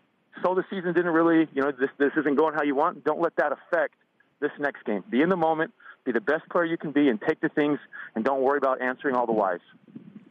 so 0.45 0.55
the 0.55 0.63
season 0.71 0.95
didn't 0.95 1.11
really, 1.11 1.49
you 1.53 1.61
know, 1.61 1.73
this 1.73 1.91
this 1.99 2.13
isn't 2.17 2.37
going 2.37 2.55
how 2.55 2.63
you 2.63 2.77
want. 2.77 3.03
Don't 3.03 3.21
let 3.21 3.35
that 3.35 3.51
affect 3.51 3.95
this 4.39 4.53
next 4.61 4.85
game. 4.85 5.03
Be 5.11 5.23
in 5.23 5.29
the 5.29 5.37
moment, 5.37 5.75
be 6.05 6.13
the 6.13 6.21
best 6.21 6.49
player 6.51 6.65
you 6.65 6.79
can 6.79 6.93
be, 6.93 7.09
and 7.09 7.21
take 7.21 7.41
the 7.41 7.49
things, 7.49 7.81
and 8.15 8.25
don't 8.25 8.43
worry 8.43 8.59
about 8.59 8.81
answering 8.81 9.17
all 9.17 9.27
the 9.27 9.33
whys. 9.33 9.59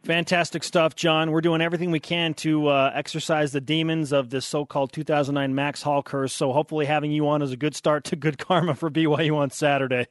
Fantastic 0.04 0.64
stuff, 0.64 0.94
John. 0.94 1.32
We're 1.32 1.42
doing 1.42 1.60
everything 1.60 1.90
we 1.90 2.00
can 2.00 2.32
to 2.34 2.68
uh, 2.68 2.92
exercise 2.94 3.52
the 3.52 3.60
demons 3.60 4.10
of 4.10 4.30
this 4.30 4.46
so-called 4.46 4.90
2009 4.90 5.54
Max 5.54 5.82
Hall 5.82 6.02
curse. 6.02 6.32
So 6.32 6.54
hopefully, 6.54 6.86
having 6.86 7.12
you 7.12 7.28
on 7.28 7.42
is 7.42 7.52
a 7.52 7.58
good 7.58 7.74
start 7.74 8.04
to 8.04 8.16
good 8.16 8.38
karma 8.48 8.74
for 8.74 8.90
BYU 8.90 9.36
on 9.36 9.50
Saturday. 9.50 10.06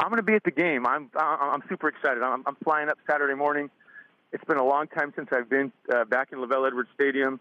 I'm 0.00 0.08
going 0.08 0.18
to 0.18 0.22
be 0.22 0.34
at 0.34 0.44
the 0.44 0.50
game. 0.50 0.86
I'm 0.86 1.10
I'm 1.16 1.62
super 1.68 1.88
excited. 1.88 2.22
I'm, 2.22 2.42
I'm 2.46 2.56
flying 2.62 2.88
up 2.88 2.98
Saturday 3.10 3.34
morning. 3.34 3.70
It's 4.32 4.44
been 4.44 4.58
a 4.58 4.64
long 4.64 4.86
time 4.88 5.12
since 5.16 5.28
I've 5.32 5.48
been 5.48 5.72
uh, 5.92 6.04
back 6.04 6.28
in 6.32 6.38
LaVell 6.38 6.66
Edwards 6.66 6.90
Stadium, 6.94 7.40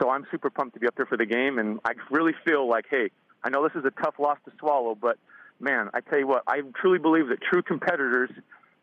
so 0.00 0.10
I'm 0.10 0.26
super 0.30 0.50
pumped 0.50 0.74
to 0.74 0.80
be 0.80 0.86
up 0.86 0.96
there 0.96 1.06
for 1.06 1.16
the 1.16 1.26
game. 1.26 1.58
And 1.58 1.78
I 1.84 1.92
really 2.10 2.32
feel 2.44 2.68
like, 2.68 2.86
hey, 2.90 3.10
I 3.44 3.50
know 3.50 3.62
this 3.62 3.76
is 3.78 3.84
a 3.84 4.02
tough 4.02 4.14
loss 4.18 4.38
to 4.46 4.52
swallow, 4.58 4.94
but 4.94 5.18
man, 5.60 5.90
I 5.94 6.00
tell 6.00 6.18
you 6.18 6.26
what, 6.26 6.42
I 6.46 6.62
truly 6.80 6.98
believe 6.98 7.28
that 7.28 7.40
true 7.42 7.62
competitors 7.62 8.30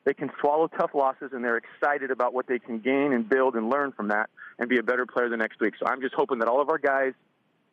they 0.05 0.13
can 0.13 0.31
swallow 0.39 0.67
tough 0.67 0.91
losses 0.93 1.31
and 1.33 1.43
they're 1.43 1.57
excited 1.57 2.09
about 2.09 2.33
what 2.33 2.47
they 2.47 2.57
can 2.57 2.79
gain 2.79 3.11
and 3.13 3.27
build 3.27 3.55
and 3.55 3.69
learn 3.69 3.91
from 3.91 4.07
that 4.07 4.29
and 4.57 4.69
be 4.69 4.77
a 4.79 4.83
better 4.83 5.05
player 5.05 5.29
the 5.29 5.37
next 5.37 5.59
week. 5.59 5.73
So 5.79 5.87
I'm 5.87 6.01
just 6.01 6.15
hoping 6.15 6.39
that 6.39 6.47
all 6.47 6.61
of 6.61 6.69
our 6.69 6.77
guys, 6.77 7.13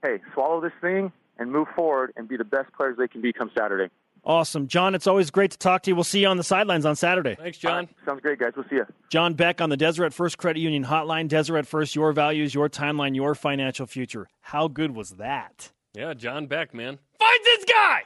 hey, 0.02 0.20
swallow 0.34 0.60
this 0.60 0.72
thing 0.80 1.12
and 1.38 1.52
move 1.52 1.68
forward 1.76 2.12
and 2.16 2.26
be 2.28 2.36
the 2.36 2.44
best 2.44 2.72
players 2.72 2.96
they 2.98 3.08
can 3.08 3.20
be 3.20 3.32
come 3.32 3.50
Saturday. 3.56 3.90
Awesome. 4.26 4.66
John, 4.66 4.96
it's 4.96 5.06
always 5.06 5.30
great 5.30 5.52
to 5.52 5.58
talk 5.58 5.82
to 5.84 5.90
you. 5.90 5.94
We'll 5.94 6.02
see 6.02 6.22
you 6.22 6.26
on 6.26 6.36
the 6.36 6.42
sidelines 6.42 6.84
on 6.84 6.96
Saturday. 6.96 7.36
Thanks, 7.36 7.58
John. 7.58 7.76
Right. 7.76 7.88
Sounds 8.04 8.20
great, 8.20 8.40
guys. 8.40 8.54
We'll 8.56 8.68
see 8.68 8.74
you. 8.74 8.86
John 9.08 9.34
Beck 9.34 9.60
on 9.60 9.70
the 9.70 9.76
Deseret 9.76 10.12
First 10.12 10.36
Credit 10.36 10.58
Union 10.58 10.84
Hotline. 10.84 11.28
Deseret 11.28 11.64
First, 11.64 11.94
your 11.94 12.12
values, 12.12 12.52
your 12.52 12.68
timeline, 12.68 13.14
your 13.14 13.36
financial 13.36 13.86
future. 13.86 14.26
How 14.40 14.66
good 14.66 14.96
was 14.96 15.10
that? 15.10 15.70
Yeah, 15.94 16.12
John 16.12 16.48
Beck, 16.48 16.74
man. 16.74 16.98
Find 17.20 17.40
this 17.44 17.64
guy! 17.66 18.02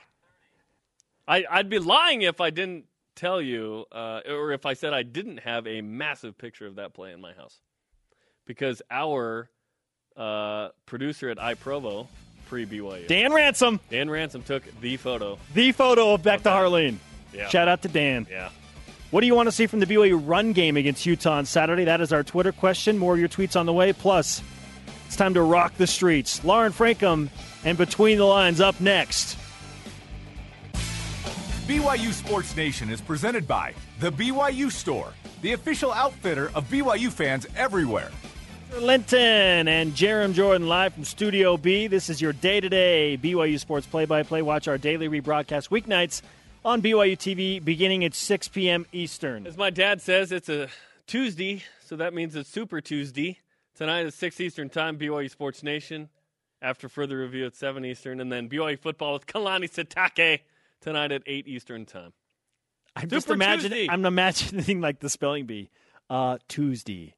I, 1.26 1.44
I'd 1.50 1.70
be 1.70 1.78
lying 1.78 2.20
if 2.20 2.38
I 2.40 2.50
didn't 2.50 2.84
tell 3.16 3.40
you, 3.40 3.86
uh, 3.90 4.20
or 4.28 4.52
if 4.52 4.66
I 4.66 4.74
said 4.74 4.92
I 4.92 5.02
didn't 5.02 5.38
have 5.38 5.66
a 5.66 5.80
massive 5.80 6.36
picture 6.36 6.66
of 6.66 6.76
that 6.76 6.92
play 6.92 7.12
in 7.12 7.20
my 7.22 7.32
house. 7.32 7.60
Because 8.46 8.82
our 8.90 9.48
uh, 10.16 10.68
producer 10.84 11.30
at 11.30 11.38
iProvo, 11.38 12.08
pre 12.50 12.66
BYU. 12.66 13.06
Dan 13.06 13.32
Ransom. 13.32 13.78
Dan 13.88 14.10
Ransom 14.10 14.42
took 14.42 14.64
the 14.80 14.96
photo. 14.96 15.38
The 15.54 15.70
photo 15.70 16.12
of 16.14 16.24
Beck 16.24 16.42
to 16.42 16.48
Harline. 16.48 16.96
Yeah. 17.32 17.48
Shout 17.48 17.68
out 17.68 17.82
to 17.82 17.88
Dan. 17.88 18.26
Yeah. 18.28 18.50
What 19.12 19.20
do 19.20 19.28
you 19.28 19.36
want 19.36 19.46
to 19.46 19.52
see 19.52 19.68
from 19.68 19.78
the 19.78 19.86
BYU 19.86 20.20
run 20.22 20.52
game 20.52 20.76
against 20.76 21.06
Utah 21.06 21.34
on 21.34 21.46
Saturday? 21.46 21.84
That 21.84 22.00
is 22.00 22.12
our 22.12 22.24
Twitter 22.24 22.50
question. 22.50 22.98
More 22.98 23.14
of 23.14 23.20
your 23.20 23.28
tweets 23.28 23.58
on 23.58 23.66
the 23.66 23.72
way. 23.72 23.92
Plus, 23.92 24.42
it's 25.06 25.14
time 25.14 25.34
to 25.34 25.42
rock 25.42 25.76
the 25.76 25.86
streets. 25.86 26.44
Lauren 26.44 26.72
Frankham 26.72 27.28
and 27.64 27.78
Between 27.78 28.18
the 28.18 28.24
Lines 28.24 28.60
up 28.60 28.80
next. 28.80 29.38
BYU 31.68 32.12
Sports 32.12 32.56
Nation 32.56 32.90
is 32.90 33.00
presented 33.00 33.46
by 33.46 33.74
The 34.00 34.10
BYU 34.10 34.72
Store, 34.72 35.12
the 35.40 35.52
official 35.52 35.92
outfitter 35.92 36.50
of 36.56 36.68
BYU 36.68 37.12
fans 37.12 37.46
everywhere. 37.54 38.10
Linton 38.78 39.68
and 39.68 39.92
Jarom 39.92 40.32
Jordan 40.32 40.68
live 40.68 40.94
from 40.94 41.04
Studio 41.04 41.56
B. 41.56 41.86
This 41.86 42.08
is 42.08 42.20
your 42.20 42.32
day 42.32 42.60
to 42.60 42.68
day 42.68 43.18
BYU 43.20 43.58
Sports 43.58 43.86
play 43.86 44.04
by 44.04 44.22
play. 44.22 44.42
Watch 44.42 44.68
our 44.68 44.78
daily 44.78 45.08
rebroadcast 45.08 45.68
weeknights 45.70 46.22
on 46.64 46.80
BYU 46.80 47.16
TV 47.16 47.62
beginning 47.62 48.04
at 48.04 48.14
6 48.14 48.48
p.m. 48.48 48.86
Eastern. 48.92 49.46
As 49.46 49.56
my 49.56 49.70
dad 49.70 50.00
says, 50.00 50.32
it's 50.32 50.48
a 50.48 50.68
Tuesday, 51.06 51.64
so 51.84 51.96
that 51.96 52.14
means 52.14 52.36
it's 52.36 52.48
Super 52.48 52.80
Tuesday. 52.80 53.38
Tonight 53.74 54.06
at 54.06 54.14
6 54.14 54.40
Eastern 54.40 54.68
Time, 54.68 54.98
BYU 54.98 55.30
Sports 55.30 55.62
Nation. 55.62 56.08
After 56.62 56.88
further 56.88 57.18
review 57.18 57.46
at 57.46 57.54
7 57.56 57.84
Eastern, 57.84 58.20
and 58.20 58.30
then 58.30 58.48
BYU 58.48 58.78
football 58.78 59.14
with 59.14 59.26
Kalani 59.26 59.64
Sitake 59.70 60.40
tonight 60.80 61.10
at 61.12 61.22
8 61.26 61.48
Eastern 61.48 61.86
Time. 61.86 62.12
I'm 62.94 63.04
Super 63.04 63.14
just 63.14 63.30
imagining. 63.30 63.70
Tuesday. 63.78 63.90
I'm 63.90 64.04
imagining 64.04 64.80
like 64.80 65.00
the 65.00 65.08
spelling 65.08 65.46
bee. 65.46 65.70
Uh, 66.08 66.38
Tuesday. 66.48 67.14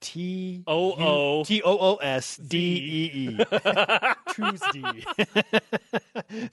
T 0.00 0.64
O 0.66 0.92
O 0.92 1.44
T 1.44 1.62
O 1.62 1.78
O 1.78 1.96
S 1.96 2.36
D 2.36 2.58
E 2.58 3.36
E. 3.38 3.44
Tuesday. 4.34 5.04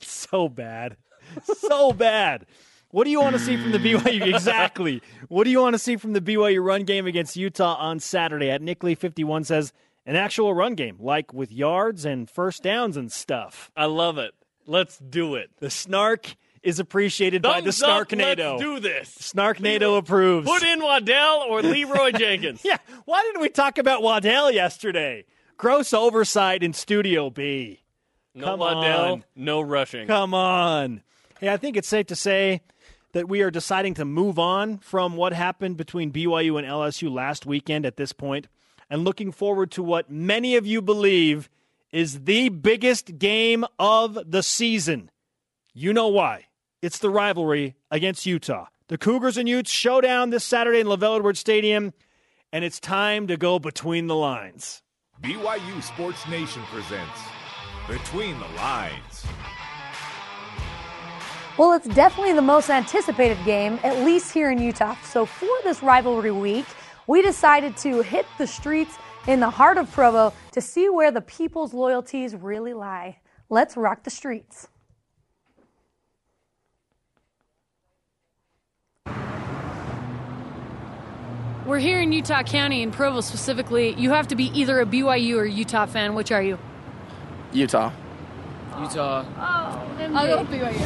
so 0.00 0.48
bad. 0.48 0.96
So 1.44 1.92
bad. 1.92 2.46
What 2.92 3.04
do 3.04 3.10
you 3.10 3.20
want 3.20 3.34
to 3.36 3.40
see 3.40 3.56
from 3.56 3.72
the 3.72 3.78
BYU? 3.78 4.34
Exactly. 4.34 5.00
What 5.28 5.44
do 5.44 5.50
you 5.50 5.60
want 5.60 5.74
to 5.74 5.78
see 5.78 5.96
from 5.96 6.12
the 6.12 6.20
BYU 6.20 6.62
run 6.64 6.82
game 6.82 7.06
against 7.06 7.36
Utah 7.36 7.74
on 7.74 8.00
Saturday? 8.00 8.50
At 8.50 8.62
Nick 8.62 8.82
Lee 8.82 8.94
51 8.94 9.44
says 9.44 9.72
an 10.06 10.16
actual 10.16 10.54
run 10.54 10.74
game, 10.74 10.96
like 10.98 11.32
with 11.32 11.52
yards 11.52 12.04
and 12.04 12.28
first 12.28 12.62
downs 12.62 12.96
and 12.96 13.12
stuff. 13.12 13.70
I 13.76 13.84
love 13.84 14.18
it. 14.18 14.32
Let's 14.66 14.98
do 14.98 15.36
it. 15.36 15.50
The 15.60 15.70
snark 15.70 16.34
is 16.62 16.78
appreciated 16.78 17.42
by 17.42 17.60
the 17.60 17.72
Thumbs 17.72 17.82
up, 17.82 18.08
Snarknado. 18.08 18.50
Let's 18.52 18.62
do 18.62 18.80
this. 18.80 19.08
Snarknado 19.34 19.96
approves. 19.98 20.46
Put 20.48 20.62
in 20.62 20.82
Waddell 20.82 21.46
or 21.48 21.62
Leroy 21.62 22.12
Jenkins. 22.12 22.62
Yeah, 22.64 22.78
why 23.06 23.22
didn't 23.22 23.40
we 23.40 23.48
talk 23.48 23.78
about 23.78 24.02
Waddell 24.02 24.50
yesterday? 24.50 25.24
Gross 25.56 25.92
oversight 25.92 26.62
in 26.62 26.72
Studio 26.72 27.30
B. 27.30 27.80
No 28.34 28.44
Come 28.46 28.60
Waddell, 28.60 29.12
on. 29.12 29.24
no 29.34 29.60
rushing. 29.60 30.06
Come 30.06 30.34
on. 30.34 31.02
Hey, 31.40 31.48
I 31.48 31.56
think 31.56 31.76
it's 31.76 31.88
safe 31.88 32.06
to 32.06 32.16
say 32.16 32.60
that 33.12 33.28
we 33.28 33.42
are 33.42 33.50
deciding 33.50 33.94
to 33.94 34.04
move 34.04 34.38
on 34.38 34.78
from 34.78 35.16
what 35.16 35.32
happened 35.32 35.76
between 35.76 36.12
BYU 36.12 36.58
and 36.58 36.66
LSU 36.66 37.10
last 37.10 37.44
weekend 37.44 37.84
at 37.84 37.96
this 37.96 38.12
point 38.12 38.46
and 38.88 39.04
looking 39.04 39.32
forward 39.32 39.70
to 39.72 39.82
what 39.82 40.10
many 40.10 40.56
of 40.56 40.66
you 40.66 40.80
believe 40.80 41.48
is 41.92 42.24
the 42.24 42.48
biggest 42.50 43.18
game 43.18 43.64
of 43.78 44.18
the 44.30 44.42
season. 44.42 45.10
You 45.74 45.92
know 45.92 46.08
why. 46.08 46.46
It's 46.82 46.98
the 46.98 47.10
rivalry 47.10 47.76
against 47.90 48.24
Utah. 48.24 48.68
The 48.88 48.96
Cougars 48.96 49.36
and 49.36 49.46
Utes 49.46 49.70
showdown 49.70 50.30
this 50.30 50.44
Saturday 50.44 50.80
in 50.80 50.86
LaVell 50.86 51.16
Edwards 51.16 51.38
Stadium, 51.38 51.92
and 52.54 52.64
it's 52.64 52.80
time 52.80 53.26
to 53.26 53.36
go 53.36 53.58
between 53.58 54.06
the 54.06 54.16
lines. 54.16 54.82
BYU 55.20 55.82
Sports 55.82 56.26
Nation 56.26 56.62
presents 56.72 57.20
Between 57.86 58.38
the 58.38 58.48
Lines. 58.56 59.26
Well, 61.58 61.74
it's 61.74 61.86
definitely 61.88 62.32
the 62.32 62.40
most 62.40 62.70
anticipated 62.70 63.36
game, 63.44 63.78
at 63.82 64.02
least 64.02 64.32
here 64.32 64.50
in 64.50 64.58
Utah. 64.58 64.96
So 65.04 65.26
for 65.26 65.54
this 65.62 65.82
rivalry 65.82 66.30
week, 66.30 66.64
we 67.06 67.20
decided 67.20 67.76
to 67.78 68.00
hit 68.00 68.24
the 68.38 68.46
streets 68.46 68.96
in 69.28 69.40
the 69.40 69.50
heart 69.50 69.76
of 69.76 69.92
Provo 69.92 70.32
to 70.52 70.62
see 70.62 70.88
where 70.88 71.10
the 71.10 71.20
people's 71.20 71.74
loyalties 71.74 72.34
really 72.34 72.72
lie. 72.72 73.18
Let's 73.50 73.76
rock 73.76 74.04
the 74.04 74.10
streets. 74.10 74.69
We're 81.70 81.78
here 81.78 82.00
in 82.00 82.10
Utah 82.10 82.42
County, 82.42 82.82
in 82.82 82.90
Provo 82.90 83.20
specifically. 83.20 83.94
You 83.94 84.10
have 84.10 84.26
to 84.26 84.34
be 84.34 84.46
either 84.58 84.80
a 84.80 84.84
BYU 84.84 85.36
or 85.36 85.44
Utah 85.44 85.86
fan. 85.86 86.16
Which 86.16 86.32
are 86.32 86.42
you? 86.42 86.58
Utah. 87.52 87.92
Utah. 88.80 89.24
Oh. 89.38 90.06
I'll 90.12 90.26
go 90.26 90.44
BYU. 90.50 90.80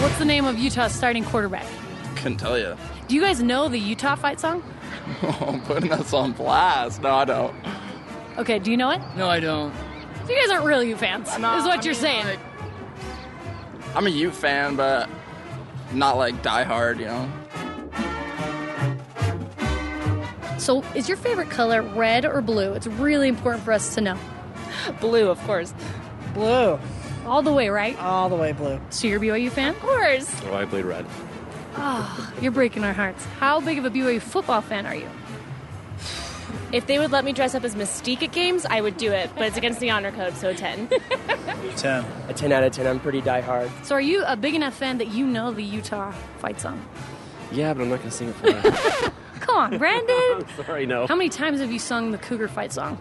What's 0.00 0.18
the 0.18 0.24
name 0.24 0.46
of 0.46 0.58
Utah's 0.58 0.94
starting 0.94 1.22
quarterback? 1.22 1.66
Couldn't 2.16 2.38
tell 2.38 2.58
you. 2.58 2.74
Do 3.06 3.14
you 3.14 3.20
guys 3.20 3.42
know 3.42 3.68
the 3.68 3.78
Utah 3.78 4.14
fight 4.14 4.40
song? 4.40 4.64
I'm 5.22 5.60
putting 5.60 5.92
us 5.92 6.14
on 6.14 6.32
blast. 6.32 7.02
No, 7.02 7.16
I 7.16 7.26
don't. 7.26 7.54
Okay, 8.38 8.58
do 8.58 8.70
you 8.70 8.78
know 8.78 8.92
it? 8.92 9.02
No, 9.14 9.28
I 9.28 9.40
don't. 9.40 9.74
So 10.24 10.32
you 10.32 10.40
guys 10.40 10.50
aren't 10.50 10.64
real 10.64 10.82
Ute 10.82 10.96
fans, 10.96 11.28
is 11.28 11.38
what 11.38 11.84
you're 11.84 11.92
saying. 11.92 12.38
I'm 13.94 14.06
a 14.06 14.10
Ute 14.10 14.34
fan, 14.34 14.74
but 14.74 15.06
not 15.92 16.16
like 16.16 16.42
Die 16.42 16.62
Hard, 16.64 17.00
you 17.00 17.06
know. 17.06 17.30
So, 20.58 20.82
is 20.94 21.08
your 21.08 21.16
favorite 21.16 21.50
color 21.50 21.82
red 21.82 22.26
or 22.26 22.42
blue? 22.42 22.74
It's 22.74 22.86
really 22.86 23.28
important 23.28 23.64
for 23.64 23.72
us 23.72 23.94
to 23.94 24.00
know. 24.00 24.18
Blue, 25.00 25.28
of 25.28 25.40
course. 25.44 25.72
Blue. 26.34 26.78
All 27.26 27.42
the 27.42 27.52
way, 27.52 27.70
right? 27.70 27.98
All 27.98 28.28
the 28.28 28.36
way 28.36 28.52
blue. 28.52 28.78
So, 28.90 29.08
you're 29.08 29.18
a 29.18 29.20
BYU 29.20 29.50
fan? 29.50 29.70
Of 29.70 29.80
course. 29.80 30.42
Oh, 30.44 30.54
I 30.54 30.66
bleed 30.66 30.84
red. 30.84 31.06
Oh, 31.76 32.32
you're 32.42 32.52
breaking 32.52 32.84
our 32.84 32.92
hearts. 32.92 33.24
How 33.38 33.60
big 33.60 33.78
of 33.78 33.84
a 33.84 33.90
BYU 33.90 34.20
football 34.20 34.60
fan 34.60 34.86
are 34.86 34.94
you? 34.94 35.08
If 36.72 36.86
they 36.86 36.98
would 37.00 37.10
let 37.10 37.24
me 37.24 37.32
dress 37.32 37.54
up 37.56 37.64
as 37.64 37.74
Mystique 37.74 38.22
at 38.22 38.32
games, 38.32 38.64
I 38.64 38.80
would 38.80 38.96
do 38.96 39.10
it, 39.12 39.30
but 39.34 39.44
it's 39.46 39.56
against 39.56 39.80
the 39.80 39.90
honor 39.90 40.12
code, 40.12 40.34
so 40.34 40.54
10. 40.54 40.88
10. 41.76 42.04
A 42.28 42.32
10 42.32 42.52
out 42.52 42.62
of 42.62 42.72
10. 42.72 42.86
I'm 42.86 43.00
pretty 43.00 43.20
diehard. 43.20 43.68
So, 43.84 43.96
are 43.96 44.00
you 44.00 44.22
a 44.24 44.36
big 44.36 44.54
enough 44.54 44.74
fan 44.74 44.98
that 44.98 45.08
you 45.08 45.26
know 45.26 45.50
the 45.52 45.64
Utah 45.64 46.12
fight 46.38 46.60
song? 46.60 46.80
Yeah, 47.50 47.74
but 47.74 47.82
I'm 47.82 47.88
not 47.88 47.98
going 47.98 48.10
to 48.10 48.16
sing 48.16 48.28
it 48.28 48.34
for 48.36 48.46
you. 48.50 49.10
Come 49.40 49.56
on, 49.56 49.78
Brandon. 49.78 50.46
Sorry, 50.64 50.86
no. 50.86 51.06
How 51.08 51.16
many 51.16 51.28
times 51.28 51.58
have 51.60 51.72
you 51.72 51.80
sung 51.80 52.12
the 52.12 52.18
Cougar 52.18 52.46
fight 52.48 52.72
song? 52.72 52.98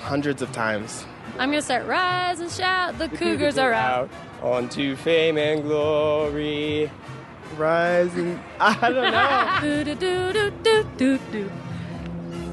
Hundreds 0.00 0.40
of 0.42 0.52
times. 0.52 1.04
I'm 1.38 1.48
gonna 1.50 1.62
start 1.62 1.86
rise 1.86 2.40
and 2.40 2.50
shout. 2.50 2.98
The 2.98 3.08
Cougars 3.08 3.56
are 3.56 3.72
out. 3.72 4.10
On 4.42 4.68
to 4.70 4.96
fame 4.96 5.38
and 5.38 5.62
glory. 5.62 6.90
Rise 7.56 8.12
and. 8.14 8.38
I 8.60 8.90
don't 8.90 9.12
know. 9.12 9.84
do, 9.84 9.94
do, 9.94 10.32
do, 10.32 10.50
do, 10.62 10.86
do, 10.98 11.18
do. 11.32 11.50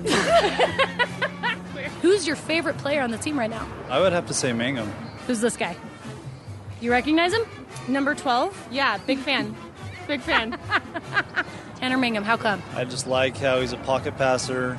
Who's 2.02 2.26
your 2.26 2.36
favorite 2.36 2.78
player 2.78 3.02
on 3.02 3.12
the 3.12 3.18
team 3.18 3.38
right 3.38 3.50
now? 3.50 3.68
I 3.90 4.00
would 4.00 4.14
have 4.14 4.28
to 4.28 4.34
say 4.34 4.54
Mangum. 4.54 4.90
Who's 5.28 5.42
this 5.42 5.58
guy? 5.58 5.76
You 6.82 6.92
recognize 6.92 7.34
him? 7.34 7.42
Number 7.88 8.16
12? 8.16 8.70
Yeah, 8.72 8.98
big 9.00 9.20
fan. 9.20 9.56
big 10.08 10.22
fan. 10.22 10.58
Tanner 11.76 11.98
Mangum, 11.98 12.24
how 12.24 12.38
come? 12.38 12.62
I 12.76 12.86
just 12.86 13.08
like 13.08 13.38
how 13.38 13.62
he's 13.62 13.74
a 13.74 13.78
pocket 13.78 14.18
passer. 14.18 14.78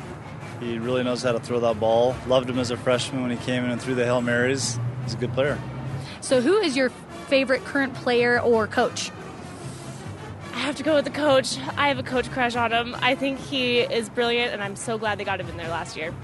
He 0.60 0.78
really 0.78 1.02
knows 1.02 1.22
how 1.22 1.32
to 1.32 1.40
throw 1.40 1.60
that 1.60 1.80
ball. 1.80 2.14
Loved 2.26 2.48
him 2.50 2.58
as 2.58 2.70
a 2.70 2.76
freshman 2.76 3.22
when 3.22 3.30
he 3.30 3.36
came 3.38 3.64
in 3.64 3.70
and 3.70 3.80
threw 3.80 3.94
the 3.94 4.04
Hail 4.04 4.20
Marys. 4.20 4.78
He's 5.04 5.14
a 5.14 5.16
good 5.16 5.32
player. 5.32 5.58
So, 6.20 6.42
who 6.42 6.58
is 6.58 6.76
your 6.76 6.90
favorite 7.28 7.64
current 7.64 7.94
player 7.94 8.38
or 8.40 8.66
coach? 8.66 9.10
Have 10.70 10.76
to 10.76 10.84
go 10.84 10.94
with 10.94 11.04
the 11.04 11.10
coach. 11.10 11.58
I 11.76 11.88
have 11.88 11.98
a 11.98 12.04
coach 12.04 12.30
crush 12.30 12.54
on 12.54 12.70
him. 12.70 12.94
I 13.00 13.16
think 13.16 13.40
he 13.40 13.80
is 13.80 14.08
brilliant, 14.08 14.52
and 14.52 14.62
I'm 14.62 14.76
so 14.76 14.98
glad 14.98 15.18
they 15.18 15.24
got 15.24 15.40
him 15.40 15.48
in 15.48 15.56
there 15.56 15.68
last 15.68 15.96
year. 15.96 16.14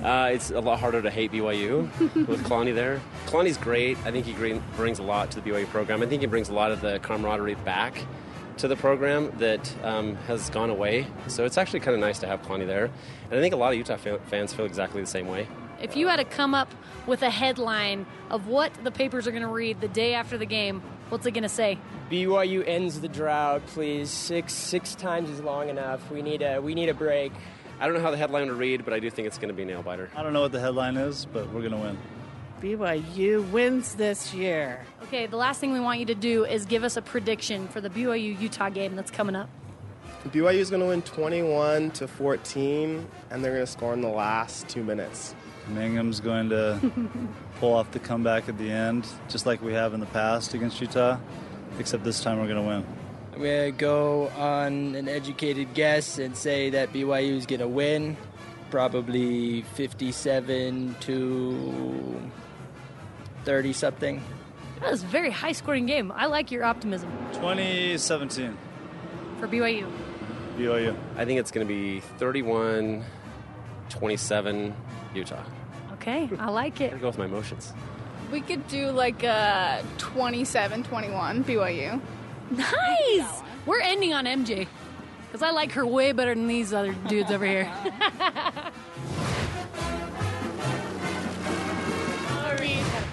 Uh, 0.00 0.30
it's 0.32 0.52
a 0.52 0.60
lot 0.60 0.78
harder 0.78 1.02
to 1.02 1.10
hate 1.10 1.32
BYU 1.32 1.88
with 2.28 2.44
Kalani 2.44 2.72
there. 2.72 3.00
Kalani's 3.26 3.58
great. 3.58 3.98
I 4.04 4.12
think 4.12 4.26
he 4.26 4.32
brings 4.76 5.00
a 5.00 5.02
lot 5.02 5.32
to 5.32 5.40
the 5.40 5.50
BYU 5.50 5.66
program. 5.66 6.04
I 6.04 6.06
think 6.06 6.20
he 6.20 6.28
brings 6.28 6.50
a 6.50 6.54
lot 6.54 6.70
of 6.70 6.80
the 6.80 7.00
camaraderie 7.00 7.56
back 7.56 8.00
to 8.58 8.68
the 8.68 8.76
program 8.76 9.36
that 9.38 9.74
um, 9.82 10.14
has 10.28 10.48
gone 10.48 10.70
away. 10.70 11.08
So 11.26 11.44
it's 11.44 11.58
actually 11.58 11.80
kind 11.80 11.96
of 11.96 12.00
nice 12.00 12.20
to 12.20 12.28
have 12.28 12.42
Kalani 12.42 12.68
there. 12.68 12.84
And 12.84 13.40
I 13.40 13.42
think 13.42 13.54
a 13.54 13.56
lot 13.56 13.72
of 13.72 13.78
Utah 13.78 13.96
fans 13.96 14.52
feel 14.52 14.66
exactly 14.66 15.00
the 15.00 15.08
same 15.08 15.26
way. 15.26 15.48
If 15.80 15.96
you 15.96 16.08
had 16.08 16.16
to 16.16 16.24
come 16.24 16.54
up 16.54 16.74
with 17.06 17.22
a 17.22 17.30
headline 17.30 18.06
of 18.30 18.48
what 18.48 18.72
the 18.82 18.90
papers 18.90 19.26
are 19.26 19.30
going 19.30 19.42
to 19.42 19.48
read 19.48 19.80
the 19.80 19.88
day 19.88 20.14
after 20.14 20.36
the 20.36 20.46
game, 20.46 20.82
what's 21.08 21.24
it 21.24 21.30
going 21.32 21.42
to 21.42 21.48
say? 21.48 21.78
BYU 22.10 22.66
ends 22.66 23.00
the 23.00 23.08
drought, 23.08 23.64
please. 23.68 24.10
Six 24.10 24.52
six 24.54 24.94
times 24.94 25.30
is 25.30 25.40
long 25.40 25.68
enough. 25.68 26.10
We 26.10 26.22
need 26.22 26.42
a 26.42 26.60
we 26.60 26.74
need 26.74 26.88
a 26.88 26.94
break. 26.94 27.32
I 27.80 27.86
don't 27.86 27.94
know 27.94 28.02
how 28.02 28.10
the 28.10 28.16
headline 28.16 28.48
will 28.48 28.56
read, 28.56 28.84
but 28.84 28.92
I 28.92 28.98
do 28.98 29.08
think 29.08 29.28
it's 29.28 29.38
going 29.38 29.50
to 29.50 29.54
be 29.54 29.64
nail 29.64 29.82
biter. 29.82 30.10
I 30.16 30.22
don't 30.24 30.32
know 30.32 30.40
what 30.40 30.52
the 30.52 30.60
headline 30.60 30.96
is, 30.96 31.26
but 31.26 31.46
we're 31.52 31.60
going 31.60 31.72
to 31.72 31.78
win. 31.78 31.98
BYU 32.60 33.48
wins 33.52 33.94
this 33.94 34.34
year. 34.34 34.84
Okay, 35.04 35.26
the 35.26 35.36
last 35.36 35.60
thing 35.60 35.72
we 35.72 35.78
want 35.78 36.00
you 36.00 36.06
to 36.06 36.14
do 36.14 36.44
is 36.44 36.66
give 36.66 36.82
us 36.82 36.96
a 36.96 37.02
prediction 37.02 37.68
for 37.68 37.80
the 37.80 37.88
BYU 37.88 38.40
Utah 38.40 38.68
game 38.68 38.96
that's 38.96 39.12
coming 39.12 39.36
up. 39.36 39.48
BYU 40.26 40.54
is 40.54 40.68
going 40.68 40.82
to 40.82 40.88
win 40.88 41.02
21 41.02 41.92
to 41.92 42.08
14, 42.08 43.06
and 43.30 43.44
they're 43.44 43.52
going 43.52 43.64
to 43.64 43.70
score 43.70 43.92
in 43.92 44.00
the 44.00 44.08
last 44.08 44.68
two 44.68 44.82
minutes. 44.82 45.36
Mangum's 45.70 46.20
going 46.20 46.50
to 46.50 46.80
pull 47.60 47.74
off 47.74 47.90
the 47.90 47.98
comeback 47.98 48.48
at 48.48 48.58
the 48.58 48.70
end, 48.70 49.06
just 49.28 49.46
like 49.46 49.62
we 49.62 49.72
have 49.72 49.94
in 49.94 50.00
the 50.00 50.06
past 50.06 50.54
against 50.54 50.80
Utah, 50.80 51.18
except 51.78 52.04
this 52.04 52.20
time 52.22 52.38
we're 52.38 52.46
going 52.46 52.62
to 52.62 52.68
win. 52.68 52.86
I'm 53.32 53.38
going 53.40 53.72
to 53.72 53.78
go 53.78 54.28
on 54.28 54.94
an 54.94 55.08
educated 55.08 55.74
guess 55.74 56.18
and 56.18 56.36
say 56.36 56.70
that 56.70 56.92
BYU 56.92 57.36
is 57.36 57.46
going 57.46 57.60
to 57.60 57.68
win, 57.68 58.16
probably 58.70 59.62
57 59.74 60.96
to 61.00 62.30
30 63.44 63.72
something. 63.72 64.22
That 64.80 64.90
was 64.90 65.02
a 65.02 65.06
very 65.06 65.30
high 65.30 65.52
scoring 65.52 65.86
game. 65.86 66.12
I 66.12 66.26
like 66.26 66.50
your 66.50 66.64
optimism 66.64 67.10
2017, 67.34 68.56
for 69.38 69.48
BYU. 69.48 69.90
BYU. 70.56 70.96
I 71.16 71.24
think 71.24 71.40
it's 71.40 71.50
going 71.50 71.66
to 71.66 71.72
be 71.72 72.00
31 72.18 73.04
27 73.88 74.74
Utah. 75.14 75.42
Okay, 76.08 76.30
I 76.38 76.48
like 76.50 76.80
it. 76.80 76.94
I 76.94 76.96
go 76.96 77.08
with 77.08 77.18
my 77.18 77.26
emotions. 77.26 77.74
We 78.32 78.40
could 78.40 78.66
do 78.68 78.90
like 78.90 79.22
a 79.24 79.84
27 79.98 80.82
21 80.84 81.44
BYU. 81.44 82.00
Nice! 82.50 83.42
We're 83.66 83.82
ending 83.82 84.14
on 84.14 84.24
MJ 84.24 84.66
because 85.26 85.42
I 85.42 85.50
like 85.50 85.72
her 85.72 85.86
way 85.86 86.12
better 86.12 86.34
than 86.34 86.46
these 86.46 86.72
other 86.72 86.94
dudes 87.08 87.30
over 87.30 87.44
here. 87.44 87.70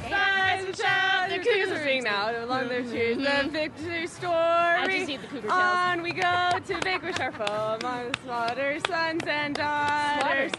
Rise 0.09 0.63
and 0.63 0.75
shout, 0.77 1.29
the 1.29 1.39
Cougars 1.39 1.71
are 1.71 1.83
ringing 1.83 2.07
out 2.07 2.33
along 2.35 2.69
their 2.69 2.81
mm-hmm. 2.81 2.91
cheers. 2.91 3.17
The 3.17 3.49
victory 3.49 4.07
story. 4.07 4.33
I 4.33 4.87
just 4.87 5.07
need 5.07 5.21
the 5.21 5.27
Cougar 5.27 5.47
tails. 5.49 5.53
On 5.53 6.01
we 6.01 6.11
go 6.13 6.51
to 6.65 6.79
vanquish 6.81 7.19
our 7.19 7.33
foe 7.33 7.77
among 7.81 8.11
the 8.11 8.17
slaughter 8.23 8.79
sons 8.87 9.23
and 9.27 9.53
daughters. 9.55 10.53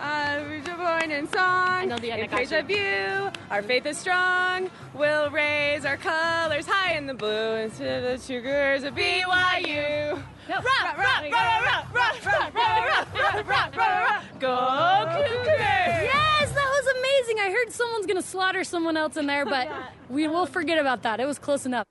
Uh, 0.00 0.42
we 0.48 0.60
were 0.60 0.78
born 0.78 1.10
in 1.10 1.28
song. 1.28 1.42
I 1.42 1.84
know 1.84 1.98
the 1.98 2.18
In 2.18 2.26
praise 2.30 2.52
of 2.52 2.70
you, 2.70 3.30
our 3.50 3.60
faith 3.60 3.84
is 3.84 3.98
strong. 3.98 4.70
We'll 4.94 5.30
raise 5.30 5.84
our 5.84 5.98
colors 5.98 6.66
high 6.66 6.94
in 6.94 7.06
the 7.06 7.12
blue 7.12 7.56
instead 7.56 8.02
of 8.04 8.18
the 8.18 8.26
Cougars 8.26 8.82
of 8.84 8.94
BYU. 8.94 10.12
Rock, 10.48 10.64
rock, 10.64 10.96
rock, 10.96 11.22
rock, 11.30 11.92
rock, 11.92 11.94
rock, 11.94 12.24
rock, 12.24 12.54
rock, 12.54 13.14
rock, 13.14 13.46
rock, 13.46 13.76
rock. 13.76 14.24
Go 14.38 15.26
Cougars! 15.28 15.58
Yes, 15.58 16.50
that 16.50 16.82
was 16.82 16.86
amazing. 16.98 17.38
I 17.40 17.50
heard 17.52 17.70
someone's 17.70 18.06
going 18.06 18.16
to 18.16 18.26
slaughter 18.26 18.64
someone 18.64 18.96
else 18.96 19.18
in 19.18 19.26
there, 19.26 19.44
but 19.44 19.68
we 20.08 20.28
will 20.28 20.46
forget 20.46 20.78
about 20.78 21.02
that. 21.02 21.20
It 21.20 21.26
was 21.26 21.38
close 21.38 21.66
enough. 21.66 21.86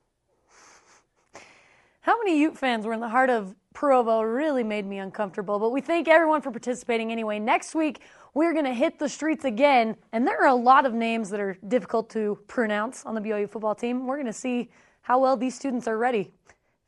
How 2.02 2.18
many 2.18 2.40
Ute 2.40 2.58
fans 2.58 2.88
were 2.88 2.94
in 2.94 3.02
the 3.02 3.10
heart 3.10 3.30
of 3.30 3.54
Provo 3.80 4.22
really 4.22 4.62
made 4.62 4.86
me 4.86 4.98
uncomfortable, 4.98 5.58
but 5.58 5.70
we 5.70 5.80
thank 5.80 6.10
everyone 6.10 6.42
for 6.42 6.52
participating 6.52 7.14
anyway. 7.14 7.40
Next 7.40 7.74
week, 7.74 8.02
we're 8.34 8.52
going 8.52 8.66
to 8.66 8.74
hit 8.74 9.00
the 9.00 9.08
streets 9.08 9.46
again, 9.46 9.96
and 10.12 10.28
there 10.28 10.38
are 10.42 10.50
a 10.50 10.54
lot 10.54 10.86
of 10.86 10.94
names 10.94 11.30
that 11.30 11.40
are 11.40 11.58
difficult 11.66 12.10
to 12.10 12.38
pronounce 12.48 13.06
on 13.06 13.16
the 13.16 13.22
BYU 13.22 13.50
football 13.50 13.74
team. 13.74 14.06
We're 14.06 14.18
going 14.18 14.26
to 14.26 14.34
see 14.34 14.70
how 15.00 15.20
well 15.20 15.38
these 15.38 15.56
students 15.56 15.88
are 15.88 15.98
ready 15.98 16.30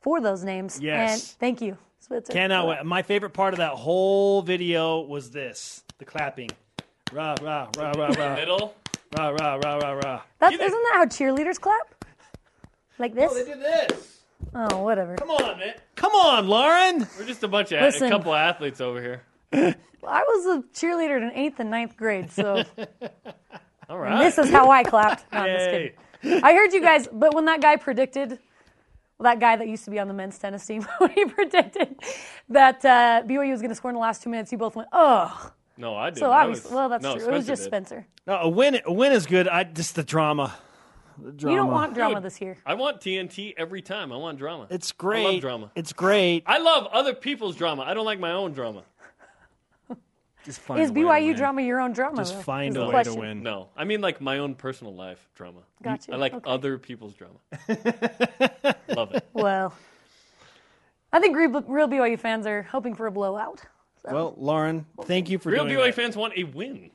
for 0.01 0.19
those 0.19 0.43
names. 0.43 0.81
Yes. 0.81 1.13
And 1.13 1.39
thank 1.39 1.61
you, 1.61 1.77
Spitzer. 1.99 2.33
Cannot 2.33 2.67
wait. 2.67 2.85
My 2.85 3.01
favorite 3.01 3.31
part 3.31 3.53
of 3.53 3.59
that 3.59 3.71
whole 3.71 4.41
video 4.41 4.99
was 4.99 5.31
this 5.31 5.85
the 5.97 6.03
clapping. 6.03 6.49
Rah, 7.13 7.37
rah, 7.41 7.69
rah, 7.77 7.93
rah, 7.95 8.07
rah. 8.07 8.35
Middle. 8.35 8.75
Rah, 9.17 9.29
rah, 9.29 9.55
rah, 9.63 9.77
rah, 9.77 9.91
rah. 9.93 10.21
That's, 10.39 10.55
isn't 10.55 10.69
that 10.69 10.93
how 10.95 11.05
cheerleaders 11.05 11.57
clap? 11.57 12.03
Like 12.99 13.15
this? 13.15 13.31
Oh, 13.31 13.41
they 13.41 13.49
do 13.49 13.57
this. 13.57 14.20
Oh, 14.53 14.83
whatever. 14.83 15.15
Come 15.15 15.29
on, 15.31 15.59
man. 15.59 15.75
Come 15.95 16.13
on, 16.13 16.47
Lauren. 16.47 17.07
We're 17.17 17.25
just 17.25 17.43
a 17.43 17.47
bunch 17.47 17.71
of 17.71 17.81
Listen. 17.81 18.07
a 18.07 18.09
couple 18.09 18.33
athletes 18.33 18.81
over 18.81 19.01
here. 19.01 19.23
I 19.53 20.23
was 20.23 20.45
a 20.45 20.63
cheerleader 20.73 21.21
in 21.21 21.31
eighth 21.35 21.59
and 21.59 21.69
ninth 21.69 21.95
grade, 21.95 22.31
so 22.31 22.63
All 23.89 24.01
and 24.03 24.21
this 24.21 24.37
is 24.37 24.49
how 24.49 24.69
I 24.71 24.83
clapped. 24.83 25.25
No, 25.31 25.39
I'm 25.39 25.49
just 25.49 25.65
Yay. 25.71 25.93
kidding. 26.23 26.43
I 26.43 26.53
heard 26.53 26.73
you 26.73 26.81
guys, 26.81 27.07
but 27.11 27.33
when 27.33 27.45
that 27.45 27.61
guy 27.61 27.75
predicted, 27.75 28.39
well, 29.17 29.31
that 29.31 29.39
guy 29.39 29.55
that 29.57 29.67
used 29.67 29.85
to 29.85 29.91
be 29.91 29.99
on 29.99 30.07
the 30.07 30.13
men's 30.13 30.37
tennis 30.37 30.65
team, 30.65 30.83
when 30.99 31.11
he 31.11 31.25
predicted 31.25 31.95
that 32.49 32.83
uh, 32.85 33.23
BYU 33.25 33.51
was 33.51 33.61
going 33.61 33.69
to 33.69 33.75
score 33.75 33.91
in 33.91 33.95
the 33.95 34.01
last 34.01 34.23
two 34.23 34.29
minutes, 34.29 34.51
you 34.51 34.57
both 34.57 34.75
went, 34.75 34.89
"Oh." 34.93 35.51
No, 35.77 35.95
I 35.95 36.09
did. 36.11 36.19
So 36.19 36.29
I 36.31 36.43
obviously, 36.43 36.75
well, 36.75 36.89
that's 36.89 37.03
true. 37.03 37.27
It 37.27 37.31
was 37.31 37.47
just 37.47 37.63
Spencer. 37.63 38.05
No, 38.27 38.35
a 38.35 38.49
win. 38.49 38.79
A 38.85 38.93
win 38.93 39.13
is 39.13 39.25
good. 39.25 39.47
I 39.47 39.63
just 39.63 39.95
the 39.95 40.03
drama. 40.03 40.53
The 41.23 41.31
drama. 41.31 41.55
You 41.55 41.61
don't 41.61 41.71
want 41.71 41.93
drama 41.93 42.15
Dude, 42.15 42.23
this 42.23 42.41
year. 42.41 42.57
I 42.65 42.73
want 42.73 42.99
TNT 43.01 43.53
every 43.57 43.81
time. 43.81 44.11
I 44.11 44.17
want 44.17 44.37
drama. 44.37 44.67
It's 44.69 44.91
great. 44.91 45.19
I 45.19 45.23
great. 45.23 45.33
love 45.33 45.41
drama. 45.41 45.71
It's 45.75 45.93
great. 45.93 46.43
I 46.45 46.57
love 46.59 46.87
other 46.87 47.13
people's 47.13 47.55
drama. 47.55 47.83
I 47.83 47.93
don't 47.93 48.05
like 48.05 48.19
my 48.19 48.31
own 48.31 48.53
drama. 48.53 48.83
Just 50.45 50.59
find 50.61 50.81
Is 50.81 50.89
a 50.89 50.93
way 50.93 51.01
to 51.01 51.07
BYU 51.07 51.27
win. 51.27 51.35
drama 51.35 51.61
your 51.61 51.79
own 51.79 51.93
drama? 51.93 52.17
Just 52.17 52.35
find 52.41 52.71
is 52.71 52.75
a 52.77 52.79
the 52.79 52.85
way 52.85 52.91
question. 52.91 53.13
to 53.13 53.19
win. 53.19 53.43
No, 53.43 53.69
I 53.77 53.83
mean 53.83 54.01
like 54.01 54.19
my 54.21 54.39
own 54.39 54.55
personal 54.55 54.95
life 54.95 55.29
drama. 55.35 55.59
Gotcha. 55.83 56.13
I 56.13 56.15
like 56.15 56.33
Okay. 56.33 56.49
other 56.49 56.77
people's 56.79 57.13
drama. 57.13 57.35
love 58.95 59.13
it. 59.13 59.27
Well, 59.33 59.73
I 61.13 61.19
think 61.19 61.35
real, 61.37 61.49
real 61.67 61.87
BYU 61.87 62.17
fans 62.19 62.47
are 62.47 62.63
hoping 62.63 62.95
for 62.95 63.05
a 63.07 63.11
blowout. 63.11 63.61
Well, 64.03 64.33
Lauren, 64.37 64.85
thank 65.03 65.29
you 65.29 65.37
for 65.37 65.51
Real 65.51 65.65
doing 65.65 65.77
BYU 65.77 65.85
that. 65.87 65.95
fans 65.95 66.17
want 66.17 66.33
a 66.35 66.43
win, 66.45 66.89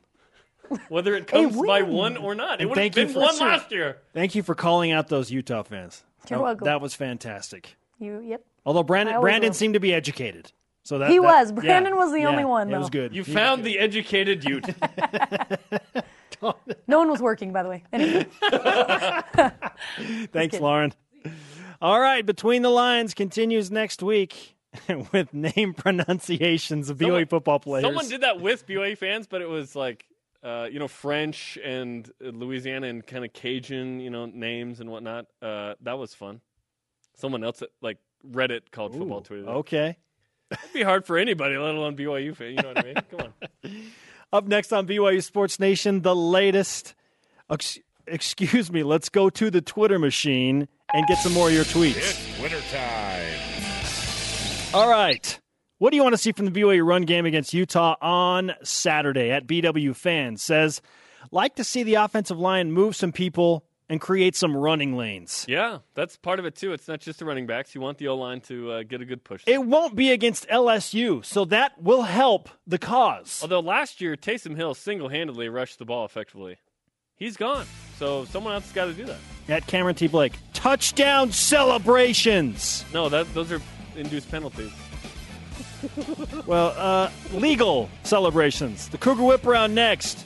whether 0.89 1.15
it 1.15 1.27
comes 1.27 1.57
by 1.61 1.83
one 1.83 2.17
or 2.17 2.35
not. 2.35 2.61
It 2.61 2.67
would 2.67 2.77
have 2.77 2.83
thank 2.83 2.97
you 2.97 3.05
been 3.05 3.15
for- 3.15 3.21
one 3.21 3.39
last 3.39 3.71
year. 3.73 3.99
Thank 4.15 4.35
you 4.35 4.43
for 4.43 4.55
calling 4.55 4.93
out 4.93 5.09
those 5.09 5.31
Utah 5.31 5.63
fans. 5.63 6.03
You're 6.29 6.39
that, 6.39 6.43
welcome. 6.45 6.65
that 6.65 6.81
was 6.81 6.95
fantastic. 6.95 7.77
You, 7.99 8.21
yep. 8.21 8.45
Although 8.65 8.83
Brandon 8.83 9.21
Brandon 9.21 9.51
will. 9.51 9.55
seemed 9.55 9.75
to 9.75 9.81
be 9.81 9.95
educated. 9.95 10.53
So 10.83 10.99
that 10.99 11.11
he 11.11 11.17
that- 11.19 11.23
was. 11.23 11.51
yeah, 11.51 11.61
Brandon 11.61 11.97
was 11.97 12.13
the 12.13 12.21
yeah, 12.21 12.29
only 12.29 12.45
one. 12.45 12.73
It 12.73 12.79
was 12.79 12.91
good. 12.91 13.15
You 13.15 13.23
He- 13.25 13.33
found 13.33 13.65
the 13.65 13.79
educated 13.79 14.45
Ute. 14.49 14.67
No 16.87 16.99
one 16.99 17.11
was 17.11 17.21
working, 17.21 17.53
by 17.53 17.63
the 17.63 17.69
way. 17.69 17.83
Anyway. 17.93 18.27
Thanks. 20.33 20.61
Lauren. 20.61 20.93
All 21.81 22.01
right, 22.01 22.25
Between 22.25 22.63
the 22.63 22.71
Lines 22.71 23.15
continues 23.15 23.71
next 23.71 24.03
week 24.03 24.57
with 25.13 25.33
name 25.35 25.75
pronunciations 25.75 26.89
of 26.91 26.99
BYU 26.99 27.29
football 27.29 27.59
players. 27.59 27.85
Someone 27.85 28.09
did 28.09 28.21
that 28.23 28.41
with 28.41 28.67
BYU 28.67 28.97
fans, 28.97 29.27
but 29.27 29.43
it 29.43 29.49
was 29.49 29.75
like, 29.77 30.07
uh, 30.47 30.69
you 30.71 30.79
know, 30.79 30.87
French 30.87 31.59
and 31.65 32.09
uh, 32.25 32.29
Louisiana 32.29 32.87
and 32.87 33.05
kind 33.05 33.25
of 33.25 33.33
Cajun, 33.33 33.99
you 33.99 34.11
know, 34.11 34.27
names 34.27 34.79
and 34.79 34.89
whatnot. 34.89 35.27
Uh, 35.43 35.75
that 35.81 35.99
was 35.99 36.15
fun. 36.15 36.41
Someone 37.17 37.43
else, 37.43 37.63
at, 37.63 37.71
like 37.83 37.99
Reddit 38.25 38.71
college 38.71 38.93
football 38.93 39.23
tweeted. 39.23 39.49
Okay. 39.49 39.97
It'd 40.53 40.73
be 40.73 40.83
hard 40.83 41.05
for 41.05 41.19
anybody, 41.19 41.57
let 41.57 41.75
alone 41.75 41.97
BYU 41.97 42.37
fan. 42.37 42.51
You 42.51 42.63
know 42.63 42.69
what 42.69 42.79
I 42.79 42.83
mean? 42.83 42.95
Come 43.11 43.21
on. 43.21 43.33
Up 44.33 44.47
next 44.47 44.73
on 44.73 44.87
BYU 44.87 45.23
Sports 45.23 45.59
Nation, 45.59 46.03
the 46.03 46.15
latest. 46.15 46.95
Ex- 47.51 47.81
excuse 48.07 48.71
me, 48.71 48.85
let's 48.85 49.09
go 49.09 49.29
to 49.31 49.51
the 49.51 49.61
Twitter 49.61 49.99
machine 49.99 50.69
and 50.95 51.07
get 51.09 51.19
some 51.19 51.33
more 51.33 51.49
of 51.49 51.55
your 51.55 51.65
tweets. 51.65 51.97
It's 51.97 52.41
winter 52.41 52.61
time. 52.71 53.41
All 54.73 54.89
right. 54.89 55.41
What 55.79 55.91
do 55.91 55.97
you 55.97 56.03
want 56.03 56.15
to 56.15 56.19
see 56.19 56.33
from 56.33 56.47
the 56.47 56.51
BYU 56.51 56.87
run 56.87 57.03
game 57.03 57.27
against 57.27 57.53
Utah 57.53 57.97
on 58.01 58.55
Saturday 58.63 59.31
at 59.31 59.47
BW 59.47 59.95
Fans? 59.95 60.43
Says, 60.43 60.81
like 61.31 61.57
to 61.57 61.65
see 61.65 61.83
the 61.83 61.97
offensive 61.97 62.39
line 62.39 62.73
move 62.73 62.97
some 62.97 63.13
people 63.13 63.67
and 63.91 64.01
create 64.01 64.35
some 64.35 64.57
running 64.57 64.97
lanes. 64.97 65.45
Yeah, 65.47 65.81
that's 65.95 66.17
part 66.17 66.39
of 66.39 66.47
it 66.47 66.57
too. 66.57 66.73
It's 66.73 66.89
not 66.89 67.01
just 67.01 67.19
the 67.19 67.27
running 67.27 67.47
backs. 67.47 67.75
You 67.75 67.83
want 67.83 67.99
the 67.99 68.09
O 68.09 68.17
line 68.17 68.41
to 68.43 68.73
uh, 68.73 68.83
get 68.85 69.03
a 69.03 69.05
good 69.05 69.23
push. 69.23 69.43
It 69.47 69.67
won't 69.67 69.95
be 69.95 70.13
against 70.13 70.49
LSU, 70.49 71.23
so 71.23 71.45
that 71.45 71.81
will 71.83 72.03
help 72.03 72.49
the 72.67 72.79
cause. 72.79 73.41
Although 73.43 73.61
last 73.61 74.01
year 74.01 74.17
Taysom 74.17 74.57
Hill 74.57 74.73
single-handedly 74.73 75.51
rushed 75.51 75.79
the 75.79 75.85
ball 75.85 76.07
effectively, 76.07 76.57
he's 77.17 77.37
gone. 77.37 77.67
So 77.99 78.25
someone 78.25 78.55
else 78.55 78.65
has 78.65 78.73
got 78.73 78.87
to 78.87 78.95
do 78.95 79.05
that. 79.05 79.19
At 79.49 79.67
Cameron 79.67 79.95
T. 79.95 80.07
Blake, 80.09 80.39
touchdown 80.55 81.33
celebrations. 81.33 82.83
No, 82.95 83.11
that 83.11 83.33
those 83.35 83.53
are 83.53 83.61
induced 83.95 84.31
penalties. 84.31 84.73
Well, 86.47 86.75
uh, 86.77 87.11
legal 87.33 87.91
celebrations. 88.05 88.89
The 88.89 88.99
Cougar 88.99 89.23
Whip 89.25 89.47
Around 89.47 89.75
next. 89.75 90.25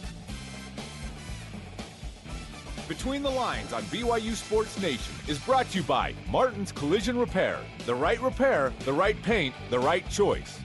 Between 2.88 3.22
the 3.22 3.30
Lines 3.30 3.72
on 3.72 3.82
BYU 3.84 4.34
Sports 4.34 4.80
Nation 4.82 5.14
is 5.28 5.38
brought 5.38 5.70
to 5.70 5.78
you 5.78 5.84
by 5.84 6.12
Martin's 6.28 6.72
Collision 6.72 7.16
Repair. 7.16 7.58
The 7.86 7.94
right 7.94 8.20
repair, 8.20 8.72
the 8.80 8.92
right 8.92 9.20
paint, 9.22 9.54
the 9.70 9.78
right 9.78 10.06
choice. 10.10 10.58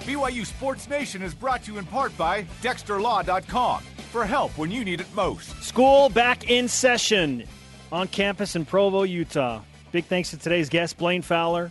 BYU 0.00 0.44
Sports 0.44 0.88
Nation 0.90 1.22
is 1.22 1.34
brought 1.34 1.64
to 1.64 1.72
you 1.72 1.78
in 1.78 1.86
part 1.86 2.16
by 2.18 2.42
DexterLaw.com 2.62 3.82
for 4.12 4.26
help 4.26 4.56
when 4.58 4.70
you 4.70 4.84
need 4.84 5.00
it 5.00 5.06
most. 5.14 5.60
School 5.62 6.10
back 6.10 6.50
in 6.50 6.68
session 6.68 7.44
on 7.90 8.06
campus 8.08 8.54
in 8.54 8.66
Provo, 8.66 9.02
Utah. 9.04 9.62
Big 9.90 10.04
thanks 10.04 10.30
to 10.30 10.36
today's 10.36 10.68
guest, 10.68 10.98
Blaine 10.98 11.22
Fowler, 11.22 11.70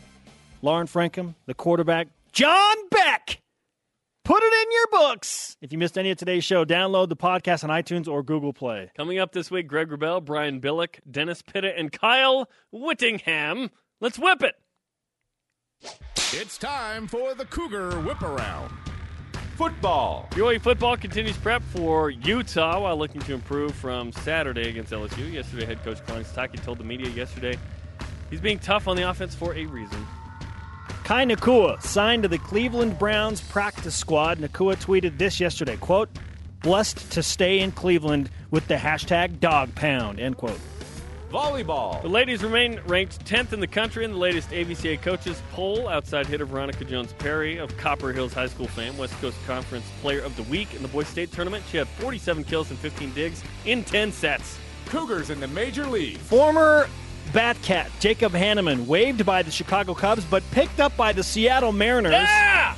Lauren 0.64 0.88
Frankham, 0.88 1.36
the 1.46 1.54
quarterback, 1.54 2.08
John 2.32 2.76
Beck. 2.90 3.42
Put 4.24 4.42
it 4.42 4.54
in 4.66 4.72
your 4.72 4.88
books. 4.88 5.58
If 5.62 5.74
you 5.74 5.78
missed 5.78 5.98
any 5.98 6.10
of 6.10 6.18
today's 6.18 6.46
show, 6.46 6.64
download 6.64 7.10
the 7.10 7.18
podcast 7.18 7.66
on 7.66 7.70
iTunes 7.70 8.08
or 8.08 8.24
Google 8.24 8.54
Play. 8.54 8.90
Coming 8.96 9.20
up 9.20 9.34
this 9.34 9.52
week, 9.52 9.68
Greg 9.68 9.90
Wrubell, 9.90 10.24
Brian 10.24 10.62
Billick, 10.62 11.00
Dennis 11.12 11.42
Pitta, 11.42 11.78
and 11.78 11.92
Kyle 11.92 12.50
Whittingham. 12.72 13.72
Let's 14.00 14.18
whip 14.18 14.42
it. 14.42 14.56
It's 16.32 16.58
time 16.58 17.08
for 17.08 17.36
the 17.36 17.44
Cougar 17.44 18.00
Whip 18.00 18.22
Around. 18.22 18.72
Football. 19.58 20.30
BYU 20.32 20.62
football 20.62 20.96
continues 20.96 21.36
prep 21.36 21.62
for 21.62 22.10
Utah 22.10 22.80
while 22.80 22.96
looking 22.96 23.20
to 23.24 23.34
improve 23.34 23.76
from 23.76 24.14
Saturday 24.14 24.70
against 24.70 24.94
LSU. 24.94 25.30
Yesterday, 25.30 25.66
head 25.66 25.84
coach 25.84 25.98
Kalani 26.06 26.24
Sitake 26.24 26.64
told 26.64 26.78
the 26.78 26.86
media 26.86 27.10
yesterday 27.10 27.58
he's 28.30 28.40
being 28.40 28.60
tough 28.60 28.88
on 28.88 28.96
the 28.96 29.10
offense 29.10 29.36
for 29.36 29.54
a 29.56 29.66
reason. 29.66 30.03
Kai 31.04 31.26
Nacua 31.26 31.82
signed 31.82 32.24
to 32.24 32.30
the 32.30 32.38
Cleveland 32.38 32.98
Browns 32.98 33.42
practice 33.42 33.94
squad. 33.94 34.40
Nakua 34.40 34.78
tweeted 34.78 35.18
this 35.18 35.38
yesterday, 35.38 35.76
quote, 35.76 36.10
blessed 36.62 37.12
to 37.12 37.22
stay 37.22 37.60
in 37.60 37.74
Cleveland 37.74 38.30
with 38.52 38.66
the 38.70 38.76
hashtag 38.76 39.42
dog 39.42 39.76
pound, 39.76 40.22
end 40.22 40.38
quote. 40.38 40.60
Volleyball. 41.30 42.02
The 42.02 42.08
ladies 42.08 42.42
remain 42.42 42.80
ranked 42.86 43.26
10th 43.26 43.52
in 43.52 43.60
the 43.60 43.68
country 43.68 44.06
in 44.06 44.12
the 44.12 44.18
latest 44.18 44.52
AVCA 44.52 45.02
coaches 45.02 45.42
poll. 45.52 45.90
Outside 45.90 46.26
hitter 46.26 46.46
Veronica 46.46 46.86
Jones 46.86 47.12
Perry 47.14 47.58
of 47.58 47.76
Copper 47.76 48.14
Hills 48.14 48.34
High 48.34 48.48
School 48.48 48.68
fame, 48.68 48.98
West 48.98 49.20
Coast 49.20 49.38
Conference 49.46 49.86
Player 50.02 50.22
of 50.22 50.34
the 50.38 50.44
Week 50.44 50.74
in 50.74 50.82
the 50.84 50.88
Boise 50.88 51.10
State 51.10 51.32
tournament. 51.34 51.66
She 51.70 51.76
had 51.76 51.88
47 51.88 52.46
kills 52.46 52.70
and 52.70 52.80
15 52.80 53.12
digs 53.14 53.44
in 53.66 53.84
10 53.84 54.14
sets. 54.14 54.58
Cougars 54.86 55.32
in 55.32 55.42
the 55.42 55.48
major 55.48 55.86
league. 55.86 56.18
Former 56.18 56.88
Batcat 57.34 57.90
Jacob 58.00 58.32
Hannemann 58.32 58.86
waived 58.86 59.26
by 59.26 59.42
the 59.42 59.50
Chicago 59.50 59.96
Cubs, 59.96 60.24
but 60.24 60.44
picked 60.52 60.80
up 60.80 60.96
by 60.96 61.12
the 61.12 61.24
Seattle 61.24 61.72
Mariners. 61.72 62.14
Yeah! 62.14 62.76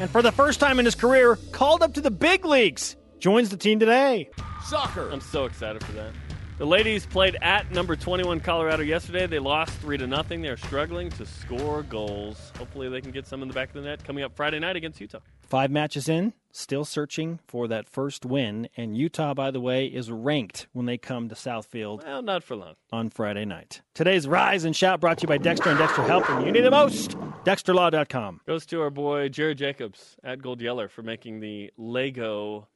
And 0.00 0.10
for 0.10 0.22
the 0.22 0.32
first 0.32 0.58
time 0.58 0.80
in 0.80 0.84
his 0.84 0.96
career, 0.96 1.38
called 1.52 1.82
up 1.82 1.94
to 1.94 2.00
the 2.00 2.10
big 2.10 2.44
leagues. 2.44 2.96
Joins 3.20 3.50
the 3.50 3.56
team 3.56 3.78
today. 3.78 4.28
Soccer. 4.64 5.08
I'm 5.10 5.20
so 5.20 5.44
excited 5.44 5.84
for 5.84 5.92
that. 5.92 6.12
The 6.58 6.66
ladies 6.66 7.06
played 7.06 7.36
at 7.42 7.70
number 7.70 7.94
21 7.94 8.40
Colorado 8.40 8.82
yesterday. 8.82 9.28
They 9.28 9.38
lost 9.38 9.72
3 9.74 9.98
to 9.98 10.08
nothing. 10.08 10.42
They're 10.42 10.56
struggling 10.56 11.08
to 11.10 11.24
score 11.24 11.84
goals. 11.84 12.52
Hopefully 12.58 12.88
they 12.88 13.00
can 13.00 13.12
get 13.12 13.28
some 13.28 13.40
in 13.42 13.48
the 13.48 13.54
back 13.54 13.68
of 13.68 13.74
the 13.74 13.82
net 13.82 14.02
coming 14.04 14.24
up 14.24 14.34
Friday 14.34 14.58
night 14.58 14.74
against 14.74 15.00
Utah. 15.00 15.20
Five 15.42 15.70
matches 15.70 16.08
in, 16.08 16.32
still 16.54 16.84
searching 16.84 17.38
for 17.46 17.66
that 17.68 17.88
first 17.88 18.24
win. 18.26 18.68
And 18.76 18.96
Utah, 18.96 19.34
by 19.34 19.50
the 19.50 19.60
way, 19.60 19.86
is 19.86 20.10
ranked 20.10 20.66
when 20.72 20.86
they 20.86 20.98
come 20.98 21.28
to 21.30 21.34
Southfield 21.34 22.04
Well, 22.04 22.22
not 22.22 22.44
for 22.44 22.54
long. 22.56 22.74
on 22.92 23.08
Friday 23.10 23.44
night. 23.46 23.80
Today's 23.94 24.28
Rise 24.28 24.64
and 24.64 24.76
Shout 24.76 25.00
brought 25.00 25.18
to 25.18 25.22
you 25.22 25.28
by 25.28 25.38
Dexter 25.38 25.70
and 25.70 25.78
Dexter 25.78 26.02
Help. 26.04 26.28
You 26.44 26.52
need 26.52 26.64
it 26.64 26.70
most, 26.70 27.16
DexterLaw.com. 27.44 28.40
Goes 28.46 28.66
to 28.66 28.80
our 28.82 28.90
boy 28.90 29.28
Jared 29.28 29.58
Jacobs 29.58 30.16
at 30.22 30.42
Gold 30.42 30.60
Yeller 30.60 30.88
for 30.88 31.02
making 31.02 31.40
the 31.40 31.72
Lego 31.76 32.68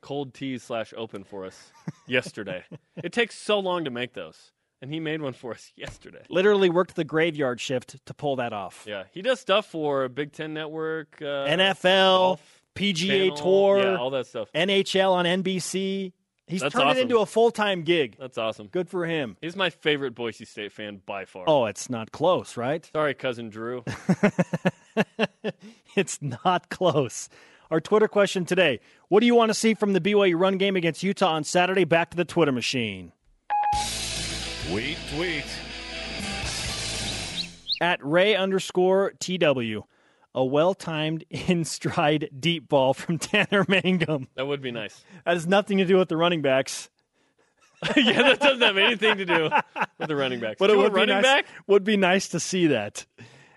cold 0.00 0.34
tea 0.34 0.58
slash 0.58 0.92
open 0.96 1.24
for 1.24 1.44
us 1.44 1.72
yesterday. 2.06 2.64
it 3.02 3.12
takes 3.12 3.34
so 3.36 3.58
long 3.58 3.84
to 3.84 3.90
make 3.90 4.12
those, 4.12 4.52
and 4.80 4.92
he 4.92 5.00
made 5.00 5.20
one 5.20 5.32
for 5.32 5.52
us 5.52 5.72
yesterday. 5.74 6.22
Literally 6.28 6.70
worked 6.70 6.94
the 6.94 7.02
graveyard 7.04 7.60
shift 7.60 7.96
to 8.06 8.14
pull 8.14 8.36
that 8.36 8.52
off. 8.52 8.84
Yeah, 8.86 9.04
he 9.12 9.22
does 9.22 9.40
stuff 9.40 9.66
for 9.66 10.08
Big 10.08 10.32
Ten 10.32 10.54
Network, 10.54 11.16
uh, 11.20 11.46
NFL, 11.48 11.82
golf 11.82 12.55
PGA 12.76 13.06
channel, 13.06 13.36
Tour, 13.36 13.78
yeah, 13.78 13.96
all 13.96 14.10
that 14.10 14.26
stuff. 14.26 14.48
NHL 14.54 15.12
on 15.12 15.24
NBC. 15.24 16.12
He's 16.46 16.60
That's 16.60 16.72
turned 16.74 16.90
awesome. 16.90 16.98
it 16.98 17.02
into 17.02 17.18
a 17.18 17.26
full 17.26 17.50
time 17.50 17.82
gig. 17.82 18.16
That's 18.20 18.38
awesome. 18.38 18.68
Good 18.68 18.88
for 18.88 19.04
him. 19.04 19.36
He's 19.40 19.56
my 19.56 19.70
favorite 19.70 20.14
Boise 20.14 20.44
State 20.44 20.70
fan 20.70 21.02
by 21.04 21.24
far. 21.24 21.44
Oh, 21.48 21.66
it's 21.66 21.90
not 21.90 22.12
close, 22.12 22.56
right? 22.56 22.88
Sorry, 22.92 23.14
cousin 23.14 23.48
Drew. 23.48 23.82
it's 25.96 26.22
not 26.22 26.70
close. 26.70 27.28
Our 27.70 27.80
Twitter 27.80 28.06
question 28.06 28.44
today 28.44 28.78
What 29.08 29.20
do 29.20 29.26
you 29.26 29.34
want 29.34 29.50
to 29.50 29.54
see 29.54 29.74
from 29.74 29.92
the 29.92 30.00
BYU 30.00 30.38
run 30.38 30.56
game 30.56 30.76
against 30.76 31.02
Utah 31.02 31.32
on 31.32 31.42
Saturday? 31.42 31.84
Back 31.84 32.10
to 32.10 32.16
the 32.16 32.24
Twitter 32.24 32.52
machine. 32.52 33.12
Tweet, 34.68 34.98
tweet. 35.14 35.44
At 37.80 38.04
Ray 38.04 38.36
underscore 38.36 39.14
TW. 39.18 39.82
A 40.36 40.44
well 40.44 40.74
timed 40.74 41.24
in 41.30 41.64
stride 41.64 42.28
deep 42.38 42.68
ball 42.68 42.94
from 42.94 43.18
Tanner 43.18 43.64
Mangum. 43.66 44.28
That 44.36 44.46
would 44.46 44.62
be 44.62 44.70
nice. 44.70 45.02
That 45.24 45.34
has 45.34 45.46
nothing 45.46 45.78
to 45.78 45.84
do 45.84 45.96
with 45.96 46.08
the 46.08 46.16
running 46.16 46.42
backs. 46.42 46.88
yeah, 47.96 48.22
that 48.22 48.38
doesn't 48.40 48.60
have 48.62 48.76
anything 48.78 49.18
to 49.18 49.24
do 49.26 49.50
with 49.98 50.08
the 50.08 50.16
running 50.16 50.40
backs. 50.40 50.56
But 50.58 50.70
it 50.70 50.76
would 50.78 50.92
be 50.92 50.98
running 51.00 51.16
nice, 51.16 51.22
back. 51.24 51.46
would 51.66 51.84
be 51.84 51.96
nice 51.96 52.28
to 52.28 52.40
see 52.40 52.68
that. 52.68 53.04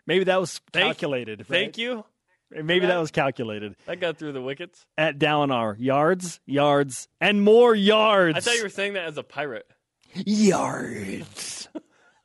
Maybe 0.07 0.23
that 0.25 0.39
was 0.39 0.59
Thank- 0.73 0.85
calculated. 0.87 1.45
Thank 1.47 1.77
you. 1.77 2.03
Maybe 2.51 2.79
that 2.87 2.93
that. 2.93 2.97
was 2.99 3.11
calculated. 3.11 3.75
That 3.85 3.99
got 3.99 4.17
through 4.17 4.31
the 4.31 4.41
wickets. 4.41 4.83
At 4.97 5.19
Dalinar, 5.19 5.75
yards, 5.77 6.39
yards, 6.47 7.07
and 7.21 7.43
more 7.43 7.75
yards. 7.75 8.37
I 8.37 8.39
thought 8.41 8.55
you 8.55 8.63
were 8.63 8.69
saying 8.69 8.93
that 8.93 9.05
as 9.05 9.17
a 9.17 9.23
pirate. 9.23 9.67
yards. 10.15 11.67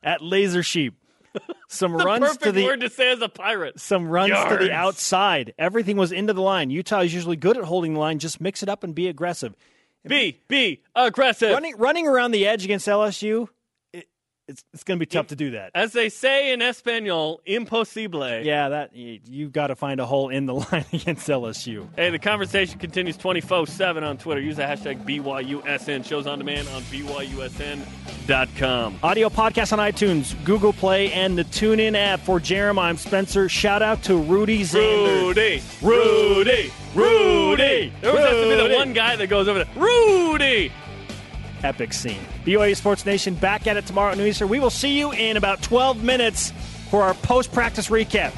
At 0.03 0.21
Laser 0.21 0.63
Sheep, 0.63 0.95
some 1.67 1.93
The 1.93 2.03
runs 2.03 2.21
perfect 2.23 2.43
to 2.43 2.51
the 2.51 2.63
word 2.63 2.81
to 2.81 2.89
say 2.89 3.11
as 3.11 3.21
a 3.21 3.29
pirate. 3.29 3.79
some 3.79 4.07
runs 4.07 4.33
to 4.49 4.57
the 4.57 4.71
outside. 4.71 5.53
Everything 5.57 5.97
was 5.97 6.11
into 6.11 6.33
the 6.33 6.41
line. 6.41 6.69
Utah 6.69 7.01
is 7.01 7.13
usually 7.13 7.35
good 7.35 7.57
at 7.57 7.63
holding 7.63 7.93
the 7.93 7.99
line. 7.99 8.19
Just 8.19 8.39
mix 8.41 8.63
it 8.63 8.69
up 8.69 8.83
and 8.83 8.93
be 8.95 9.07
aggressive. 9.07 9.55
Be 10.07 10.39
be 10.47 10.83
aggressive. 10.95 11.51
Running 11.51 11.75
running 11.77 12.07
around 12.07 12.31
the 12.31 12.45
edge 12.45 12.63
against 12.63 12.87
LSU, 12.87 13.47
it's, 14.47 14.63
it's 14.73 14.83
going 14.83 14.99
to 14.99 15.05
be 15.05 15.07
tough 15.07 15.27
to 15.27 15.35
do 15.35 15.51
that. 15.51 15.71
As 15.73 15.93
they 15.93 16.09
say 16.09 16.51
in 16.53 16.61
Espanol, 16.61 17.41
imposible. 17.45 18.41
Yeah, 18.41 18.69
that 18.69 18.95
you, 18.95 19.19
you've 19.25 19.51
got 19.51 19.67
to 19.67 19.75
find 19.75 19.99
a 19.99 20.05
hole 20.05 20.29
in 20.29 20.45
the 20.45 20.53
line 20.71 20.85
against 20.93 21.27
LSU. 21.27 21.87
Hey, 21.95 22.11
the 22.11 22.19
conversation 22.19 22.77
continues 22.79 23.17
24 23.17 23.67
7 23.67 24.03
on 24.03 24.17
Twitter. 24.17 24.41
Use 24.41 24.57
the 24.57 24.63
hashtag 24.63 25.03
BYUSN. 25.03 26.05
Shows 26.05 26.27
on 26.27 26.37
demand 26.39 26.67
on 26.69 26.81
BYUSN.com. 26.83 27.85
Audio 29.01 29.29
podcast 29.29 29.73
on 29.73 29.79
iTunes, 29.79 30.35
Google 30.45 30.73
Play, 30.73 31.11
and 31.11 31.37
the 31.37 31.43
TuneIn 31.45 31.95
app. 31.95 32.19
For 32.21 32.39
Jarom, 32.39 32.79
I'm 32.79 32.97
Spencer. 32.97 33.49
Shout 33.49 33.81
out 33.81 34.03
to 34.03 34.15
Rudy 34.17 34.61
Zander. 34.61 35.27
Rudy, 35.27 35.63
Rudy, 35.81 36.71
Rudy. 36.93 37.91
There 38.01 38.13
was 38.13 38.21
has 38.21 38.43
to 38.43 38.49
be 38.49 38.55
the 38.69 38.75
one 38.75 38.93
guy 38.93 39.15
that 39.15 39.27
goes 39.27 39.47
over 39.47 39.63
there. 39.63 39.73
Rudy. 39.75 40.71
Epic 41.63 41.93
scene. 41.93 42.19
BYU 42.45 42.75
Sports 42.75 43.05
Nation 43.05 43.33
back 43.33 43.65
at 43.65 43.75
it 43.75 43.85
tomorrow 43.87 44.11
at 44.11 44.17
noon. 44.17 44.49
We 44.49 44.59
will 44.59 44.69
see 44.69 44.97
you 44.97 45.11
in 45.11 45.35
about 45.35 45.63
12 45.63 46.03
minutes 46.03 46.51
for 46.91 47.01
our 47.01 47.15
post 47.15 47.51
practice 47.51 47.89
recap. 47.89 48.31